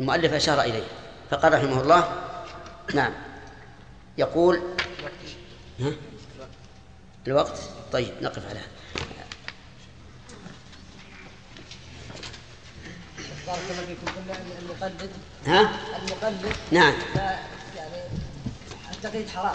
المؤلف 0.00 0.32
أشار 0.32 0.60
إليه 0.60 0.82
فقال 1.30 1.52
رحمه 1.52 1.80
الله 1.80 2.12
نعم 2.94 3.12
يقول 4.18 4.60
ها؟ 5.80 5.92
الوقت 7.26 7.58
طيب 7.92 8.10
نقف 8.22 8.48
على 8.50 8.58
هذا. 8.58 8.71
بارك 13.46 13.60
الله 13.70 13.86
فيكم. 13.86 14.06
قلنا 14.06 14.38
المقلد. 14.62 15.10
ها؟ 15.46 15.72
المقلد. 16.02 16.56
نعم. 16.70 16.94
لا 17.14 17.38
يعني 17.76 17.96
التقليد 18.92 19.28
حرام. 19.28 19.54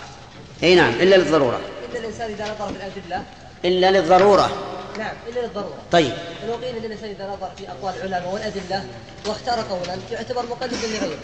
إي 0.63 0.75
نعم 0.75 0.93
إلا 0.93 1.15
للضرورة. 1.15 1.61
إلا 1.89 1.99
الإنسان 1.99 2.31
إذا 2.31 2.43
نظر 2.43 2.67
في 2.67 2.75
الأدلة. 2.75 3.23
إلا 3.65 3.91
للضرورة. 3.91 4.51
نعم 4.97 5.15
إلا 5.27 5.39
للضرورة. 5.39 5.77
طيب. 5.91 6.13
ولو 6.43 6.55
قيل 6.55 6.75
إن 6.75 6.85
الإنسان 6.85 7.09
إذا 7.09 7.27
نظر 7.27 7.51
في 7.57 7.69
أقوال 7.69 7.95
العلماء 7.95 8.33
والأدلة 8.33 8.85
واختار 9.25 9.61
قولا 9.61 9.97
يعتبر 10.11 10.45
مقلدا 10.45 10.87
لغيره. 10.87 11.19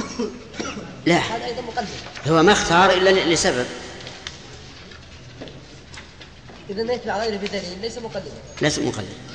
لا. 1.06 1.18
هذا 1.18 1.46
أيضا 1.46 1.62
مقلد. 1.62 1.88
هو 2.28 2.44
ما 2.44 2.52
اختار 2.52 2.90
إلا 2.90 3.34
لسبب. 3.34 3.66
اذا 6.70 6.84
ما 6.84 6.94
يتبع 6.94 7.18
غيره 7.18 7.38
بدليل 7.38 7.82
ليس 7.82 7.98
مقلدا 7.98 8.32
ليس 8.62 8.80
مقلد. 8.80 9.33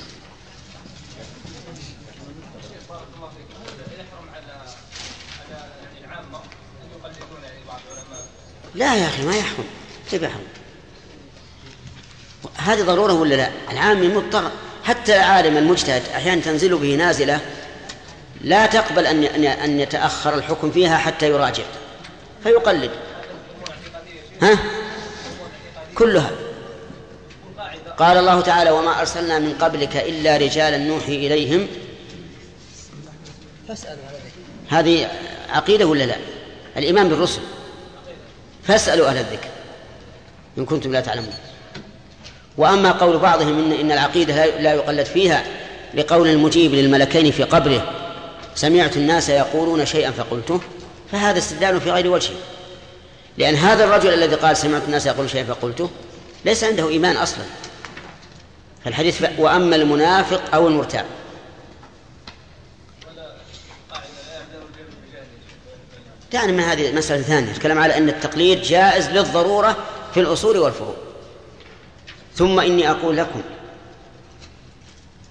لا 8.79 8.95
يا 8.95 9.07
أخي 9.07 9.25
ما 9.25 9.35
يحرم 9.37 9.65
كيف 10.11 10.21
يحرم 10.21 10.43
هذه 12.57 12.81
ضرورة 12.81 13.13
ولا 13.13 13.35
لا؟ 13.35 13.49
العامي 13.71 14.07
مضطر 14.07 14.51
حتى 14.83 15.15
العالم 15.15 15.57
المجتهد 15.57 16.01
أحيانا 16.15 16.41
تنزل 16.41 16.77
به 16.77 16.95
نازلة 16.95 17.39
لا 18.41 18.65
تقبل 18.65 19.05
أن 19.05 19.23
ان 19.23 19.45
أن 19.45 19.79
يتأخر 19.79 20.35
الحكم 20.35 20.71
فيها 20.71 20.97
حتى 20.97 21.29
يراجع. 21.29 21.63
فيقلد. 22.43 22.91
ها؟ 24.41 24.57
كلها. 25.95 26.31
قال 27.97 28.17
الله 28.17 28.41
تعالى 28.41 28.71
وما 28.71 28.99
أرسلنا 28.99 29.39
من 29.39 29.53
قبلك 29.61 29.97
إلا 29.97 30.37
رجالا 30.37 30.77
نوحي 30.77 31.15
إليهم. 31.15 31.67
هذه 34.69 35.09
عقيدة 35.49 35.85
ولا 35.85 36.03
لا؟ 36.03 36.15
الإيمان 36.77 37.09
بالرسل. 37.09 37.41
فاسألوا 38.63 39.07
أهل 39.07 39.17
الذكر 39.17 39.47
إن 40.57 40.65
كنتم 40.65 40.91
لا 40.91 40.99
تعلمون. 41.01 41.33
وأما 42.57 42.91
قول 42.91 43.17
بعضهم 43.17 43.59
إن, 43.59 43.79
إن 43.79 43.91
العقيدة 43.91 44.45
لا- 44.45 44.73
يقلد 44.73 45.05
فيها 45.05 45.43
لقول 45.93 46.27
المجيب 46.27 46.73
للملكين 46.73 47.31
في 47.31 47.43
قبره 47.43 47.91
سمعت 48.55 48.97
الناس 48.97 49.29
يقولون 49.29 49.85
شيئا 49.85 50.11
فقلته 50.11 50.61
فهذا 51.11 51.37
استدلال 51.37 51.81
في 51.81 51.91
غير 51.91 52.07
وجه. 52.07 52.31
لأن 53.37 53.55
هذا 53.55 53.83
الرجل 53.83 54.13
الذي 54.13 54.35
قال 54.35 54.57
سمعت 54.57 54.81
الناس 54.87 55.05
يقولون 55.05 55.27
شيئا 55.27 55.43
فقلته 55.43 55.89
ليس 56.45 56.63
عنده 56.63 56.89
إيمان 56.89 57.17
أصلا. 57.17 57.43
الحديث 58.87 59.25
وأما 59.37 59.75
المنافق 59.75 60.41
أو 60.53 60.67
المرتاب. 60.67 61.05
دعنا 66.31 66.51
من 66.51 66.59
هذه 66.59 66.91
مسألة 66.91 67.21
ثانية 67.21 67.51
نتكلم 67.51 67.79
على 67.79 67.97
أن 67.97 68.09
التقليد 68.09 68.61
جائز 68.61 69.09
للضرورة 69.09 69.77
في 70.13 70.19
الأصول 70.19 70.57
والفروع. 70.57 70.95
ثم 72.35 72.59
إني 72.59 72.91
أقول 72.91 73.17
لكم 73.17 73.41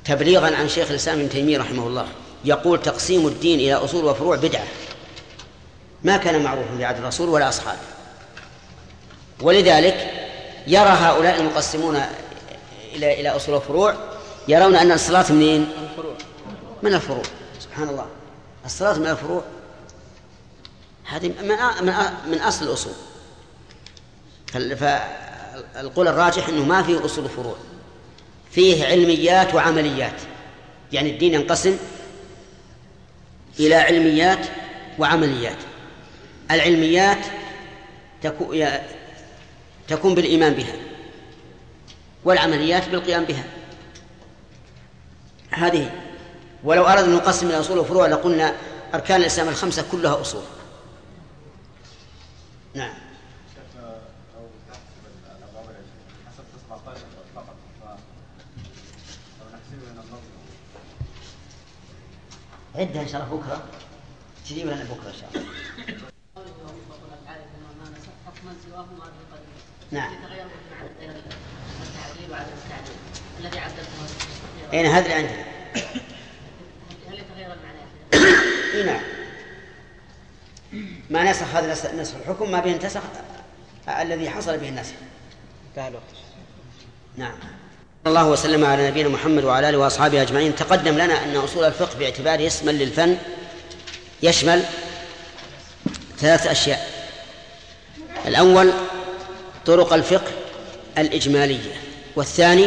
تبليغا 0.05 0.57
عن 0.57 0.69
شيخ 0.69 0.91
الإسلام 0.91 1.19
ابن 1.19 1.29
تيمية 1.29 1.59
رحمه 1.59 1.87
الله 1.87 2.07
يقول 2.45 2.83
تقسيم 2.83 3.27
الدين 3.27 3.61
إلى 3.61 3.75
أصول 3.75 4.05
وفروع 4.05 4.37
بدعة. 4.37 4.67
ما 6.05 6.17
كان 6.17 6.43
معروفا 6.43 6.77
في 6.77 6.85
عهد 6.85 6.97
الرسول 6.97 7.29
ولا 7.29 7.49
أصحابه. 7.49 7.79
ولذلك 9.41 10.11
يرى 10.67 10.89
هؤلاء 10.89 11.41
المقسمون 11.41 12.03
إلى 12.95 13.21
إلى 13.21 13.29
أصول 13.29 13.55
وفروع 13.55 13.95
يرون 14.49 14.77
أن 14.77 14.93
الصلاة 14.93 15.33
منين؟ 15.33 15.69
من 16.83 16.95
الفروع. 16.95 17.23
سبحان 17.61 17.89
الله. 17.89 18.07
الصلاة 18.65 18.99
من 18.99 19.07
الفروع. 19.07 19.43
هذه 21.09 21.29
من 21.29 21.49
من 21.87 21.95
من 22.31 22.39
أصل 22.41 22.65
الأصول. 22.65 22.93
فالقول 24.53 26.09
الراجح 26.09 26.49
أنه 26.49 26.65
ما 26.65 26.83
فيه 26.83 27.05
أصول 27.05 27.29
فروع. 27.29 27.57
فيه 28.51 28.87
علميات 28.87 29.55
وعمليات. 29.55 30.21
يعني 30.93 31.11
الدين 31.11 31.35
ينقسم 31.35 31.77
إلى 33.61 33.75
علميات 33.75 34.47
وعمليات. 34.99 35.57
العلميات 36.51 37.19
تكون 39.89 40.15
بالإيمان 40.15 40.53
بها. 40.55 40.75
والعمليات 42.25 42.89
بالقيام 42.89 43.25
بها. 43.25 43.45
هذه. 45.51 45.91
ولو 46.65 46.85
أردنا 46.85 47.07
أن 47.07 47.15
نقسم 47.15 47.47
إلى 47.47 47.61
أصول 47.61 47.79
وفروع 47.79 48.07
لقلنا 48.07 48.55
أركان 48.95 49.21
الإسلام 49.21 49.49
الخمسة 49.49 49.85
كلها 49.93 50.21
أصول. 50.21 50.43
نعم. 52.79 52.95
عدها 62.75 63.03
إن 63.03 63.09
شاء 63.09 63.25
الله 63.25 63.37
بكرة. 63.37 63.63
تجيب 64.45 64.67
لنا 64.67 64.85
بكره 64.85 65.09
إن 65.09 65.15
شاء 65.21 65.31
الله؟ 65.35 65.49
نعم. 69.91 70.13
الذي 73.41 73.61
اين 74.73 74.87
هذا 74.87 75.05
اللي 75.05 75.15
عندنا؟ 75.15 75.45
هل 77.09 77.19
يتغير 77.19 77.53
المعنى؟ 77.53 77.81
إي 78.75 78.83
نعم. 78.83 79.18
ما 81.11 81.31
نسخ 81.31 81.47
هذا 81.55 81.93
نسخ 81.97 82.15
الحكم 82.23 82.51
ما 82.51 82.61
به 82.61 82.71
انتسخ 82.71 83.01
الذي 83.89 84.31
حصل 84.31 84.59
به 84.59 84.69
النسخ. 84.69 84.93
انتهى 85.71 85.89
الوقت. 85.89 86.03
نعم. 87.17 87.33
الله 88.07 88.29
وسلم 88.29 88.65
على 88.65 88.91
نبينا 88.91 89.09
محمد 89.09 89.45
وعلى 89.45 89.69
آله 89.69 89.79
وأصحابه 89.79 90.23
أجمعين. 90.23 90.57
تقدم 90.57 90.95
لنا 90.95 91.25
أن 91.25 91.37
أصول 91.37 91.65
الفقه 91.65 91.99
باعتباره 91.99 92.47
اسما 92.47 92.71
للفن 92.71 93.17
يشمل 94.23 94.63
ثلاث 96.19 96.47
أشياء. 96.47 96.89
الأول 98.27 98.73
طرق 99.67 99.93
الفقه 99.93 100.33
الإجمالية. 100.99 101.81
والثاني 102.17 102.67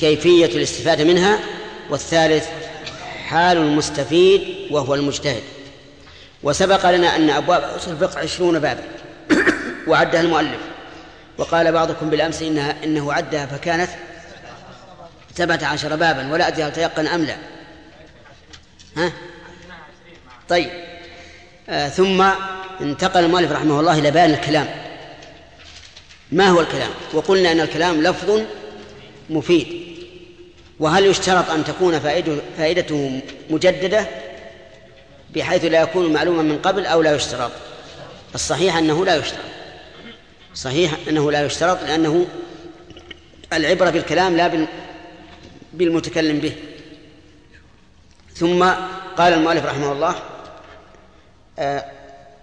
كيفية 0.00 0.46
الاستفادة 0.46 1.04
منها. 1.04 1.38
والثالث 1.90 2.46
حال 3.26 3.56
المستفيد 3.56 4.42
وهو 4.70 4.94
المجتهد. 4.94 5.42
وسبق 6.42 6.90
لنا 6.90 7.16
أن 7.16 7.30
أبواب 7.30 7.62
اصول 7.62 7.94
الفقه 7.94 8.20
عشرون 8.20 8.58
بابا. 8.58 8.82
وعدها 9.88 10.20
المؤلف. 10.20 10.60
وقال 11.38 11.72
بعضكم 11.72 12.10
بالأمس 12.10 12.42
انها 12.42 12.84
إنه 12.84 13.12
عدها 13.12 13.46
فكانت 13.46 13.90
سبعة 15.34 15.60
عشر 15.62 15.96
بابا. 15.96 16.32
ولا 16.32 16.48
أدري 16.48 16.62
هل 16.62 16.72
تيقن 16.72 17.06
أم 17.06 17.24
لا. 17.24 17.36
ها؟ 18.96 19.12
طيب. 20.48 20.70
آه 21.68 21.88
ثم 21.88 22.24
انتقل 22.80 23.24
المؤلف 23.24 23.52
رحمه 23.52 23.80
الله 23.80 23.98
إلى 23.98 24.10
بيان 24.10 24.30
الكلام. 24.30 24.66
ما 26.32 26.48
هو 26.48 26.60
الكلام؟ 26.60 26.90
وقلنا 27.12 27.52
أن 27.52 27.60
الكلام 27.60 28.02
لفظ 28.02 28.42
مفيد. 29.30 29.88
وهل 30.80 31.06
يشترط 31.06 31.50
أن 31.50 31.64
تكون 31.64 32.00
فائدته 32.58 33.20
مجددة؟ 33.50 34.27
بحيث 35.34 35.64
لا 35.64 35.82
يكون 35.82 36.12
معلوما 36.12 36.42
من 36.42 36.58
قبل 36.58 36.86
أو 36.86 37.02
لا 37.02 37.14
يشترط. 37.14 37.50
الصحيح 38.34 38.76
أنه 38.76 39.04
لا 39.04 39.16
يشترط. 39.16 39.44
صحيح 40.54 40.92
أنه 41.08 41.30
لا 41.32 41.46
يشترط 41.46 41.82
لأنه 41.82 42.26
العبرة 43.52 43.90
بالكلام 43.90 44.36
لا 44.36 44.66
بالمتكلم 45.72 46.38
به. 46.38 46.56
ثم 48.34 48.64
قال 49.16 49.32
المؤلف 49.32 49.64
رحمه 49.66 49.92
الله 49.92 50.14
آه، 51.58 51.84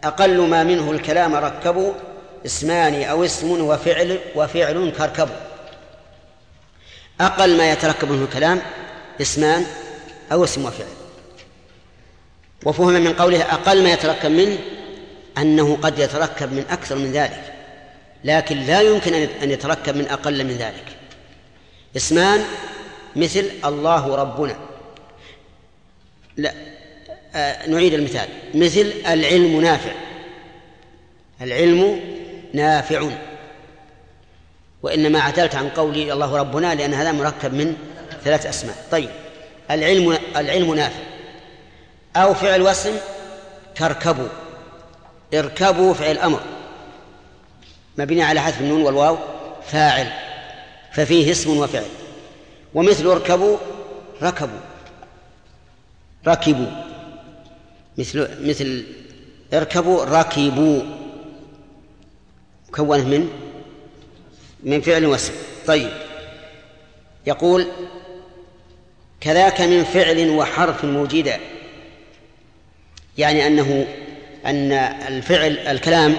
أقل 0.03 0.41
ما 0.41 0.63
منه 0.63 0.91
الكلام 0.91 1.35
ركبوا 1.35 1.93
اسمان 2.45 3.03
أو 3.03 3.25
اسم 3.25 3.61
وفعل 3.61 4.19
وفعل 4.35 4.93
كركبوا. 4.97 5.35
أقل 7.21 7.57
ما 7.57 7.71
يتركب 7.71 8.11
منه 8.11 8.23
الكلام 8.23 8.61
اسمان 9.21 9.65
أو 10.31 10.43
اسم 10.43 10.65
وفعل. 10.65 11.04
وفهم 12.65 12.93
من 12.93 13.13
قوله 13.13 13.41
أقل 13.41 13.83
ما 13.83 13.93
يتركب 13.93 14.31
منه 14.31 14.57
أنه 15.37 15.77
قد 15.81 15.99
يتركب 15.99 16.53
من 16.53 16.65
أكثر 16.69 16.95
من 16.95 17.11
ذلك 17.11 17.53
لكن 18.23 18.57
لا 18.57 18.81
يمكن 18.81 19.13
أن 19.13 19.51
يتركب 19.51 19.97
من 19.97 20.07
أقل 20.07 20.43
من 20.43 20.51
ذلك. 20.51 20.83
اسمان 21.95 22.43
مثل 23.15 23.49
الله 23.65 24.15
ربنا. 24.15 24.55
لا 26.37 26.53
آه 27.35 27.69
نعيد 27.69 27.93
المثال. 27.93 28.27
مثل 28.53 28.93
العلم 29.07 29.61
نافع. 29.61 29.91
العلم 31.41 32.01
نافع. 32.53 33.09
وإنما 34.83 35.21
عدلت 35.21 35.55
عن 35.55 35.69
قولي 35.69 36.13
الله 36.13 36.37
ربنا 36.37 36.75
لأن 36.75 36.93
هذا 36.93 37.11
مركب 37.11 37.53
من 37.53 37.75
ثلاث 38.23 38.45
أسماء. 38.45 38.75
طيب 38.91 39.09
العلم 39.71 40.17
العلم 40.35 40.75
نافع. 40.75 41.14
أو 42.15 42.33
فعل 42.33 42.61
واسم 42.61 42.97
تركبوا. 43.75 44.27
اركبوا 45.33 45.93
فعل 45.93 46.17
أمر. 46.17 46.39
مبني 47.97 48.23
على 48.23 48.41
حذف 48.41 48.61
النون 48.61 48.81
والواو 48.81 49.17
فاعل 49.67 50.11
ففيه 50.93 51.31
اسم 51.31 51.57
وفعل. 51.57 51.85
ومثل 52.73 53.07
اركبوا 53.07 53.57
ركبوا 54.21 54.59
ركبوا. 56.27 56.71
مثل 57.97 58.47
مثل 58.47 58.85
اركبوا 59.53 60.03
ركبوا. 60.03 60.81
مكونة 62.69 63.03
من 63.03 63.29
من 64.63 64.81
فعل 64.81 65.05
واسم 65.05 65.33
طيب. 65.67 65.91
يقول 67.27 67.67
كذاك 69.21 69.61
من 69.61 69.83
فعل 69.83 70.29
وحرف 70.29 70.85
موجدا 70.85 71.39
يعني 73.17 73.47
أنه 73.47 73.87
أن 74.45 74.71
الفعل 75.07 75.57
الكلام 75.57 76.15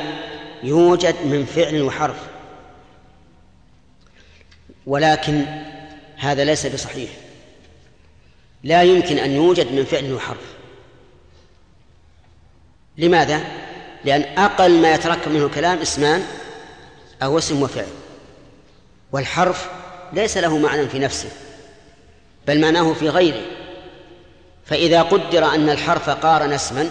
يوجد 0.63 1.15
من 1.25 1.45
فعل 1.45 1.83
وحرف. 1.83 2.17
ولكن 4.87 5.45
هذا 6.17 6.45
ليس 6.45 6.67
بصحيح. 6.67 7.11
لا 8.65 8.83
يمكن 8.83 9.19
أن 9.19 9.31
يوجد 9.31 9.73
من 9.73 9.85
فعل 9.85 10.13
وحرف. 10.13 10.55
لماذا؟ 12.99 13.41
لأن 14.05 14.23
أقل 14.39 14.83
ما 14.83 14.95
يتركب 14.95 15.33
منه 15.33 15.47
الكلام 15.47 15.79
اسمان 15.79 16.23
أو 17.23 17.39
اسم 17.39 17.63
وفعل. 17.63 17.87
والحرف 19.13 19.71
ليس 20.13 20.37
له 20.37 20.59
معنى 20.59 20.89
في 20.89 20.99
نفسه 20.99 21.29
بل 22.47 22.61
معناه 22.61 22.93
في 22.93 23.09
غيره. 23.09 23.43
فإذا 24.67 25.03
قدر 25.03 25.45
أن 25.55 25.71
الحرف 25.71 26.11
قارن 26.11 26.53
اسما 26.53 26.91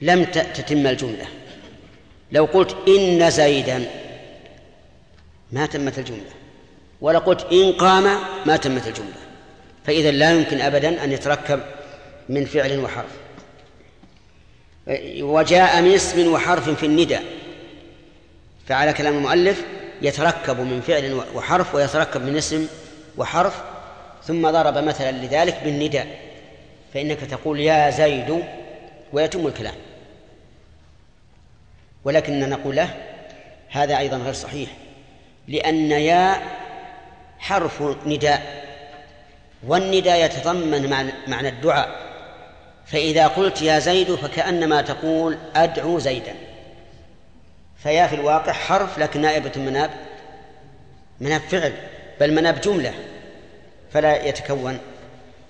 لم 0.00 0.24
تتم 0.24 0.86
الجملة. 0.86 1.26
لو 2.32 2.44
قلت 2.44 2.76
إن 2.88 3.30
زيدا 3.30 3.90
ما 5.52 5.66
تمت 5.66 5.98
الجملة. 5.98 6.30
ولقلت 7.00 7.52
إن 7.52 7.72
قام 7.72 8.18
ما 8.46 8.56
تمت 8.56 8.86
الجملة. 8.86 9.16
فإذا 9.86 10.10
لا 10.10 10.32
يمكن 10.32 10.60
أبدا 10.60 11.04
أن 11.04 11.12
يتركب 11.12 11.60
من 12.28 12.44
فعل 12.44 12.78
وحرف. 12.78 13.10
وجاء 15.20 15.82
من 15.82 15.92
اسم 15.92 16.32
وحرف 16.32 16.70
في 16.70 16.86
الندى 16.86 17.18
فعلى 18.68 18.92
كلام 18.92 19.16
المؤلف 19.16 19.62
يتركب 20.02 20.60
من 20.60 20.80
فعل 20.80 21.20
وحرف 21.34 21.74
ويتركب 21.74 22.22
من 22.22 22.36
اسم 22.36 22.66
وحرف 23.16 23.62
ثم 24.28 24.50
ضرب 24.50 24.78
مثلا 24.78 25.10
لذلك 25.12 25.60
بالنداء 25.64 26.06
فإنك 26.94 27.20
تقول 27.20 27.60
يا 27.60 27.90
زيد 27.90 28.44
ويتم 29.12 29.46
الكلام. 29.46 29.74
ولكننا 32.04 32.46
نقول 32.46 32.76
له 32.76 32.88
هذا 33.70 33.98
أيضا 33.98 34.16
غير 34.16 34.32
صحيح 34.32 34.70
لأن 35.48 35.90
يا 35.90 36.42
حرف 37.38 37.82
نداء 38.06 38.64
والنداء 39.66 40.24
يتضمن 40.24 40.90
معنى 41.26 41.48
الدعاء. 41.48 41.88
فإذا 42.86 43.26
قلت 43.26 43.62
يا 43.62 43.78
زيد 43.78 44.14
فكأنما 44.14 44.82
تقول 44.82 45.38
أدعو 45.56 45.98
زيدا. 45.98 46.34
فيا 47.82 48.06
في 48.06 48.14
الواقع 48.14 48.52
حرف 48.52 48.98
لكن 48.98 49.20
نائبة 49.20 49.52
مناب 49.56 49.90
مناب 51.20 51.40
فعل 51.40 51.72
بل 52.20 52.34
مناب 52.34 52.60
جملة. 52.60 52.94
فلا 53.92 54.24
يتكون. 54.24 54.78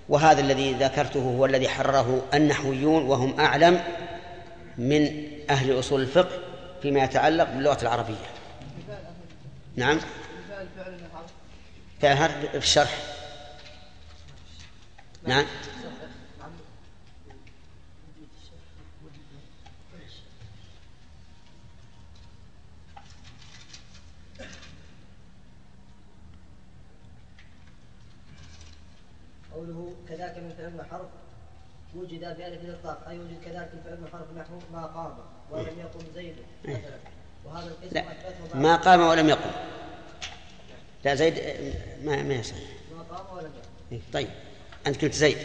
وهذا 0.09 0.41
الذي 0.41 0.73
ذكرته 0.73 1.19
هو 1.19 1.45
الذي 1.45 1.69
حرره 1.69 2.25
النحويون 2.33 3.03
وهم 3.05 3.39
أعلم 3.39 3.83
من 4.77 5.23
أهل 5.49 5.79
أصول 5.79 6.01
الفقه 6.01 6.39
فيما 6.81 7.03
يتعلق 7.03 7.43
باللغة 7.43 7.81
العربية. 7.81 8.15
نعم. 9.75 9.99
فعل 12.01 12.29
في 12.51 12.57
الشرح. 12.57 12.97
نعم. 15.27 15.45
قوله 29.59 29.93
كذاك 30.09 30.37
من 30.37 30.53
فعل 30.57 30.85
حرف 30.91 31.07
وجد 31.95 32.19
بألف 32.19 32.61
الإطلاق 32.61 33.07
أي 33.09 33.19
وجد 33.19 33.37
كذلك 33.45 33.69
من 33.73 33.81
فعل 33.85 34.11
حرف 34.11 34.37
نحو 34.37 34.59
ما 34.73 34.85
قام 34.85 35.17
ولم 35.51 35.79
يقم 35.79 35.99
زيد 36.15 36.35
مثلا. 36.65 36.79
وهذا 37.45 37.71
الاسم 37.83 37.97
أثبته 37.97 38.57
ما 38.57 38.75
قام. 38.75 39.01
ولم 39.01 39.29
يقم. 39.29 39.51
لا 41.05 41.15
زيد 41.15 41.33
ما 42.03 42.23
ما 42.23 42.33
يصح. 42.33 42.55
ما 42.91 43.17
قام 43.17 43.37
ولم 43.37 43.51
يقم. 43.91 44.01
طيب. 44.13 44.29
أنت 44.87 45.01
قلت 45.01 45.13
زيد. 45.13 45.37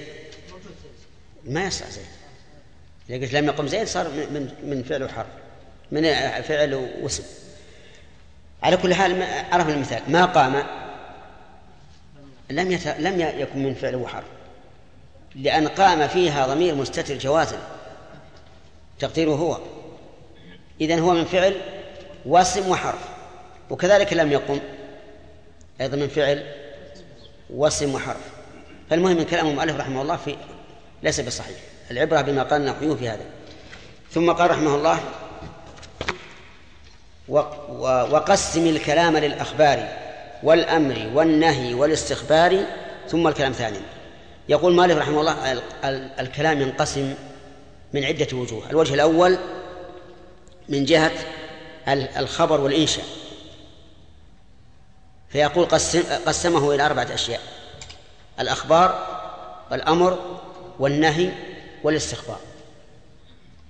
ما 1.44 1.64
يصح 1.64 1.90
زيد. 1.90 2.06
إذا 3.10 3.24
قلت 3.24 3.32
لم 3.32 3.46
يقم 3.46 3.66
زيد 3.66 3.86
صار 3.86 4.08
من 4.08 4.54
من 4.62 4.82
فعل 4.82 5.02
وحرف 5.02 5.26
من 5.92 6.02
فعل 6.42 6.74
واسم 6.74 7.24
على 8.62 8.76
كل 8.76 8.94
حال 8.94 9.22
عرفنا 9.52 9.74
المثال. 9.74 10.12
ما 10.12 10.24
قام 10.24 10.84
لم 12.51 12.72
يت... 12.72 12.86
لم 12.86 13.20
يكن 13.20 13.62
من 13.62 13.74
فعل 13.74 13.97
وحرف 13.97 14.24
لأن 15.34 15.68
قام 15.68 16.09
فيها 16.09 16.47
ضمير 16.47 16.74
مستتر 16.74 17.18
جوازا. 17.18 17.59
تقديره 18.99 19.30
هو. 19.30 19.59
إذن 20.80 20.99
هو 20.99 21.12
من 21.12 21.24
فعل 21.24 21.57
واسم 22.26 22.68
وحرف 22.68 23.09
وكذلك 23.70 24.12
لم 24.12 24.32
يقم. 24.32 24.61
أيضا 25.80 25.97
من 25.97 26.09
فعل 26.09 26.47
واسم 27.51 27.95
وحرف. 27.95 28.20
فالمهم 28.90 29.16
من 29.16 29.24
كلام 29.24 29.47
المؤلف 29.47 29.76
رحمه 29.76 30.03
الله 30.03 30.16
في 30.16 30.36
ليس 31.03 31.20
بصحيح. 31.20 31.57
العبرة 31.90 32.20
بما 32.20 32.42
قال 32.42 32.61
النحويون 32.61 32.97
في 32.97 33.09
هذا. 33.09 33.24
ثم 34.11 34.32
قال 34.32 34.51
رحمه 34.51 34.74
الله 34.74 35.01
وقسم 38.11 38.66
الكلام 38.66 39.16
للأخبار 39.16 40.03
والأمر 40.45 41.11
والنهي 41.14 41.74
والاستخبار 41.74 42.64
ثم 43.09 43.28
الكلام 43.28 43.53
ثانيا 43.53 43.80
يقول 44.49 44.74
مالك 44.74 44.97
رحمه 44.97 45.20
الله 45.20 45.53
ال- 45.53 45.62
ال- 45.84 46.11
الكلام 46.20 46.61
ينقسم 46.61 47.14
من 47.92 48.05
عدة 48.05 48.36
وجوه. 48.36 48.70
الوجه 48.70 48.95
الأول 48.95 49.38
من 50.68 50.84
جهة 50.84 51.12
ال- 51.88 52.09
الخبر 52.16 52.61
والإنشاء. 52.61 53.05
فيقول 55.28 55.64
قسم 55.64 56.03
قسمه 56.26 56.74
إلى 56.74 56.86
أربعة 56.86 57.09
أشياء 57.14 57.40
الأخبار 58.40 59.07
والأمر 59.70 60.40
والنهي 60.78 61.30
والاستخبار. 61.82 62.40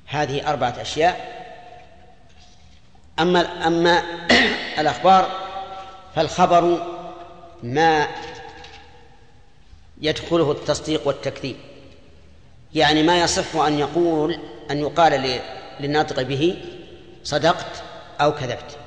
هذه 0.07 0.51
أربعة 0.51 0.75
أشياء. 0.81 1.35
أما 3.21 3.67
أما 3.67 4.03
الأخبار 4.81 5.44
فالخبر 6.15 6.87
ما 7.63 8.09
يدخله 10.01 10.53
التصديق 10.53 11.07
والتكذيب. 11.07 11.57
يعني 12.75 13.03
ما 13.03 13.21
يصح 13.21 13.57
أن 13.57 13.79
يقول 13.79 14.39
أن 14.71 14.79
يقال 14.79 15.41
للناطق 15.81 16.23
به 16.23 16.57
صدقت 17.25 17.83
أو 18.21 18.35
كذبت. 18.35 18.79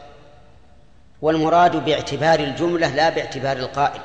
والمراد 1.22 1.86
باعتبار 1.86 2.40
الجملة 2.40 2.96
لا 2.96 3.10
باعتبار 3.10 3.58
القائل. 3.58 4.02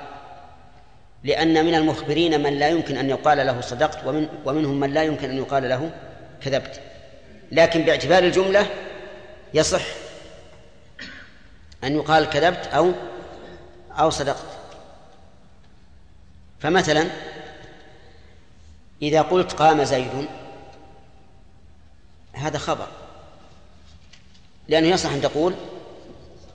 لأن 1.25 1.65
من 1.65 1.75
المخبرين 1.75 2.43
من 2.43 2.59
لا 2.59 2.69
يمكن 2.69 2.97
أن 2.97 3.11
يقال 3.11 3.47
له 3.47 3.61
صدقت 3.61 4.07
ومن 4.07 4.29
ومنهم 4.45 4.81
من 4.81 4.95
لا 4.95 5.03
يمكن 5.03 5.31
أن 5.31 5.39
يقال 5.39 5.69
له 5.69 5.91
كذبت. 6.41 6.81
لكن 7.53 7.83
باعتبار 7.83 8.23
الجملة 8.23 8.67
يصح 9.55 9.83
أن 11.85 11.97
يقال 11.97 12.25
كذبت 12.25 12.67
أو 12.67 12.93
أو 13.99 14.11
صدقت. 14.11 14.47
فمثلا 16.61 17.07
إذا 19.03 19.23
قلت 19.23 19.53
قام 19.53 19.85
زيد 19.85 20.29
هذا 22.33 22.59
خبر. 22.59 22.87
لأنه 24.69 24.89
يصح 24.89 25.11
أن 25.13 25.21
تقول 25.21 25.55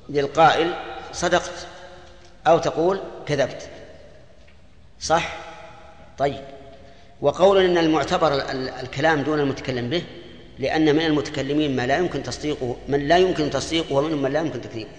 للقائل 0.10 0.74
صدقت 1.14 1.68
أو 2.48 2.58
تقول 2.58 3.02
كذبت. 3.26 3.70
صح؟ 5.00 5.38
طيب. 6.18 6.44
وقول 7.22 7.66
إن 7.66 7.78
المعتبر 7.78 8.34
ال- 8.34 8.42
ال- 8.42 8.70
الكلام 8.70 9.22
دون 9.22 9.40
المتكلم 9.40 9.90
به 9.90 10.04
لأن 10.60 10.96
من 10.96 11.06
المتكلمين 11.06 11.76
ما 11.76 11.88
لا 11.88 11.98
يمكن 11.98 12.24
تصديقه 12.24 12.76
من 12.88 13.08
لا 13.08 13.18
يمكن 13.18 13.50
تصديقه 13.50 13.94
ومنهم 13.94 14.22
من 14.22 14.32
لا 14.32 14.40
يمكن 14.40 14.62
تكذيبه. 14.62 14.90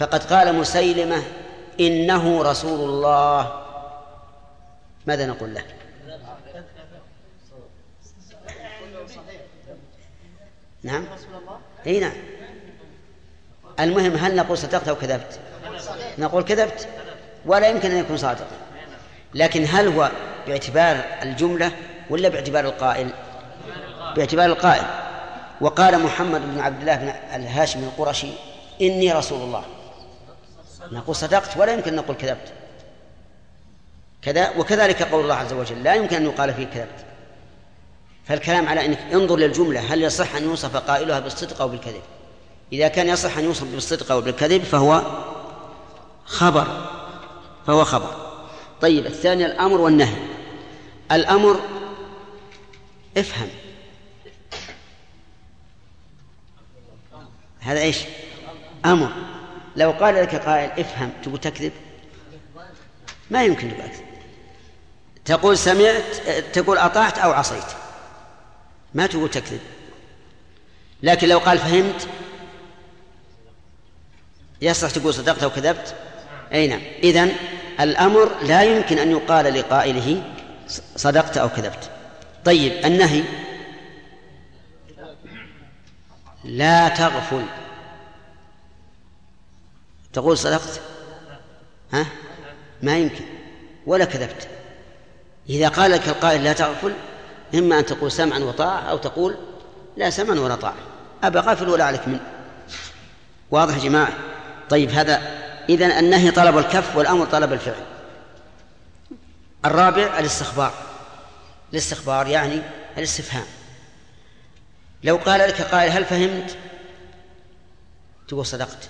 فقد 0.00 0.24
قال 0.24 0.54
مسيلمة 0.54 1.22
إنه 1.80 2.42
رسول 2.42 2.88
الله. 2.88 3.62
ماذا 5.06 5.26
نقول 5.26 5.54
له؟ 5.54 5.62
نعم. 10.82 11.04
إي 11.86 12.00
نعم. 12.00 12.12
المهم 13.80 14.14
هل 14.14 14.36
نقول 14.36 14.58
صدقت 14.58 14.88
أو 14.88 14.96
كذبت؟ 14.96 15.40
نقول 16.18 16.42
كذبت. 16.42 16.88
ولا 17.46 17.68
يمكن 17.68 17.90
أن 17.90 17.96
يكون 17.96 18.16
صادقا. 18.16 18.56
لكن 19.34 19.66
هل 19.68 19.88
هو 19.88 20.10
باعتبار 20.46 21.04
الجملة 21.22 21.72
ولا 22.10 22.28
باعتبار 22.28 22.64
القائل؟ 22.64 23.10
باعتبار 24.16 24.46
القائل. 24.46 24.84
وقال 25.60 26.02
محمد 26.02 26.40
بن 26.54 26.60
عبد 26.60 26.80
الله 26.80 26.96
بن 26.96 27.08
الهاشمي 27.34 27.84
القرشي 27.84 28.30
إني 28.80 29.12
رسول 29.12 29.42
الله. 29.42 29.79
نقول 30.92 31.16
صدقت 31.16 31.56
ولا 31.56 31.72
يمكن 31.72 31.90
أن 31.90 31.96
نقول 31.96 32.16
كذبت. 32.16 32.52
كذا 34.22 34.56
وكذلك 34.56 35.02
قول 35.02 35.22
الله 35.22 35.34
عز 35.34 35.52
وجل 35.52 35.82
لا 35.82 35.94
يمكن 35.94 36.16
أن 36.16 36.24
يقال 36.24 36.54
فيه 36.54 36.64
كذبت. 36.64 37.04
فالكلام 38.24 38.68
على 38.68 38.86
أنك 38.86 38.98
انظر 39.12 39.36
للجملة 39.36 39.94
هل 39.94 40.02
يصح 40.02 40.34
أن 40.34 40.44
يوصف 40.44 40.76
قائلها 40.76 41.20
بالصدق 41.20 41.60
أو 41.60 41.68
بالكذب؟ 41.68 42.02
إذا 42.72 42.88
كان 42.88 43.08
يصح 43.08 43.38
أن 43.38 43.44
يوصف 43.44 43.64
بالصدق 43.64 44.12
أو 44.12 44.20
بالكذب 44.20 44.62
فهو 44.62 45.02
خبر 46.24 46.88
فهو 47.66 47.84
خبر. 47.84 48.30
طيب 48.80 49.06
الثاني 49.06 49.46
الأمر 49.46 49.80
والنهي. 49.80 50.16
الأمر 51.12 51.60
افهم. 53.16 53.48
هذا 57.60 57.80
إيش؟ 57.80 57.98
أمر. 58.84 59.12
لو 59.76 59.90
قال 59.90 60.14
لك 60.14 60.34
قائل 60.34 60.70
افهم 60.80 61.12
تقول 61.22 61.40
تكذب؟ 61.40 61.72
ما 63.30 63.44
يمكن 63.44 63.68
تقول 63.68 63.80
أكذب 63.80 64.10
تقول 65.24 65.58
سمعت 65.58 66.16
تقول 66.52 66.78
أطعت 66.78 67.18
أو 67.18 67.32
عصيت. 67.32 67.64
ما 68.94 69.06
تقول 69.06 69.30
تكذب. 69.30 69.60
لكن 71.02 71.28
لو 71.28 71.38
قال 71.38 71.58
فهمت 71.58 72.08
يصح 74.62 74.90
تقول 74.90 75.14
صدقت 75.14 75.42
أو 75.42 75.50
كذبت؟ 75.50 75.94
أي 76.52 76.66
نعم. 76.66 76.80
إذن 77.02 77.32
الأمر 77.80 78.30
لا 78.42 78.62
يمكن 78.62 78.98
أن 78.98 79.10
يقال 79.10 79.54
لقائله 79.54 80.22
صدقت 80.96 81.36
أو 81.36 81.48
كذبت. 81.48 81.90
طيب 82.44 82.86
النهي. 82.86 83.22
لا 86.44 86.88
تغفل. 86.88 87.44
تقول 90.12 90.38
صدقت؟ 90.38 90.80
ها؟ 91.92 92.06
ما 92.82 92.98
يمكن. 92.98 93.24
ولا 93.86 94.04
كذبت. 94.04 94.48
إذا 95.48 95.68
قال 95.68 95.90
لك 95.90 96.08
القائل 96.08 96.44
لا 96.44 96.52
تغفل 96.52 96.92
إما 97.54 97.78
أن 97.78 97.86
تقول 97.86 98.12
سمعا 98.12 98.38
وطاعة 98.38 98.80
أو 98.80 98.96
تقول 98.96 99.36
لا 99.96 100.10
سمعا 100.10 100.40
ولا 100.40 100.54
طاعة. 100.54 100.76
أبا 101.22 101.40
غافل 101.40 101.68
ولا 101.68 101.84
عليك 101.84 102.08
من 102.08 102.20
واضح 103.50 103.74
يا 103.74 103.80
جماعة؟ 103.80 104.12
طيب 104.70 104.90
هذا 104.90 105.40
إذا 105.68 105.98
النهي 105.98 106.30
طلب 106.30 106.58
الكف 106.58 106.96
والأمر 106.96 107.26
طلب 107.26 107.52
الفعل. 107.52 107.84
الرابع 109.64 110.18
الاستخبار. 110.18 110.74
الاستخبار 111.72 112.26
يعني 112.26 112.62
الاستفهام. 112.98 113.46
لو 115.04 115.16
قال 115.16 115.40
لك 115.40 115.62
قائل 115.62 115.90
هل 115.92 116.04
فهمت؟ 116.04 116.56
تقول 118.28 118.46
صدقت. 118.46 118.88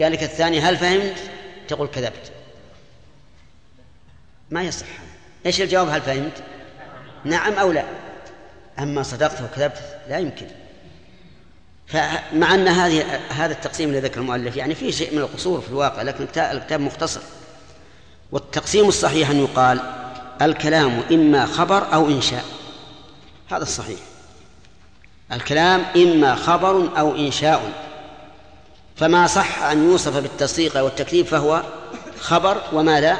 قال 0.00 0.12
لك 0.12 0.22
الثاني 0.22 0.60
هل 0.60 0.76
فهمت؟ 0.76 1.16
تقول 1.68 1.88
كذبت. 1.88 2.32
ما 4.50 4.62
يصح. 4.62 4.86
إيش 5.46 5.60
الجواب؟ 5.60 5.88
هل 5.88 6.02
فهمت؟ 6.02 6.42
نعم 7.24 7.52
أو 7.52 7.72
لا. 7.72 7.84
أما 8.78 9.02
صدقت 9.02 9.42
وكذبت 9.42 9.98
لا 10.08 10.18
يمكن. 10.18 10.46
فمع 11.86 12.54
أن 12.54 12.68
هذه 12.68 13.20
هذا 13.30 13.52
التقسيم 13.52 13.88
الذي 13.88 14.00
ذكر 14.00 14.20
المؤلف 14.20 14.56
يعني 14.56 14.74
فيه 14.74 14.90
شيء 14.90 15.12
من 15.12 15.18
القصور 15.18 15.60
في 15.60 15.68
الواقع 15.68 16.02
لكن 16.02 16.26
الكتاب 16.36 16.80
مختصر. 16.80 17.20
والتقسيم 18.32 18.88
الصحيح 18.88 19.30
أن 19.30 19.40
يقال 19.40 19.80
الكلام 20.42 21.02
إما 21.12 21.46
خبر 21.46 21.94
أو 21.94 22.06
إنشاء. 22.06 22.44
هذا 23.50 23.62
الصحيح. 23.62 23.98
الكلام 25.32 25.84
إما 25.96 26.34
خبر 26.34 26.98
أو 26.98 27.16
إنشاء. 27.16 27.87
فما 28.98 29.26
صح 29.26 29.62
أن 29.62 29.90
يوصف 29.90 30.16
بالتصديق 30.16 30.76
والتكذيب 30.84 31.26
فهو 31.26 31.62
خبر 32.20 32.62
وما 32.72 33.00
لا 33.00 33.16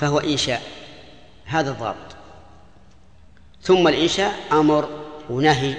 فهو 0.00 0.18
إنشاء. 0.18 0.62
هذا 1.44 1.70
الضابط. 1.70 1.96
ثم 3.62 3.88
الإنشاء 3.88 4.34
أمر 4.52 4.88
ونهي 5.30 5.74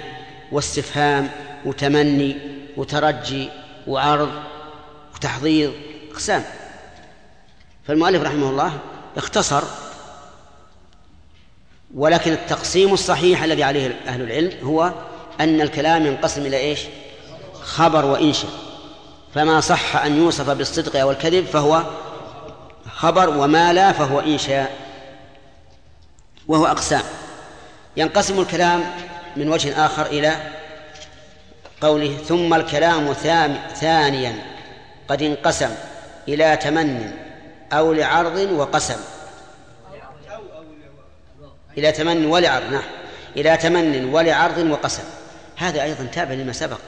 واستفهام 0.52 1.30
وتمني 1.64 2.36
وترجي 2.76 3.50
وعرض 3.86 4.30
وتحضيض 5.14 5.72
أقسام. 6.12 6.44
فالمؤلف 7.86 8.22
رحمه 8.22 8.50
الله 8.50 8.78
اختصر 9.16 9.62
ولكن 11.94 12.32
التقسيم 12.32 12.92
الصحيح 12.92 13.42
الذي 13.42 13.62
عليه 13.62 14.00
أهل 14.06 14.22
العلم 14.22 14.66
هو 14.66 14.92
أن 15.40 15.60
الكلام 15.60 16.06
ينقسم 16.06 16.46
إلى 16.46 16.56
إيش؟ 16.56 16.80
خبر 17.62 18.04
وإنشاء. 18.04 18.63
فما 19.34 19.60
صح 19.60 19.96
أن 19.96 20.16
يوصف 20.16 20.50
بالصدق 20.50 21.00
أو 21.00 21.10
الكذب 21.10 21.46
فهو 21.46 21.84
خبر 22.90 23.28
وما 23.28 23.72
لا 23.72 23.92
فهو 23.92 24.20
إنشاء 24.20 24.72
وهو 26.48 26.66
أقسام. 26.66 27.02
ينقسم 27.96 28.40
الكلام 28.40 28.84
من 29.36 29.48
وجه 29.48 29.86
آخر 29.86 30.06
إلى 30.06 30.36
قوله 31.80 32.16
ثم 32.16 32.54
الكلام 32.54 33.12
ثانيا. 33.74 34.34
قد 35.08 35.22
انقسم 35.22 35.70
إلى 36.28 36.56
تمن 36.56 37.12
أو 37.72 37.92
لعرض 37.92 38.36
وقسم. 38.52 39.00
إلى 41.78 41.92
تمن 41.92 42.26
ولعرض 42.26 42.72
نعم. 42.72 42.82
إلى 43.36 43.56
تمن 43.56 44.04
ولعرض 44.04 44.58
وقسم. 44.58 45.04
هذا 45.56 45.82
أيضا 45.82 46.04
تابع 46.04 46.34
لما 46.34 46.52
سبق. 46.52 46.78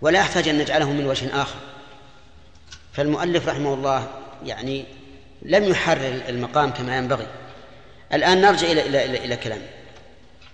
ولا 0.00 0.18
يحتاج 0.18 0.48
أن 0.48 0.58
نجعله 0.58 0.92
من 0.92 1.06
وجه 1.06 1.42
آخر. 1.42 1.58
فالمؤلف 2.92 3.48
رحمه 3.48 3.74
الله 3.74 4.06
يعني 4.44 4.84
لم 5.42 5.64
يحرر 5.64 6.20
المقام 6.28 6.70
كما 6.70 6.96
ينبغي. 6.96 7.26
الآن 8.12 8.40
نرجع 8.40 8.66
إلى 8.66 8.86
إلى 8.86 9.04
إلى, 9.04 9.24
إلى 9.24 9.36
كلامه. 9.36 9.66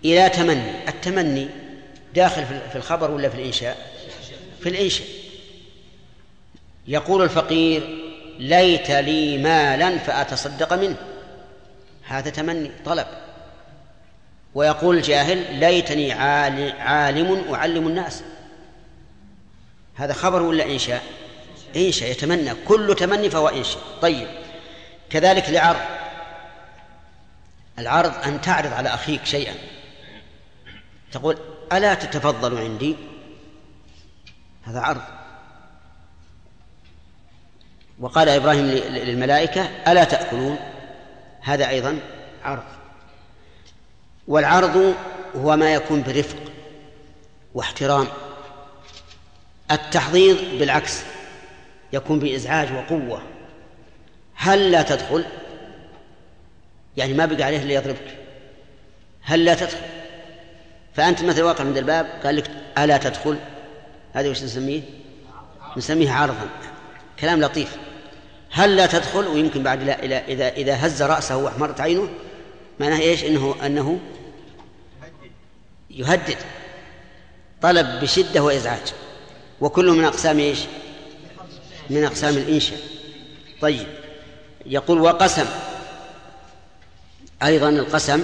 إلى 0.05 0.29
تمني. 0.29 0.89
التمني 0.89 1.49
داخل 2.15 2.45
في 2.73 2.77
الخبر 2.77 3.11
ولا 3.11 3.29
في 3.29 3.35
الإنشاء؟ 3.35 3.93
في 4.61 4.69
الإنشاء. 4.69 5.07
يقول 6.89 7.23
الفقير 7.23 7.83
ليت 8.39 8.91
لي 8.91 9.39
مالا 9.39 9.99
فأتصدق 9.99 10.73
منه. 10.73 10.97
هذا 12.07 12.31
تمني 12.31 12.71
طلب. 12.85 13.07
ويقول 14.55 14.97
الجاهل 14.97 15.55
ليتني 15.61 16.13
عالم 16.13 17.55
أعلم 17.55 17.89
الناس. 17.89 18.23
هذا 19.95 20.13
خبر 20.13 20.43
ولا 20.43 20.65
إنشاء 20.65 21.03
إنشاء 21.77 22.11
يتمنى. 22.11 22.55
كل 22.69 22.95
تمني 22.99 23.31
فهو 23.31 23.49
إنشاء 23.49 23.83
طيب. 24.03 24.29
كذلك 25.11 25.51
لعرض. 25.51 25.81
العرض 27.79 28.13
أن 28.25 28.41
تعرض 28.41 28.73
على 28.73 28.89
أخيك 28.89 29.25
شيئا. 29.25 29.55
تقول 31.13 31.39
ألا 31.73 31.95
تتفضل 31.95 32.59
عندي؟ 32.59 32.97
هذا 34.65 34.81
عرض. 34.81 35.03
وقال 38.01 38.29
إبراهيم 38.29 38.65
للملائكة 38.65 39.63
ألا 39.89 40.05
تأكلون؟ 40.05 40.59
هذا 41.41 41.69
أيضا 41.69 42.01
عرض. 42.45 42.65
والعرض 44.29 44.95
هو 45.37 45.57
ما 45.57 45.75
يكون 45.75 46.03
برفق 46.03 46.39
واحترام. 47.55 48.07
التحضيض 49.71 50.37
بالعكس 50.59 51.03
يكون 51.93 52.19
بإزعاج 52.19 52.69
وقوة. 52.73 53.23
هل 54.35 54.73
لا 54.73 54.83
تدخل؟ 54.83 55.25
يعني 56.97 57.15
ما 57.15 57.27
بقى 57.27 57.43
عليه 57.43 57.63
اللي 57.63 57.75
يضربك. 57.75 58.19
هل 59.23 59.45
لا 59.45 59.55
تدخل؟ 59.55 59.79
فأنت 60.95 61.23
مثل 61.23 61.43
واقع 61.43 61.65
عند 61.65 61.77
الباب 61.77 62.07
قال 62.25 62.37
لك 62.37 62.51
ألا 62.79 62.97
تدخل؟ 62.97 63.39
هذا 64.15 64.31
وش 64.31 64.43
نسميه؟ 64.43 64.83
نسميه 65.77 66.11
عرضا. 66.11 66.49
كلام 67.21 67.41
لطيف. 67.41 67.77
هل 68.51 68.77
لا 68.77 68.87
تدخل؟ 68.87 69.27
ويمكن 69.29 69.63
بعد 69.63 69.83
لا 69.83 70.03
إذا 70.03 70.19
إذا 70.19 70.49
إذا 70.49 70.87
هز 70.87 71.03
رأسه 71.03 71.37
وأحمرت 71.37 71.81
عينه 71.81 72.09
معناه 72.81 73.01
إيش؟ 73.01 73.25
إنه 73.25 73.55
أنه 73.67 73.99
يهدد. 75.91 76.39
طلب 77.63 78.01
بشدة 78.01 78.43
وإزعاج. 78.43 78.93
وكل 79.61 79.91
من 79.91 80.05
أقسام 80.05 80.39
إيش؟ 80.39 80.59
من 81.91 82.05
أقسام 82.05 82.37
الإنشاء. 82.37 82.79
طيب. 83.61 83.87
يقول 84.67 85.01
وقسم. 85.01 85.47
أيضا 87.43 87.69
القسم 87.69 88.23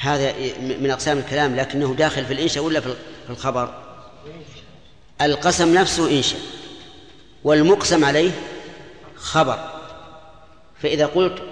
هذا 0.00 0.32
من 0.60 0.90
أقسام 0.90 1.18
الكلام 1.18 1.56
لكنه 1.56 1.94
داخل 1.94 2.24
في 2.24 2.32
الإنشاء 2.32 2.64
ولا 2.64 2.80
في 2.80 2.94
الخبر؟ 3.30 3.74
القسم 5.22 5.74
نفسه 5.74 6.10
إنشاء 6.10 6.40
والمقسم 7.44 8.04
عليه 8.04 8.30
خبر. 9.16 9.70
فإذا 10.82 11.06
قلت 11.06 11.42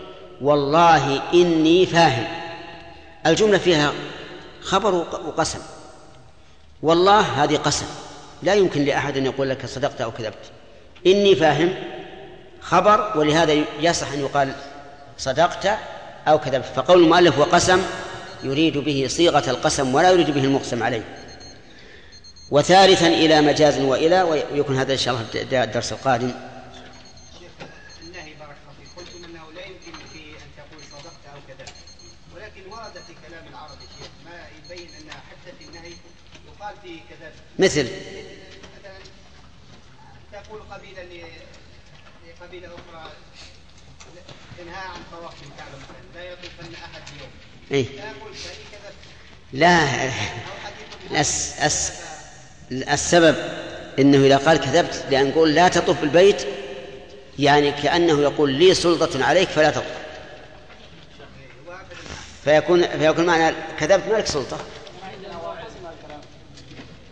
والله 0.41 1.33
إني 1.35 1.87
فاهم 1.87 2.29
الجملة 3.27 3.59
فيها 3.59 3.93
خبر 4.63 4.95
وقسم. 4.95 5.59
والله 6.83 7.21
هذه 7.21 7.57
قسم. 7.57 7.87
لا 8.43 8.55
يمكن 8.55 8.85
لأحد 8.85 9.17
أن 9.17 9.27
يقول 9.27 9.51
لك 9.51 9.67
صدقت 9.67 10.01
أو 10.01 10.11
كذبت. 10.11 10.51
إني 11.07 11.37
فاهم 11.37 11.75
خبر 12.61 13.19
ولهذا 13.19 13.65
يصح 13.81 14.13
أن 14.13 14.21
يقال 14.21 14.53
صدقت 15.19 15.79
أو 16.29 16.39
كذبت. 16.39 16.65
فقول 16.65 17.03
المؤلف 17.03 17.39
وقسم 17.39 17.83
يريد 18.43 18.79
به 18.79 19.07
صيغة 19.09 19.51
القسم 19.51 19.95
ولا 19.95 20.11
يريد 20.11 20.31
به 20.31 20.45
المقسم 20.45 20.83
عليه. 20.83 21.03
وثالثا 22.51 23.07
إلى 23.07 23.41
مجاز 23.41 23.79
وإلى 23.79 24.23
ويكون 24.23 24.77
هذا 24.77 24.93
إن 24.93 24.99
شاء 24.99 25.15
الله 25.15 25.65
الدرس 25.65 25.93
القادم. 25.93 26.33
النهي 28.03 28.35
بارك 28.41 28.57
الله 28.63 28.75
فيك 28.81 28.89
قلتم 28.97 29.25
انه 29.25 29.53
لا 29.55 29.67
يمكن 29.67 29.93
في 30.13 30.19
ان 30.19 30.51
تقول 30.57 30.83
صدقت 30.93 31.25
أو 31.35 31.41
كذبت 31.49 31.75
ولكن 32.35 32.73
ورد 32.73 32.95
في 33.07 33.15
كلام 33.29 33.45
العرب 33.53 33.79
شيخ 33.99 34.11
ما 34.25 34.37
يبين 34.59 34.89
ان 34.89 35.11
حتى 35.11 35.53
في 35.59 35.65
النهي 35.65 35.93
يقال 36.49 36.75
فيه 36.83 37.01
كذبت 37.11 37.35
مثل 37.59 37.89
مثلا 38.79 38.99
تقول 40.33 40.61
قبيله 40.71 41.25
لقبيله 42.51 42.69
أخرى 42.69 43.11
انهاء 44.63 44.87
عن 44.87 45.01
طواف 45.13 45.33
الكعبة 45.43 45.77
مثلا 45.77 46.15
لا 46.15 46.33
يطوفن 46.33 46.75
أحد 46.75 47.03
يوم. 47.21 47.31
إيه؟ 47.71 47.87
لا 49.53 50.11
الس 51.21 51.55
الس 51.63 51.93
السبب 52.73 53.37
إنه 53.99 54.19
إذا 54.19 54.37
قال 54.37 54.61
كذبت 54.61 55.05
لأن 55.11 55.29
نقول 55.29 55.55
لا 55.55 55.69
تطف 55.69 56.03
البيت 56.03 56.47
يعني 57.39 57.73
كأنه 57.73 58.21
يقول 58.21 58.53
لي 58.53 58.75
سلطة 58.75 59.25
عليك 59.25 59.49
فلا 59.49 59.71
تطف 59.71 60.01
فيكون 62.45 62.99
فيكون 62.99 63.27
معنى 63.27 63.57
كذبت 63.79 64.09
ما 64.09 64.17
لك 64.17 64.27
سلطة. 64.27 64.59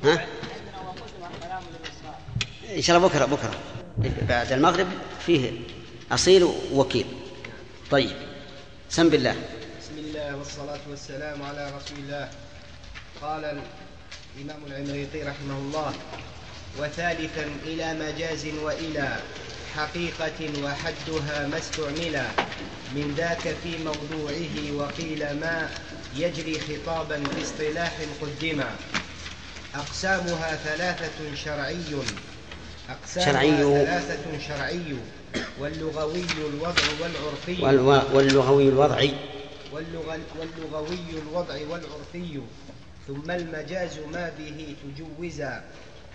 ها؟ 0.05 0.27
إن 2.77 2.83
شاء 2.83 2.97
الله 2.97 3.09
بكرة 3.09 3.25
بكرة. 3.25 3.68
بعد 4.29 4.53
المغرب 4.53 4.87
فيه 5.27 5.53
أصيل 6.13 6.43
ووكيل 6.73 7.07
طيب 7.91 8.17
سم 8.91 9.09
بالله. 9.09 9.37
بسم 9.81 9.99
الله 9.99 10.37
والصلاة 10.37 10.81
والسلام 10.91 11.43
على 11.43 11.67
رسول 11.67 11.99
الله. 11.99 12.29
قال 13.23 13.61
الإمام 14.37 14.61
العمريطي 14.67 15.23
رحمه 15.23 15.59
الله 15.59 15.95
وثالثا 16.79 17.47
إلى 17.67 17.95
مجاز 17.95 18.47
وإلى 18.47 19.17
حقيقة 19.77 20.65
وحدها 20.65 21.47
ما 21.47 21.59
استعملا 21.59 22.27
من 22.95 23.15
ذاك 23.17 23.57
في 23.63 23.79
موضوعه 23.85 24.73
وقيل 24.77 25.41
ما 25.41 25.71
يجري 26.17 26.61
خطابا 26.61 27.25
في 27.25 27.43
اصطلاح 27.43 27.99
قدما 28.23 28.71
أقسامها 29.75 30.57
ثلاثة 30.57 31.35
شرعي. 31.45 31.77
شرعي. 33.15 33.51
ثلاثة 33.51 34.39
شرعي 34.39 34.97
واللغوي 35.61 36.25
الوضع 36.39 36.83
والعرفي. 37.01 37.63
واللغوي 38.15 38.69
الوضعي 38.69 39.15
واللغ... 39.73 40.17
واللغوي 40.39 40.99
الوضع 41.23 41.55
والعرفي. 41.71 42.41
ثم 43.07 43.31
المجاز 43.31 43.99
ما 44.13 44.33
به 44.39 44.77
تجوزا 44.85 45.65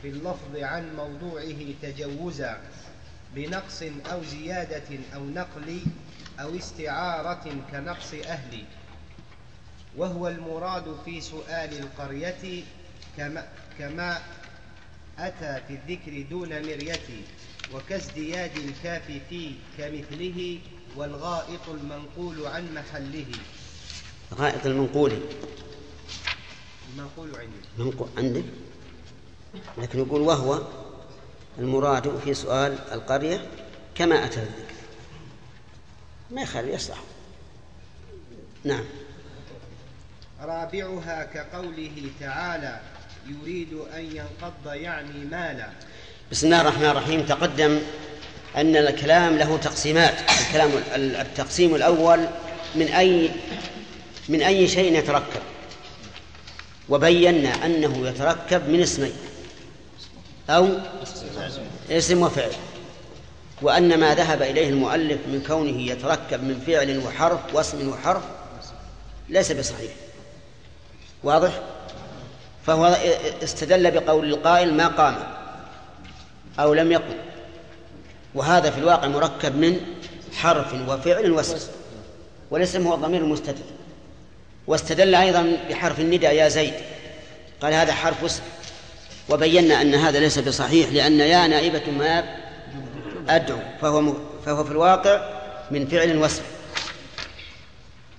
في 0.02 0.08
اللفظ 0.10 0.56
عن 0.56 0.96
موضوعه 0.96 1.74
تجوزا 1.82 2.58
بنقص 3.36 3.84
أو 4.12 4.24
زيادة 4.24 4.98
أو 5.16 5.26
نقل 5.26 5.80
أو 6.40 6.58
استعارة 6.58 7.46
كنقص 7.72 8.14
أهل. 8.26 8.64
وهو 9.98 10.28
المراد 10.28 10.96
في 11.06 11.22
سؤال 11.22 11.70
القرية 11.80 12.64
كما, 13.18 13.48
كما 13.80 14.22
أتى 15.20 15.62
في 15.68 15.74
الذكر 15.74 16.30
دون 16.30 16.50
مرية 16.50 17.00
وكازدياد 17.74 18.52
الكاف 18.58 19.12
في 19.30 19.52
كمثله 19.78 20.60
والغائط 20.96 21.70
المنقول 21.70 22.48
عن 22.48 22.74
محله. 22.76 23.26
غائط 24.34 24.66
المنقول. 24.66 25.20
المنقول 26.94 27.30
عندي. 27.36 27.58
منقول 27.78 28.10
عندك 28.18 28.44
لكن 29.78 30.00
يقول 30.00 30.22
وهو 30.22 30.62
المراد 31.60 32.20
في 32.20 32.34
سؤال 32.34 32.80
القرية 32.92 33.48
كما 33.96 34.26
أتى 34.26 34.40
الذكر. 34.40 34.74
ما 36.32 36.42
يخالف 36.42 36.74
يصلح. 36.74 36.98
نعم. 38.64 38.86
رابعها 40.42 41.24
كقوله 41.24 42.12
تعالى 42.20 42.82
يريد 43.28 43.74
أن 43.96 44.06
ينقض 44.06 44.74
يعني 44.74 45.26
مالا 45.32 45.68
بسم 46.32 46.46
الله 46.46 46.62
الرحمن 46.62 46.86
الرحيم. 46.86 47.26
تقدم 47.26 47.80
أن 48.56 48.76
الكلام 48.76 49.38
له 49.38 49.58
تقسيمات. 49.58 50.14
الكلام 50.48 50.72
التقسيم 50.96 51.76
الأول 51.76 52.28
من 52.76 52.88
أي 52.88 53.32
من 54.30 54.42
أي 54.42 54.68
شيء 54.68 54.94
يتركب. 54.98 55.42
وبينا 56.90 57.66
أنه 57.66 58.08
يتركب 58.08 58.70
من 58.70 58.82
اسمين. 58.82 59.14
أو 60.50 60.70
اسم 61.90 62.22
وفعل. 62.22 62.52
وأن 63.62 64.00
ما 64.00 64.16
ذهب 64.16 64.42
إليه 64.42 64.70
المؤلف 64.70 65.20
من 65.28 65.44
كونه 65.48 65.82
يتركب 65.82 66.44
من 66.44 66.64
فعل 66.68 66.98
وحرف 66.98 67.40
واسم 67.54 67.90
وحرف 67.90 68.24
ليس 69.30 69.52
بصحيح. 69.52 69.92
واضح؟ 71.24 71.60
فهو 72.68 72.98
استدل 73.44 73.92
بقول 73.92 74.34
القائل 74.34 74.74
ما 74.74 74.88
قام 74.88 75.16
أو 76.60 76.74
لم 76.74 76.92
يقم. 76.92 77.16
وهذا 78.36 78.72
في 78.72 78.78
الواقع 78.78 79.08
مركب 79.08 79.56
من 79.56 79.80
حرف 80.36 80.74
وفعل 80.90 81.32
واسم. 81.32 81.72
والاسم 82.52 82.88
هو 82.88 82.96
الضمير 82.96 83.22
المستتر. 83.22 83.64
واستدل 84.68 85.16
أيضا 85.16 85.58
بحرف 85.70 86.00
النداء 86.00 86.36
يا 86.36 86.48
زيد. 86.48 86.74
قال 87.62 87.74
هذا 87.74 87.94
حرف 87.94 88.24
اسم. 88.24 88.42
وبينا 89.30 89.82
أن 89.82 89.96
هذا 89.96 90.20
ليس 90.20 90.40
بصحيح 90.40 90.90
لأن 90.90 91.20
يا 91.20 91.48
نائبة 91.48 91.92
ما 91.92 92.24
أدعو. 93.30 93.60
فهو. 93.82 94.14
فهو 94.46 94.64
في 94.64 94.72
الواقع 94.72 95.30
من 95.72 95.88
فعل 95.88 96.18
واسم. 96.18 96.44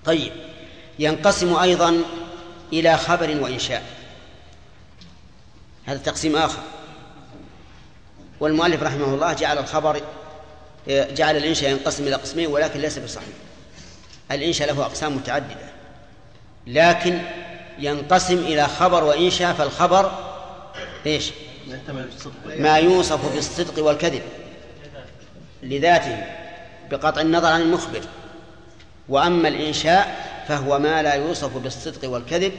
طيب. 0.05 0.31
ينقسم 0.99 1.55
أيضا 1.55 2.01
إلى 2.73 2.97
خبر 2.97 3.41
وإنشاء. 3.41 3.83
هذا 5.85 5.97
تقسيم 5.97 6.35
آخر. 6.35 6.59
والمؤلف 8.39 8.83
رحمه 8.83 9.13
الله 9.13 9.33
جعل 9.33 9.57
الخبر 9.57 10.01
جعل 10.87 11.37
الإنشاء 11.37 11.71
ينقسم 11.71 12.07
إلى 12.07 12.15
قسمين 12.15 12.47
ولكن 12.47 12.79
ليس 12.79 12.99
بصحيح. 12.99 13.27
الإنشاء 14.31 14.67
له 14.67 14.85
أقسام 14.85 15.15
متعددة 15.15 15.69
لكن 16.67 17.21
ينقسم 17.79 18.37
إلى 18.37 18.67
خبر 18.67 19.03
وإنشاء 19.03 19.53
فالخبر 19.53 20.11
إيش؟ 21.05 21.31
ما 22.57 22.77
يوصف 22.77 23.33
بالصدق 23.35 23.83
والكذب 23.85 24.21
لذاته 25.63 26.23
بقطع 26.91 27.21
النظر 27.21 27.47
عن 27.47 27.61
المخبر. 27.61 28.01
وأما 29.09 29.47
الإنشاء 29.47 30.25
فهو 30.47 30.79
ما 30.79 31.03
لا 31.03 31.13
يوصف 31.13 31.57
بالصدق 31.57 32.09
والكذب 32.09 32.51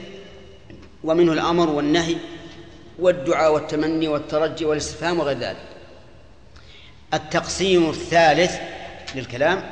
ومنه 1.03 1.33
الأمر 1.33 1.69
والنهي 1.69 2.15
والدعاء 2.99 3.53
والتمني 3.53 4.07
والترجي 4.07 4.65
والاستفهام 4.65 5.19
وغير 5.19 5.37
ذلك. 5.37 5.57
التقسيم 7.13 7.89
الثالث 7.89 8.51
للكلام 9.15 9.63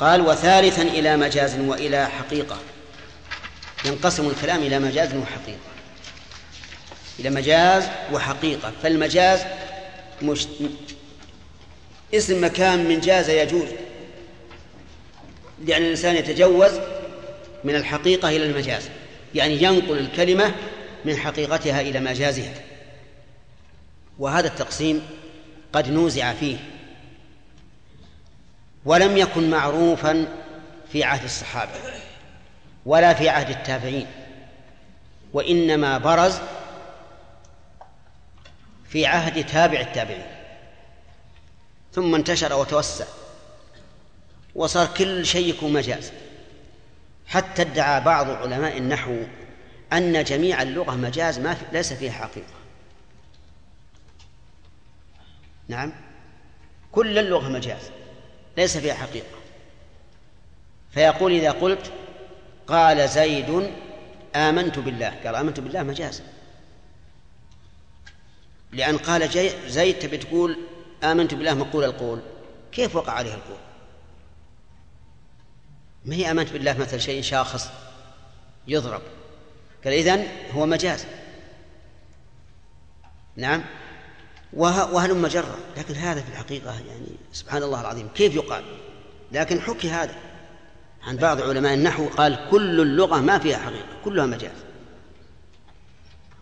قال 0.00 0.20
وثالثا 0.20 0.82
إلى 0.82 1.16
مجاز 1.16 1.58
وإلى 1.58 2.08
حقيقة. 2.08 2.58
ينقسم 3.84 4.28
الكلام 4.28 4.62
إلى 4.62 4.78
مجاز 4.78 5.14
وحقيقة. 5.14 5.70
إلى 7.18 7.30
مجاز 7.30 7.88
وحقيقة. 8.12 8.72
فالمجاز 8.82 9.40
مش 10.22 10.46
اسم 12.14 12.44
مكان 12.44 12.88
من 12.88 13.00
جاز 13.00 13.30
يجوز 13.30 13.68
لأن 15.64 15.82
الإنسان 15.82 16.16
يتجوز 16.16 16.70
من 17.64 17.74
الحقيقة 17.74 18.28
إلى 18.28 18.46
المجاز. 18.46 18.88
يعني 19.34 19.62
ينقل 19.62 19.98
الكلمة 19.98 20.54
من 21.04 21.16
حقيقتها 21.16 21.80
إلى 21.80 22.00
مجازها. 22.00 22.54
وهذا 24.18 24.48
التقسيم 24.48 25.06
قد 25.72 25.90
نوزع 25.90 26.32
فيه. 26.32 26.56
ولم 28.84 29.16
يكن 29.16 29.50
معروفا 29.50 30.26
في 30.92 31.04
عهد 31.04 31.24
الصحابة 31.24 31.72
ولا 32.86 33.14
في 33.14 33.28
عهد 33.28 33.50
التابعين 33.50 34.06
وإنما 35.32 35.98
برز 35.98 36.38
في 38.88 39.06
عهد 39.06 39.46
تابع 39.46 39.80
التابعين. 39.80 40.26
ثم 41.92 42.14
انتشر 42.14 42.52
وتوسع 42.52 43.04
وصار 44.54 44.86
كل 44.86 45.26
شيء 45.26 45.48
يكون 45.48 45.72
مجاز. 45.72 46.12
حتى 47.26 47.62
ادعى 47.62 48.00
بعض 48.00 48.30
علماء 48.30 48.78
النحو 48.78 49.16
أن 49.92 50.24
جميع 50.24 50.62
اللغة 50.62 50.94
مجاز 50.94 51.38
ما 51.38 51.54
في 51.54 51.64
ليس 51.72 51.92
فيها 51.92 52.12
حقيقة. 52.12 52.54
نعم؟ 55.68 55.92
كل 56.92 57.18
اللغة 57.18 57.48
مجاز 57.48 57.90
ليس 58.56 58.76
فيها 58.76 58.94
حقيقة. 58.94 59.38
فيقول 60.90 61.32
إذا 61.32 61.50
قلت 61.50 61.92
قال 62.66 63.08
زيد 63.08 63.70
آمنت 64.36 64.78
بالله. 64.78 65.20
قال 65.24 65.34
آمنت 65.34 65.60
بالله 65.60 65.82
مجاز. 65.82 66.22
لأن 68.72 68.98
قال 68.98 69.28
زيد 69.66 69.98
تبي 69.98 70.16
تقول 70.16 70.58
آمنت 71.04 71.34
بالله 71.34 71.54
مقول 71.54 71.84
القول. 71.84 72.20
كيف 72.72 72.96
وقع 72.96 73.12
عليه 73.12 73.34
القول؟ 73.34 73.58
ما 76.04 76.14
هي 76.14 76.30
آمنت 76.30 76.52
بالله 76.52 76.78
مثل 76.78 77.00
شيء 77.00 77.22
شاخص 77.22 77.68
يضرب. 78.68 79.02
قال 79.84 79.92
إذن 79.92 80.26
هو 80.54 80.66
مجاز. 80.66 81.04
نعم. 83.36 83.64
وهلم 84.52 85.26
جرة 85.26 85.58
لكن 85.76 85.94
هذا 85.94 86.20
في 86.20 86.28
الحقيقة 86.28 86.70
يعني 86.70 87.06
سبحان 87.32 87.62
الله 87.62 87.80
العظيم 87.80 88.08
كيف 88.14 88.34
يقال؟ 88.34 88.64
لكن 89.32 89.60
حكي 89.60 89.90
هذا 89.90 90.14
عن 91.06 91.16
بعض 91.16 91.42
علماء 91.42 91.74
النحو 91.74 92.06
قال 92.06 92.38
كل 92.50 92.80
اللغة 92.80 93.20
ما 93.20 93.38
فيها 93.38 93.58
حقيقة 93.58 93.86
كلها 94.04 94.26
مجاز. 94.26 94.50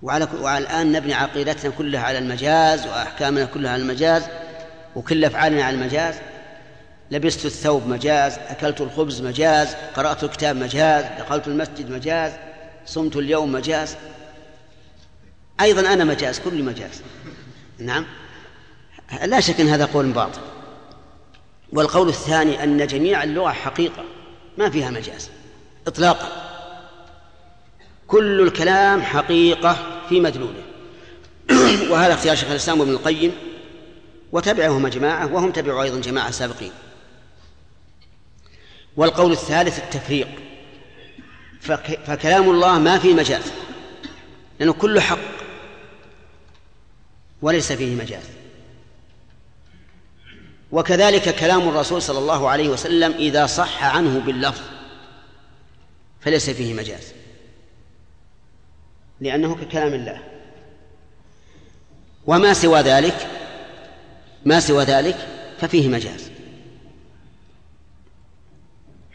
وعلى 0.02 0.28
وعلى 0.40 0.64
الآن 0.64 0.92
نبني 0.92 1.14
عقيدتنا 1.14 1.70
كلها 1.70 2.00
على 2.00 2.18
المجاز 2.18 2.86
وأحكامنا 2.86 3.44
كلها 3.44 3.72
على 3.72 3.82
المجاز 3.82 4.22
وكل 4.96 5.24
أفعالنا 5.24 5.64
على 5.64 5.76
المجاز. 5.76 6.14
لبست 7.10 7.46
الثوب 7.46 7.86
مجاز 7.86 8.38
أكلت 8.38 8.80
الخبز 8.80 9.22
مجاز 9.22 9.74
قرأت 9.96 10.24
الكتاب 10.24 10.56
مجاز 10.56 11.04
دخلت 11.18 11.48
المسجد 11.48 11.90
مجاز. 11.90 12.32
صمت 12.88 13.16
اليوم 13.16 13.52
مجاز؟ 13.52 13.96
أيضا 15.60 15.92
أنا 15.92 16.04
مجاز 16.04 16.40
كل 16.40 16.62
مجاز. 16.62 17.02
نعم. 17.78 18.06
لا 19.24 19.40
شك 19.40 19.60
أن 19.60 19.68
هذا 19.68 19.84
قول 19.84 20.12
باطل. 20.12 20.40
والقول 21.72 22.08
الثاني 22.08 22.64
أن 22.64 22.86
جميع 22.86 23.22
اللغة 23.22 23.50
حقيقة 23.50 24.04
ما 24.58 24.70
فيها 24.70 24.90
مجاز. 24.90 25.30
إطلاقا. 25.86 26.28
كل 28.06 28.40
الكلام 28.40 29.02
حقيقة 29.02 30.00
في 30.08 30.20
مدلوله. 30.20 30.62
وهذا 31.90 32.14
اختيار 32.14 32.36
شيخ 32.36 32.50
الإسلام 32.50 32.80
ابن 32.80 32.90
القيم 32.90 33.32
وتبعهم 34.32 34.88
جماعة 34.88 35.34
وهم 35.34 35.52
تبعوا 35.52 35.82
أيضا 35.82 36.00
جماعة 36.00 36.30
سابقين. 36.30 36.72
والقول 38.96 39.32
الثالث 39.32 39.78
التفريق. 39.78 40.47
فكلام 41.76 42.50
الله 42.50 42.78
ما 42.78 42.98
فيه 42.98 43.14
مجاز 43.14 43.52
لأنه 44.60 44.72
كله 44.72 45.00
حق 45.00 45.18
وليس 47.42 47.72
فيه 47.72 47.94
مجاز 47.94 48.24
وكذلك 50.72 51.34
كلام 51.34 51.68
الرسول 51.68 52.02
صلى 52.02 52.18
الله 52.18 52.48
عليه 52.48 52.68
وسلم 52.68 53.12
إذا 53.12 53.46
صح 53.46 53.84
عنه 53.84 54.20
باللفظ 54.20 54.62
فليس 56.20 56.50
فيه 56.50 56.74
مجاز 56.74 57.12
لأنه 59.20 59.54
ككلام 59.54 59.94
الله. 59.94 60.22
وما 62.26 62.52
سوى 62.52 62.80
ذلك 62.80 63.28
ما 64.44 64.60
سوى 64.60 64.84
ذلك 64.84 65.28
ففيه 65.60 65.88
مجاز 65.88 66.30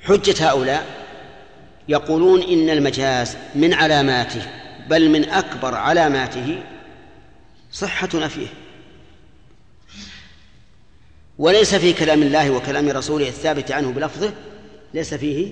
حجة 0.04 0.50
هؤلاء 0.50 1.03
يقولون 1.88 2.42
إن 2.42 2.70
المجاز 2.70 3.38
من 3.56 3.74
علاماته 3.74 4.42
بل 4.90 5.10
من 5.10 5.30
أكبر 5.30 5.76
علاماته 5.76 6.64
صحة 7.72 8.10
نفيه 8.14 8.48
وليس 11.38 11.76
في 11.76 11.94
كلام 11.94 12.22
الله 12.22 12.52
وكلام 12.52 12.90
رسوله 12.90 13.28
الثابت 13.28 13.72
عنه 13.72 13.92
بلفظه 13.92 14.34
ليس 14.94 15.14
فيه 15.14 15.52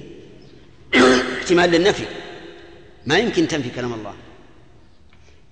احتمال 1.40 1.70
للنفي. 1.72 2.06
ما 3.06 3.18
يمكن 3.18 3.48
تنفي 3.48 3.70
كلام 3.70 3.94
الله. 3.94 4.14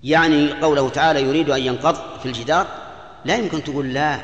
يعني 0.04 0.52
قوله 0.52 0.90
تعالى 0.90 1.22
يريد 1.22 1.50
أن 1.50 1.62
ينقض 1.62 2.20
في 2.20 2.26
الجدار. 2.26 2.68
لا 3.26 3.38
يمكن 3.38 3.64
تقول 3.64 3.94
لا. 3.94 4.22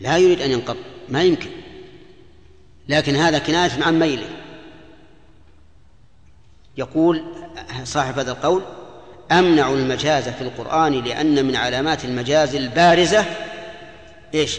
لا 0.00 0.16
يريد 0.16 0.42
أن 0.42 0.50
ينقض. 0.50 0.76
ما 1.08 1.22
يمكن. 1.22 1.50
لكن 2.88 3.16
هذا 3.16 3.38
كناية 3.38 3.82
عن 3.82 3.98
ميله. 3.98 4.28
يقول 6.80 7.22
صاحب 7.84 8.18
هذا 8.18 8.32
القول 8.32 8.62
أمنع 9.32 9.68
المجاز 9.68 10.28
في 10.28 10.42
القرآن 10.42 10.92
لأن 10.92 11.44
من 11.44 11.56
علامات 11.56 12.04
المجاز 12.04 12.54
البارزة 12.54 13.24
إيش؟ 14.34 14.58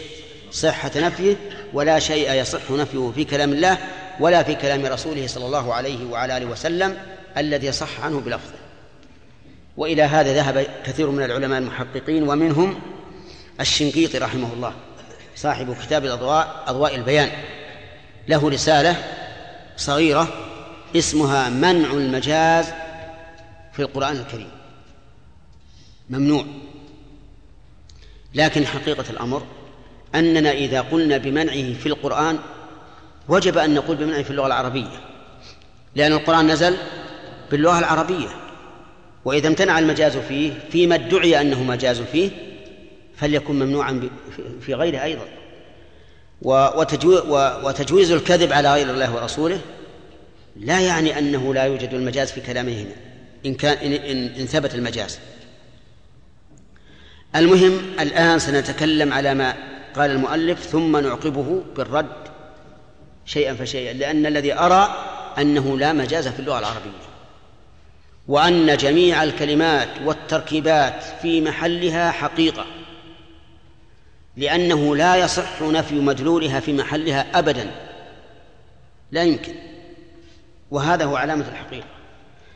صحة 0.52 0.90
نفيه 0.96 1.36
ولا 1.72 1.98
شيء 1.98 2.32
يصح 2.32 2.70
نفيه 2.70 3.12
في 3.14 3.24
كلام 3.24 3.52
الله 3.52 3.78
ولا 4.20 4.42
في 4.42 4.54
كلام 4.54 4.86
رسوله 4.86 5.26
صلى 5.26 5.46
الله 5.46 5.74
عليه 5.74 6.10
وعلى 6.10 6.36
آله 6.36 6.46
وسلم 6.46 6.96
الذي 7.36 7.72
صح 7.72 8.00
عنه 8.00 8.20
بلفظه. 8.20 8.54
وإلى 9.76 10.02
هذا 10.02 10.34
ذهب 10.34 10.66
كثير 10.86 11.10
من 11.10 11.24
العلماء 11.24 11.58
المحققين 11.58 12.28
ومنهم 12.28 12.80
الشنقيطي 13.60 14.18
رحمه 14.18 14.52
الله 14.52 14.72
صاحب 15.36 15.76
كتاب 15.82 16.04
الأضواء 16.04 16.64
أضواء 16.66 16.94
البيان. 16.94 17.30
له 18.28 18.50
رسالة 18.50 18.96
صغيرة 19.76 20.51
اسمها 20.96 21.48
منع 21.48 21.90
المجاز 21.92 22.66
في 23.72 23.82
القرآن 23.82 24.16
الكريم. 24.16 24.50
ممنوع. 26.10 26.44
لكن 28.34 28.66
حقيقة 28.66 29.04
الأمر 29.10 29.42
أننا 30.14 30.50
إذا 30.50 30.80
قلنا 30.80 31.16
بمنعه 31.16 31.72
في 31.72 31.86
القرآن 31.86 32.38
وجب 33.28 33.58
أن 33.58 33.74
نقول 33.74 33.96
بمنعه 33.96 34.22
في 34.22 34.30
اللغة 34.30 34.46
العربية 34.46 35.00
لأن 35.96 36.12
القرآن 36.12 36.46
نزل 36.46 36.76
باللغة 37.50 37.78
العربية. 37.78 38.28
وإذا 39.24 39.48
امتنع 39.48 39.78
المجاز 39.78 40.16
فيه 40.16 40.52
فيما 40.70 40.94
ادعي 40.94 41.40
أنه 41.40 41.62
مجاز 41.62 42.00
فيه 42.00 42.30
فليكن 43.16 43.54
ممنوعا 43.54 44.08
في 44.60 44.74
غيره 44.74 45.02
أيضا. 45.02 45.24
وتجويز 47.62 48.10
الكذب 48.12 48.52
على 48.52 48.74
غير 48.74 48.90
الله 48.90 49.14
ورسوله 49.14 49.60
لا 50.56 50.80
يعني 50.80 51.18
أنه 51.18 51.54
لا 51.54 51.64
يوجد 51.64 51.94
المجاز 51.94 52.32
في 52.32 52.40
كلامه 52.40 52.72
هنا. 52.72 52.94
إن 53.46 53.54
كان 53.54 53.76
إن, 53.76 53.92
إن, 53.92 54.26
إن 54.26 54.46
ثبت 54.46 54.74
المجاز. 54.74 55.18
المهم 57.36 57.80
الآن 58.00 58.38
سنتكلم 58.38 59.12
على 59.12 59.34
ما 59.34 59.54
قال 59.96 60.10
المؤلف 60.10 60.62
ثم 60.62 60.96
نعقبه 60.96 61.62
بالرد 61.76 62.28
شيئا 63.26 63.54
فشيئا 63.54 63.92
لأن 63.92 64.26
الذي 64.26 64.54
أرى 64.54 65.06
أنه 65.38 65.78
لا 65.78 65.92
مجاز 65.92 66.28
في 66.28 66.40
اللغة 66.40 66.58
العربية. 66.58 67.12
وأن 68.28 68.76
جميع 68.76 69.22
الكلمات 69.22 69.88
والتركيبات 70.04 71.02
في 71.22 71.40
محلها 71.40 72.10
حقيقة. 72.10 72.66
لأنه 74.36 74.96
لا 74.96 75.16
يصح 75.16 75.62
نفي 75.62 75.94
مدلولها 75.94 76.60
في 76.60 76.72
محلها 76.72 77.38
أبدا. 77.38 77.70
لا 79.12 79.22
يمكن. 79.22 79.71
وهذا 80.72 81.04
هو 81.04 81.16
علامة 81.16 81.44
الحقيقة. 81.48 81.86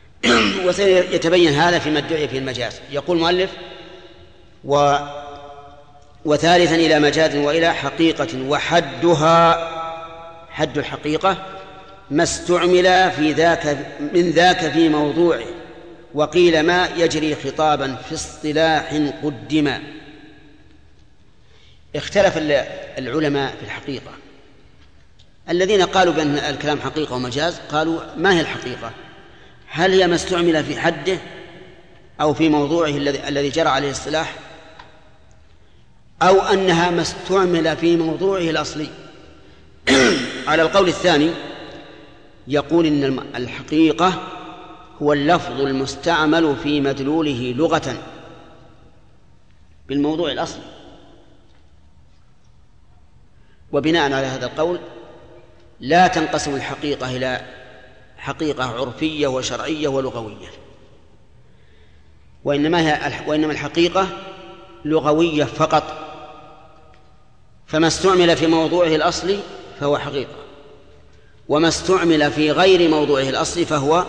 وسيتبين 0.67 1.53
هذا 1.53 1.79
فيما 1.79 1.99
ادعي 1.99 2.27
في 2.27 2.37
المجاز. 2.37 2.81
يقول 2.91 3.17
المؤلف 3.17 3.49
و 4.63 4.97
وثالثا 6.25 6.75
إلى 6.75 6.99
مجاز 6.99 7.35
وإلى 7.35 7.73
حقيقة 7.73 8.41
وحدها 8.49 9.67
حد 10.49 10.77
الحقيقة 10.77 11.37
ما 12.11 12.23
استعمل 12.23 13.11
في 13.11 13.31
ذاك 13.31 13.77
من 14.13 14.29
ذاك 14.31 14.71
في 14.71 14.89
موضوعه 14.89 15.45
وقيل 16.13 16.63
ما 16.63 16.89
يجري 16.97 17.35
خطابا 17.35 17.95
في 17.95 18.15
اصطلاح 18.15 18.93
قدما 19.23 19.83
اختلف 21.95 22.37
العلماء 22.97 23.55
في 23.59 23.63
الحقيقة. 23.65 24.11
الذين 25.49 25.81
قالوا 25.81 26.13
بأن 26.13 26.37
الكلام 26.37 26.79
حقيقة 26.79 27.15
ومجاز 27.15 27.59
قالوا 27.71 28.01
ما 28.17 28.33
هي 28.33 28.41
الحقيقة؟ 28.41 28.91
هل 29.67 29.91
هي 29.91 30.07
ما 30.07 30.15
استعمل 30.15 30.63
في 30.63 30.79
حده 30.79 31.19
أو 32.21 32.33
في 32.33 32.49
موضوعه 32.49 32.89
الذي 33.27 33.49
جرى 33.49 33.69
عليه 33.69 33.87
الاصطلاح 33.87 34.35
أو 36.21 36.41
أنها 36.41 36.89
ما 36.89 37.01
استعمل 37.01 37.77
في 37.77 37.97
موضوعه 37.97 38.41
الأصلي؟ 38.41 38.89
على 40.47 40.61
القول 40.61 40.87
الثاني 40.87 41.31
يقول 42.47 42.85
إن 42.85 43.19
الحقيقة 43.35 44.23
هو 45.01 45.13
اللفظ 45.13 45.61
المستعمل 45.61 46.55
في 46.63 46.81
مدلوله 46.81 47.53
لغة 47.57 47.97
بالموضوع 49.87 50.31
الأصلي. 50.31 50.63
وبناء 53.71 54.03
على 54.03 54.25
هذا 54.25 54.45
القول 54.45 54.79
لا 55.79 56.07
تنقسم 56.07 56.55
الحقيقة 56.55 57.15
إلى 57.15 57.41
حقيقة 58.17 58.63
عرفية 58.63 59.27
وشرعية 59.27 59.87
ولغوية. 59.87 60.47
وإنما 62.43 62.81
هي 62.81 63.11
وإنما 63.27 63.51
الحقيقة 63.53 64.07
لغوية 64.85 65.43
فقط. 65.43 65.83
فما 67.67 67.87
استعمل 67.87 68.37
في 68.37 68.47
موضوعه 68.47 68.95
الأصلي 68.95 69.39
فهو 69.79 69.97
حقيقة. 69.97 70.35
وما 71.49 71.67
استعمل 71.67 72.31
في 72.31 72.51
غير 72.51 72.89
موضوعه 72.89 73.29
الأصلي 73.29 73.65
فهو 73.65 74.05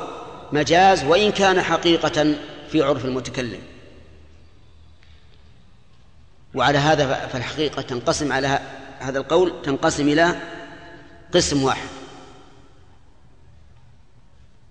مجاز 0.52 1.04
وإن 1.04 1.32
كان 1.32 1.62
حقيقة 1.62 2.34
في 2.70 2.82
عرف 2.82 3.04
المتكلم. 3.04 3.60
وعلى 6.54 6.78
هذا 6.78 7.26
فالحقيقة 7.26 7.82
تنقسم 7.82 8.32
على 8.32 8.60
هذا 8.98 9.18
القول 9.18 9.52
تنقسم 9.62 10.08
إلى 10.08 10.36
قسم 11.34 11.62
واحد. 11.62 11.88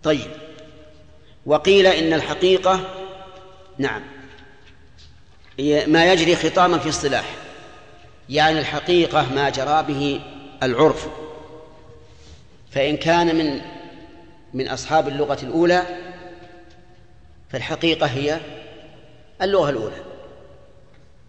طيب. 0.03 0.31
وقيل 1.45 1.87
إن 1.87 2.13
الحقيقة 2.13 2.79
نعم 3.77 4.01
ما 5.87 6.13
يجري 6.13 6.35
خطاما 6.35 6.77
في 6.77 6.89
اصطلاح 6.89 7.25
يعني 8.29 8.59
الحقيقة 8.59 9.33
ما 9.33 9.49
جرى 9.49 9.83
به 9.83 10.21
العرف. 10.63 11.07
فإن 12.71 12.97
كان 12.97 13.35
من 13.35 13.61
من 14.53 14.67
أصحاب 14.67 15.07
اللغة 15.07 15.37
الأولى 15.43 15.83
فالحقيقة 17.49 18.05
هي 18.05 18.39
اللغة 19.41 19.69
الأولى. 19.69 20.03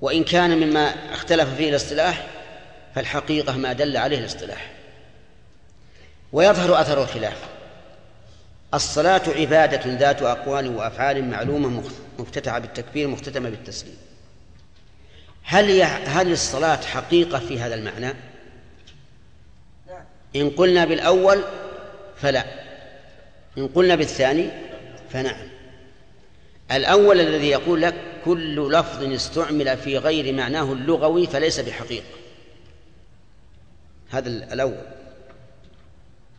وإن 0.00 0.24
كان 0.24 0.58
مما 0.58 0.94
اختلف 1.12 1.54
فيه 1.54 1.70
الاصطلاح 1.70 2.26
فالحقيقة 2.94 3.56
ما 3.56 3.72
دل 3.72 3.96
عليه 3.96 4.18
الاصطلاح. 4.18 4.77
ويظهر 6.32 6.80
أثر 6.80 7.02
الخلاف. 7.02 7.48
الصلاة 8.74 9.22
عبادة 9.28 9.96
ذات 9.96 10.22
أقوال 10.22 10.76
وأفعال 10.76 11.30
معلومة 11.30 11.82
مفتتحة 12.18 12.58
بالتكبير 12.58 13.08
مختتمة 13.08 13.50
بالتسليم. 13.50 13.96
هل 15.42 15.82
هل 15.82 16.32
الصلاة 16.32 16.76
حقيقة 16.76 17.38
في 17.38 17.60
هذا 17.60 17.74
المعنى؟ 17.74 18.14
إن 20.36 20.50
قلنا 20.50 20.84
بالأول 20.84 21.44
فلا. 22.16 22.44
إن 23.58 23.68
قلنا 23.68 23.94
بالثاني 23.94 24.50
فنعم. 25.10 25.48
الأول 26.72 27.20
الذي 27.20 27.48
يقول 27.48 27.82
لك 27.82 27.94
كل 28.24 28.72
لفظ 28.72 29.02
استعمل 29.02 29.76
في 29.76 29.98
غير 29.98 30.34
معناه 30.34 30.72
اللغوي 30.72 31.26
فليس 31.26 31.60
بحقيقة. 31.60 32.06
هذا 34.10 34.28
الأول. 34.28 34.98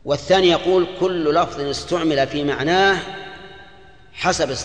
والثاني 0.09 0.49
يقول 0.49 0.87
كل 0.99 1.35
لفظ 1.35 1.61
استعمل 1.61 2.27
في 2.27 2.43
معناه 2.43 2.97
حسب 4.13 4.57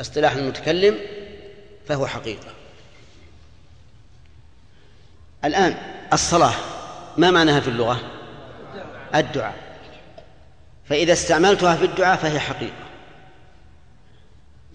اصطلاح 0.00 0.32
المتكلم 0.32 0.98
فهو 1.88 2.06
حقيقة. 2.06 2.46
الآن 5.44 5.76
الصلاة 6.12 6.54
ما 7.16 7.30
معناها 7.30 7.60
في 7.60 7.68
اللغة؟ 7.68 8.00
الدعاء. 9.14 9.54
فإذا 10.88 11.12
استعملتها 11.12 11.76
في 11.76 11.84
الدعاء 11.84 12.16
فهي 12.16 12.40
حقيقة. 12.40 12.86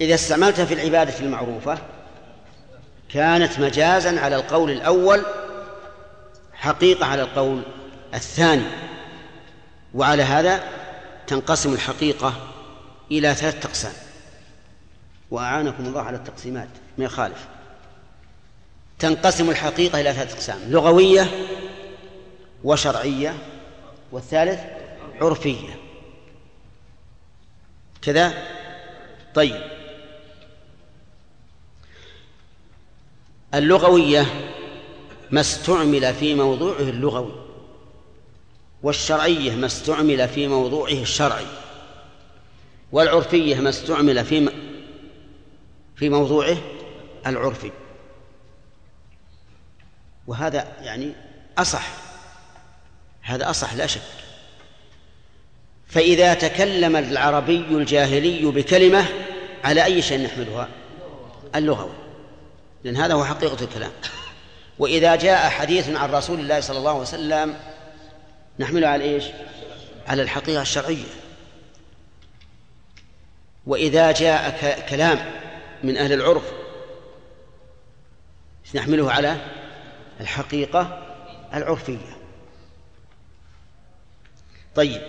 إذا 0.02 0.16
استعملتها 0.16 0.66
في 0.66 0.74
العبادة 0.74 1.20
المعروفة 1.20 1.78
كانت 3.14 3.60
مجازا 3.60 4.20
على 4.20 4.36
القول 4.36 4.72
الأول 4.72 5.26
حقيقة 6.54 7.06
على 7.06 7.22
القول 7.22 7.62
الثاني. 8.14 8.91
وعلى 9.94 10.24
هذا 10.24 10.64
تنقسم 11.28 11.74
الحقيقة 11.74 12.34
إلى 13.12 13.36
ثلاثة 13.36 13.70
أقسام. 13.70 13.94
وأعانكم 15.32 15.86
الله 15.86 16.02
على 16.02 16.18
التقسيمات 16.18 16.70
ما 16.98 17.06
يخالف 17.06 17.48
تنقسم 19.00 19.50
الحقيقة 19.50 20.02
إلى 20.02 20.14
ثلاثة 20.14 20.36
أقسام 20.36 20.60
لغوية 20.68 21.48
وشرعية 22.64 23.38
والثالث 24.12 24.60
عرفية. 25.22 25.80
كذا؟ 28.02 28.34
طيب. 29.36 29.62
اللغوية 33.54 34.26
ما 35.32 35.42
استعمل 35.42 36.14
في 36.14 36.36
موضوعه 36.36 36.80
اللغوي. 36.80 37.41
والشرعية 38.84 39.56
ما 39.56 39.66
استعمل 39.66 40.28
في 40.28 40.48
موضوعه 40.48 40.92
الشرعي 41.02 41.46
والعرفية 42.92 43.56
ما 43.56 43.70
استعمل 43.70 44.26
في 44.26 44.50
في 45.96 46.10
موضوعه 46.10 46.58
العرفي. 47.28 47.72
وهذا 50.28 50.68
يعني 50.82 51.14
أصح 51.58 51.88
هذا 53.22 53.50
أصح 53.50 53.74
لا 53.74 53.88
شك. 53.88 54.02
فإذا 55.88 56.34
تكلم 56.34 56.96
العربي 56.96 57.58
الجاهلي 57.58 58.46
بكلمة 58.46 59.06
على 59.64 59.86
أي 59.86 60.02
شيء 60.02 60.24
نحملها؟ 60.24 60.68
اللغوي 61.56 61.94
لأن 62.84 62.98
هذا 62.98 63.14
هو 63.14 63.26
حقيقة 63.26 63.64
الكلام. 63.64 63.92
وإذا 64.80 65.16
جاء 65.16 65.50
حديث 65.50 65.90
عن 65.90 66.12
رسول 66.12 66.40
الله 66.40 66.60
صلى 66.60 66.78
الله 66.78 66.92
عليه 66.92 67.02
وسلم 67.02 67.56
نحمله 68.62 68.88
على 68.88 69.04
إيش؟ 69.04 69.24
على 70.08 70.22
الحقيقة 70.22 70.62
الشرعية. 70.62 71.06
وإذا 73.66 74.12
جاء 74.12 74.86
كلام 74.90 75.20
من 75.84 75.98
أهل 75.98 76.14
العرف 76.14 76.44
نحمله 78.76 79.12
على 79.12 79.38
الحقيقة 80.20 81.04
العرفية. 81.54 82.18
طيب. 84.76 85.02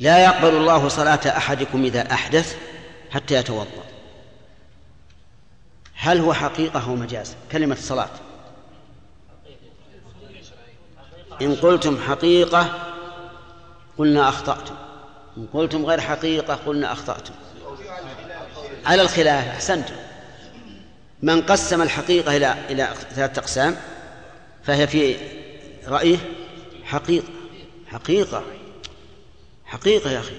لا 0.00 0.24
يقبل 0.24 0.56
الله 0.56 0.88
صلاة 0.88 1.36
أحدكم 1.36 1.84
إذا 1.84 2.12
أحدث 2.12 2.56
حتى 3.10 3.34
يتوضأ. 3.34 3.84
هل 5.94 6.18
هو 6.18 6.34
حقيقة 6.34 6.84
أو 6.84 6.94
مجاز؟ 6.94 7.36
كلمة 7.52 7.74
الصلاة. 7.74 8.10
إن 11.42 11.54
قلتم 11.54 12.00
حقيقة 12.08 12.92
قلنا 13.98 14.28
أخطأتم. 14.28 14.74
إن 15.36 15.46
قلتم 15.54 15.86
غير 15.86 16.00
حقيقة 16.00 16.54
قلنا 16.54 16.92
أخطأتم. 16.92 17.34
على 18.86 19.02
الخلاف 19.02 19.48
أحسنتم. 19.48 19.94
من 21.22 21.42
قسم 21.42 21.82
الحقيقة 21.82 22.36
إلى 22.36 22.54
إلى 22.70 22.88
ثلاثة 23.14 23.40
أقسام 23.40 23.76
فهي 24.64 24.86
في 24.86 25.16
رأيه 25.88 26.16
حقيقة. 26.84 27.28
حقيقة. 27.86 28.42
حقيقة 29.64 30.10
يا 30.10 30.18
أخي. 30.18 30.34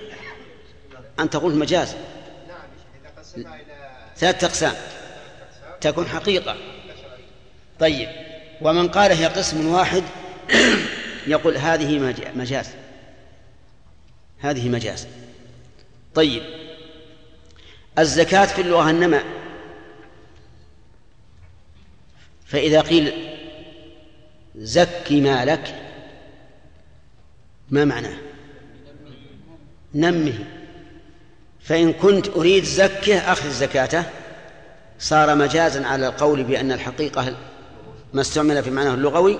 أنت 1.19 1.35
قلت 1.35 1.55
مجاز. 1.55 1.95
ثلاثة 4.17 4.47
أقسام. 4.47 4.73
تكون 5.81 6.07
حقيقة. 6.07 6.55
طيب. 7.79 8.09
ومن 8.61 8.87
قال 8.87 9.11
هي 9.11 9.25
قسم 9.25 9.67
واحد 9.67 10.03
يقول 11.27 11.57
هذه 11.57 12.15
مجاز. 12.35 12.69
هذه 14.39 14.69
مجاز. 14.69 15.07
طيب. 16.15 16.43
الزكاة 17.99 18.45
في 18.45 18.61
اللغة 18.61 18.89
النماء 18.89 19.25
فإذا 22.45 22.81
قيل 22.81 23.13
زكي 24.55 25.21
مالك 25.21 25.75
ما 27.69 27.85
معناه؟ 27.85 28.17
نمه. 29.95 30.33
فإن 31.61 31.93
كنت 31.93 32.27
أريد 32.27 32.63
زكه 32.63 33.17
أخذ 33.17 33.49
زكاته. 33.49 34.03
صار 34.99 35.35
مجازا 35.35 35.85
على 35.85 36.07
القول 36.07 36.43
بأن 36.43 36.71
الحقيقة 36.71 37.37
ما 38.13 38.21
استعمل 38.21 38.63
في 38.63 38.69
معناه 38.69 38.93
اللغوي. 38.93 39.39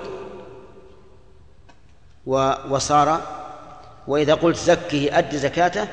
وصار 2.26 3.22
وإذا 4.08 4.34
قلت 4.34 4.58
زكه 4.58 5.18
أد 5.18 5.36
زكاته 5.36 5.88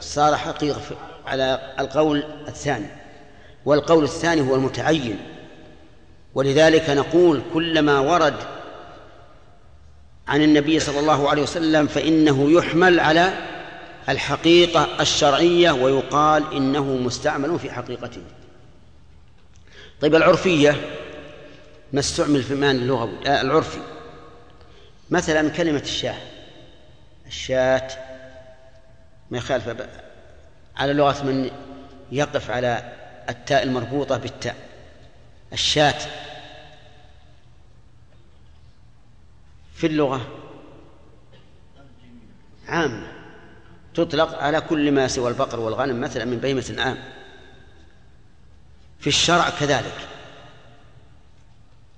صار 0.00 0.36
حقيقة 0.36 0.80
على 1.26 1.74
القول 1.78 2.24
الثاني. 2.48 2.86
والقول 3.64 4.04
الثاني 4.04 4.40
هو 4.40 4.54
المتعين. 4.54 5.18
ولذلك 6.34 6.90
نقول 6.90 7.42
كلما 7.54 7.98
ورد 7.98 8.34
عن 10.28 10.42
النبي 10.42 10.80
صلى 10.80 11.00
الله 11.00 11.30
عليه 11.30 11.42
وسلم 11.42 11.86
فإنه 11.86 12.50
يحمل 12.50 13.00
على 13.00 13.32
الحقيقة 14.08 14.88
الشرعية 15.00 15.70
ويقال 15.70 16.54
إنه 16.56 16.84
مستعمل 16.84 17.58
في 17.58 17.70
حقيقته. 17.70 18.22
طيب 20.00 20.14
العرفية 20.14 20.80
ما 21.92 22.00
استعمل 22.00 22.42
في 22.42 22.54
المعنى 22.54 22.78
اللغوي 22.78 23.26
آه 23.26 23.40
العرفي. 23.40 23.78
مثلا 25.12 25.48
كلمة 25.48 25.80
الشاة. 25.80 26.18
الشاة 27.26 27.88
ما 29.30 29.38
يخالف 29.38 29.88
على 30.76 30.92
لغة 30.92 31.22
من 31.22 31.50
يقف 32.12 32.50
على 32.50 32.92
التاء 33.28 33.62
المربوطة 33.62 34.18
بالتاء. 34.18 34.56
الشاة. 35.52 35.98
في 39.74 39.86
اللغة 39.86 40.28
عامة. 42.68 43.12
تطلق 43.94 44.38
على 44.38 44.60
كل 44.60 44.92
ما 44.92 45.08
سوى 45.08 45.30
البقر 45.30 45.60
والغنم 45.60 46.00
مثلا 46.00 46.24
من 46.24 46.38
بهيمة 46.38 46.76
عام. 46.78 46.98
في 49.00 49.06
الشرع 49.06 49.50
كذلك. 49.50 50.08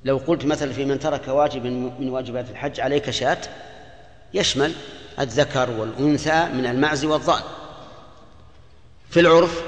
لو 0.05 0.17
قلت 0.17 0.45
مثلا 0.45 0.73
في 0.73 0.85
من 0.85 0.99
ترك 0.99 1.29
واجب 1.29 1.65
من 2.01 2.09
واجبات 2.09 2.51
الحج 2.51 2.81
عليك 2.81 3.11
شاة 3.11 3.39
يشمل 4.35 4.73
الذكر 5.19 5.71
والأنثى 5.71 6.49
من 6.55 6.67
المعز 6.67 7.05
والضأن. 7.05 7.43
في 9.11 9.21
العرف 9.21 9.63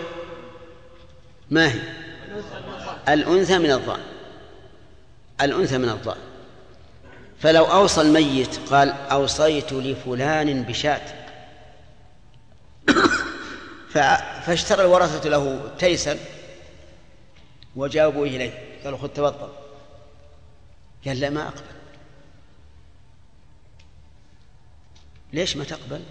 ما 1.51 1.73
هي؟ 1.73 1.81
الأنثى 3.09 3.59
من 3.59 3.71
الضأن. 3.71 4.01
الأنثى 5.41 5.79
من 5.79 5.89
الضأن. 5.89 6.19
فلو 7.41 7.65
أوصى 7.65 8.01
الميت 8.01 8.59
قال 8.71 8.91
أوصيت 8.91 9.73
لفلان 9.73 10.63
بشاة. 10.63 11.01
فاشترى 14.47 14.85
الورثة 14.85 15.29
له 15.29 15.71
تيسا 15.79 16.19
وجاوبوا 17.77 18.27
إليه. 18.27 18.53
قالوا 18.85 18.99
خذ 18.99 19.09
تفضل 19.09 19.66
قال 21.07 21.21
لا 21.21 21.31
ما 21.31 21.49
أقبل. 21.49 21.77
ليش 25.33 25.57
ما 25.57 25.65
تقبل؟ 25.65 26.03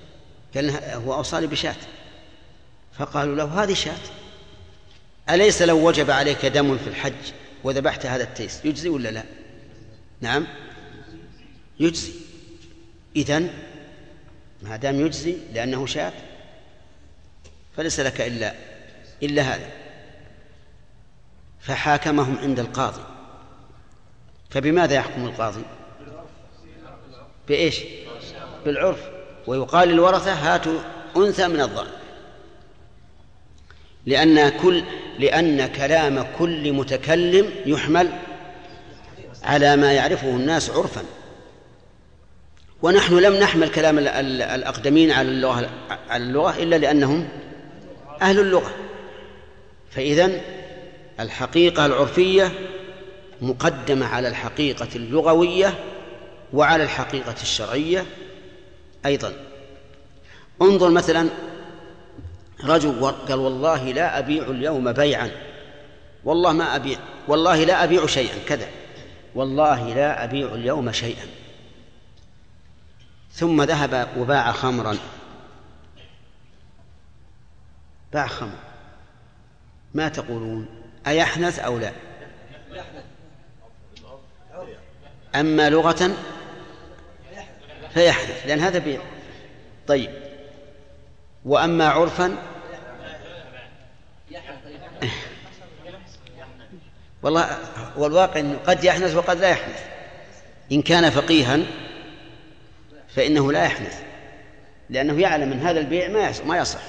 قال 0.56 0.70
هو 0.70 1.14
أوصاني 1.14 1.48
بشاة. 1.48 1.76
فقالوا 2.94 3.36
له 3.36 3.64
هذه 3.64 3.74
شاة. 3.74 3.98
أليس 5.30 5.62
لو 5.62 5.88
وجب 5.88 6.12
عليك 6.12 6.46
دم 6.46 6.78
في 6.78 6.88
الحج 6.88 7.32
وذبحت 7.64 8.06
هذا 8.06 8.24
التيس 8.24 8.66
يجزي 8.66 8.90
ولا 8.90 9.10
لا؟ 9.10 9.24
نعم. 10.22 10.48
يجزي. 11.80 12.12
إذن 13.16 13.50
ما 14.62 14.76
دام 14.76 15.06
يجزي 15.06 15.38
لأنه 15.54 15.86
شاة 15.86 16.14
فليس 17.78 18.00
لك 18.00 18.22
إلا 18.22 18.54
إلا 19.24 19.42
هذا. 19.42 19.70
فحاكمهم 21.60 22.38
عند 22.38 22.60
القاضي. 22.60 23.15
فبماذا 24.50 24.96
يحكم 24.96 25.26
القاضي؟ 25.26 25.62
بإيش؟ 27.48 27.82
بالعرف. 28.66 29.00
ويقال 29.48 29.90
للورثة 29.90 30.34
هاتوا 30.34 30.80
أنثى 31.18 31.48
من 31.48 31.62
الضأن 31.62 31.88
لأن 34.06 34.50
كل 34.50 34.84
لأن 35.20 35.68
كلام 35.68 36.26
كل 36.40 36.74
متكلم 36.74 37.52
يحمل 37.66 38.10
على 39.44 39.76
ما 39.76 39.94
يعرفه 39.94 40.28
الناس 40.28 40.70
عرفا. 40.70 41.02
ونحن 42.82 43.18
لم 43.18 43.34
نحمل 43.34 43.70
كلام 43.70 44.00
الأقدمين 44.00 45.12
على 45.12 45.28
اللغة 45.28 45.70
على 46.10 46.24
اللغة 46.24 46.64
إلا 46.64 46.76
لأنهم 46.76 47.28
أهل 48.22 48.40
اللغة. 48.40 48.72
فإذا 49.92 50.42
الحقيقة 51.20 51.86
العرفية 51.86 52.52
مقدمة 53.42 54.06
على 54.06 54.28
الحقيقة 54.28 54.88
اللغوية 54.96 55.80
وعلى 56.54 56.84
الحقيقة 56.84 57.36
الشرعية 57.42 58.06
أيضا. 59.06 59.34
انظر 60.62 60.90
مثلا 60.90 61.30
رجل 62.64 63.06
قال 63.06 63.40
والله 63.40 63.92
لا 63.92 64.20
أبيع 64.20 64.44
اليوم 64.44 64.92
بيعا. 64.92 65.32
والله 66.24 66.52
ما 66.52 66.76
أبيع. 66.76 67.00
والله 67.28 67.64
لا 67.64 67.84
أبيع 67.84 68.06
شيئا. 68.06 68.38
كذا. 68.48 68.68
والله 69.36 69.94
لا 69.94 70.24
أبيع 70.24 70.54
اليوم 70.54 70.92
شيئا. 70.92 71.26
ثم 73.32 73.62
ذهب 73.62 74.08
وباع 74.18 74.52
خمرا. 74.52 74.98
باع 78.14 78.28
خمر. 78.28 78.60
ما 79.94 80.10
تقولون؟ 80.10 80.66
أيحنث 81.08 81.60
أو 81.60 81.80
لا؟ 81.80 81.92
أما 85.40 85.70
لغة 85.70 86.12
فيحنث 87.94 88.46
لأن 88.46 88.60
هذا 88.60 88.80
بيع. 88.80 89.00
طيب. 89.88 90.12
وأما 91.46 91.90
عرفا؟ 91.90 92.38
والله 97.24 97.58
والواقع 97.98 98.40
أنه 98.40 98.58
قد 98.68 98.84
يحنث 98.84 99.16
وقد 99.16 99.38
لا 99.38 99.50
يحنث. 99.50 99.84
إن 100.72 100.82
كان 100.82 101.10
فقيها 101.10 101.60
فإنه 103.16 103.52
لا 103.52 103.64
يحنث 103.64 104.02
لأنه 104.90 105.22
يعلم 105.22 105.52
أن 105.52 105.60
هذا 105.60 105.80
البيع 105.80 106.08
ما 106.08 106.34
ما 106.46 106.58
يصح. 106.58 106.82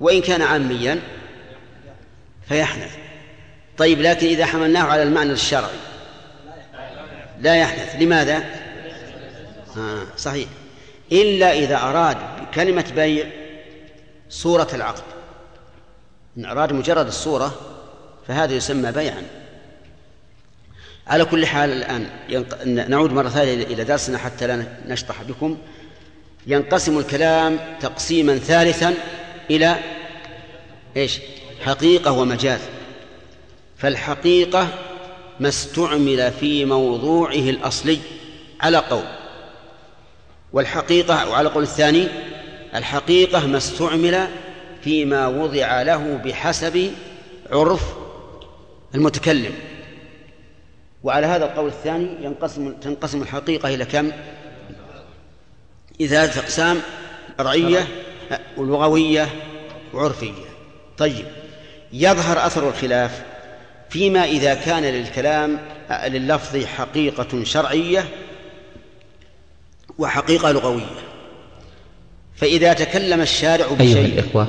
وإن 0.00 0.20
كان 0.20 0.42
عاميا 0.42 1.00
فيحنث. 2.48 2.96
طيب 3.78 4.00
لكن 4.00 4.26
إذا 4.26 4.46
حملناه 4.46 4.82
على 4.82 5.02
المعنى 5.02 5.32
الشرعي 5.32 5.91
لا 7.42 7.56
يحنث 7.56 8.02
لماذا؟ 8.02 8.44
آه 9.76 10.06
صحيح. 10.16 10.48
إلا 11.12 11.52
إذا 11.52 11.76
أراد 11.76 12.16
بكلمة 12.40 12.84
بيع 12.94 13.26
صورة 14.30 14.68
العقد. 14.74 15.02
إن 16.38 16.44
أراد 16.44 16.72
مجرد 16.72 17.06
الصورة 17.06 17.60
فهذا 18.28 18.54
يسمى 18.54 18.92
بيعا. 18.92 19.22
على 21.06 21.24
كل 21.24 21.46
حال 21.46 21.70
الآن 21.70 22.06
نعود 22.90 23.12
مرة 23.12 23.28
ثانية 23.28 23.64
إلى 23.64 23.84
درسنا 23.84 24.18
حتى 24.18 24.46
لا 24.46 24.66
نشطح 24.86 25.22
بكم. 25.22 25.58
ينقسم 26.46 26.98
الكلام 26.98 27.58
تقسيما 27.80 28.38
ثالثا 28.38 28.94
إلى 29.50 29.76
إيش؟ 30.96 31.20
حقيقة 31.64 32.12
ومجاز. 32.12 32.60
فالحقيقة 33.78 34.68
ما 35.42 35.48
استعمل 35.48 36.32
في 36.32 36.64
موضوعه 36.64 37.32
الأصلي 37.32 37.98
على 38.60 38.78
قول. 38.78 39.04
والحقيقة 40.52 41.30
وعلى 41.30 41.48
قول 41.48 41.62
الثاني 41.62 42.08
الحقيقة 42.74 43.46
ما 43.46 43.56
استعمل 43.56 44.28
فيما 44.84 45.26
وضع 45.28 45.82
له 45.82 46.20
بحسب 46.24 46.92
عرف 47.50 47.94
المتكلم. 48.94 49.54
وعلى 51.02 51.26
هذا 51.26 51.44
القول 51.44 51.68
الثاني 51.68 52.24
ينقسم 52.24 52.72
تنقسم 52.72 53.22
الحقيقة 53.22 53.74
إلى 53.74 53.84
كم؟ 53.84 54.12
إلى 56.00 56.08
ثلاثة 56.08 56.40
أقسام 56.40 56.80
شرعية 57.38 57.88
ولغوية 58.56 59.28
وعرفية. 59.94 60.32
طيب 60.98 61.26
يظهر 61.92 62.46
أثر 62.46 62.68
الخلاف 62.68 63.31
فيما 63.92 64.24
إذا 64.24 64.54
كان 64.54 64.82
للكلام 64.82 65.58
لللفظ 66.06 66.64
حقيقة 66.64 67.44
شرعية 67.44 68.04
وحقيقة 69.98 70.52
لغوية 70.52 71.02
فإذا 72.36 72.72
تكلم 72.72 73.20
الشارع 73.20 73.64
أيها 73.64 73.74
بشيء 73.74 74.04
الإخوة 74.04 74.48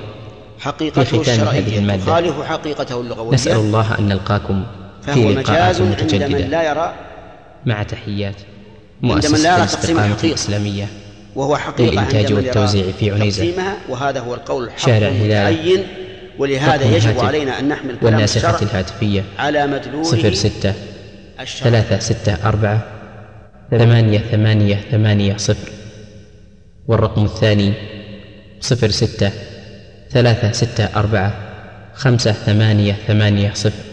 حقيقته 0.59 1.21
الشرعية 1.21 1.79
المادة 1.79 2.03
تخالف 2.03 2.41
حقيقته 2.41 3.01
اللغوية 3.01 3.33
نسأل 3.33 3.57
الله 3.57 3.99
أن 3.99 4.07
نلقاكم 4.07 4.65
فهو 5.01 5.13
في 5.13 5.33
لقاءات 5.33 5.81
مجاز 5.81 6.13
عند 6.13 6.23
من 6.23 6.49
لا 6.49 6.63
يرى 6.69 6.93
مع 7.65 7.83
تحيات 7.83 8.35
مؤسسة 9.01 9.57
الاستقامة. 9.57 10.17
الإسلامية 10.23 10.87
وهو 11.35 11.57
حقيقة 11.57 11.91
للإنتاج 11.91 12.33
والتوزيع 12.33 12.91
في 12.99 13.11
عنيزة. 13.11 13.53
وهذا 13.89 14.19
هو 14.19 14.33
القول 14.33 14.63
الحق 14.63 14.77
شارع. 14.77 15.07
المتعين 15.07 16.02
ولهذا 16.39 16.95
يجب 16.95 17.19
علينا 17.19 17.59
أن 17.59 17.67
نحمل 17.67 17.99
كلام 17.99 18.13
والناسخة 18.13 18.61
الهاتفية. 18.61 19.23
على 19.39 19.67
مدلوله 19.67 20.03
صفر 20.03 20.33
ستة. 20.33 20.73
ثلاثة 21.45 21.99
ستة 21.99 22.47
أربعة. 22.47 22.87
ثمانية 23.71 24.19
ثمانية 24.19 24.75
ثمانية 24.91 25.37
صفر. 25.37 25.69
والرقم 26.87 27.25
الثاني 27.25 27.73
صفر 28.59 28.89
ستة. 28.89 29.31
ثلاثة 30.09 30.51
ستة 30.51 30.83
أربعة. 30.95 31.33
خمسة 31.93 32.31
ثمانية 32.31 32.93
ثمانية 33.07 33.51
صفر. 33.53 33.83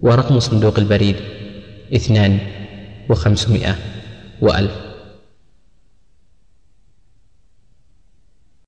ورقم 0.00 0.40
صندوق 0.40 0.78
البريد 0.78 1.16
اثنان 1.94 2.38
وخمسمائة 3.08 3.76
وألف. 4.40 4.93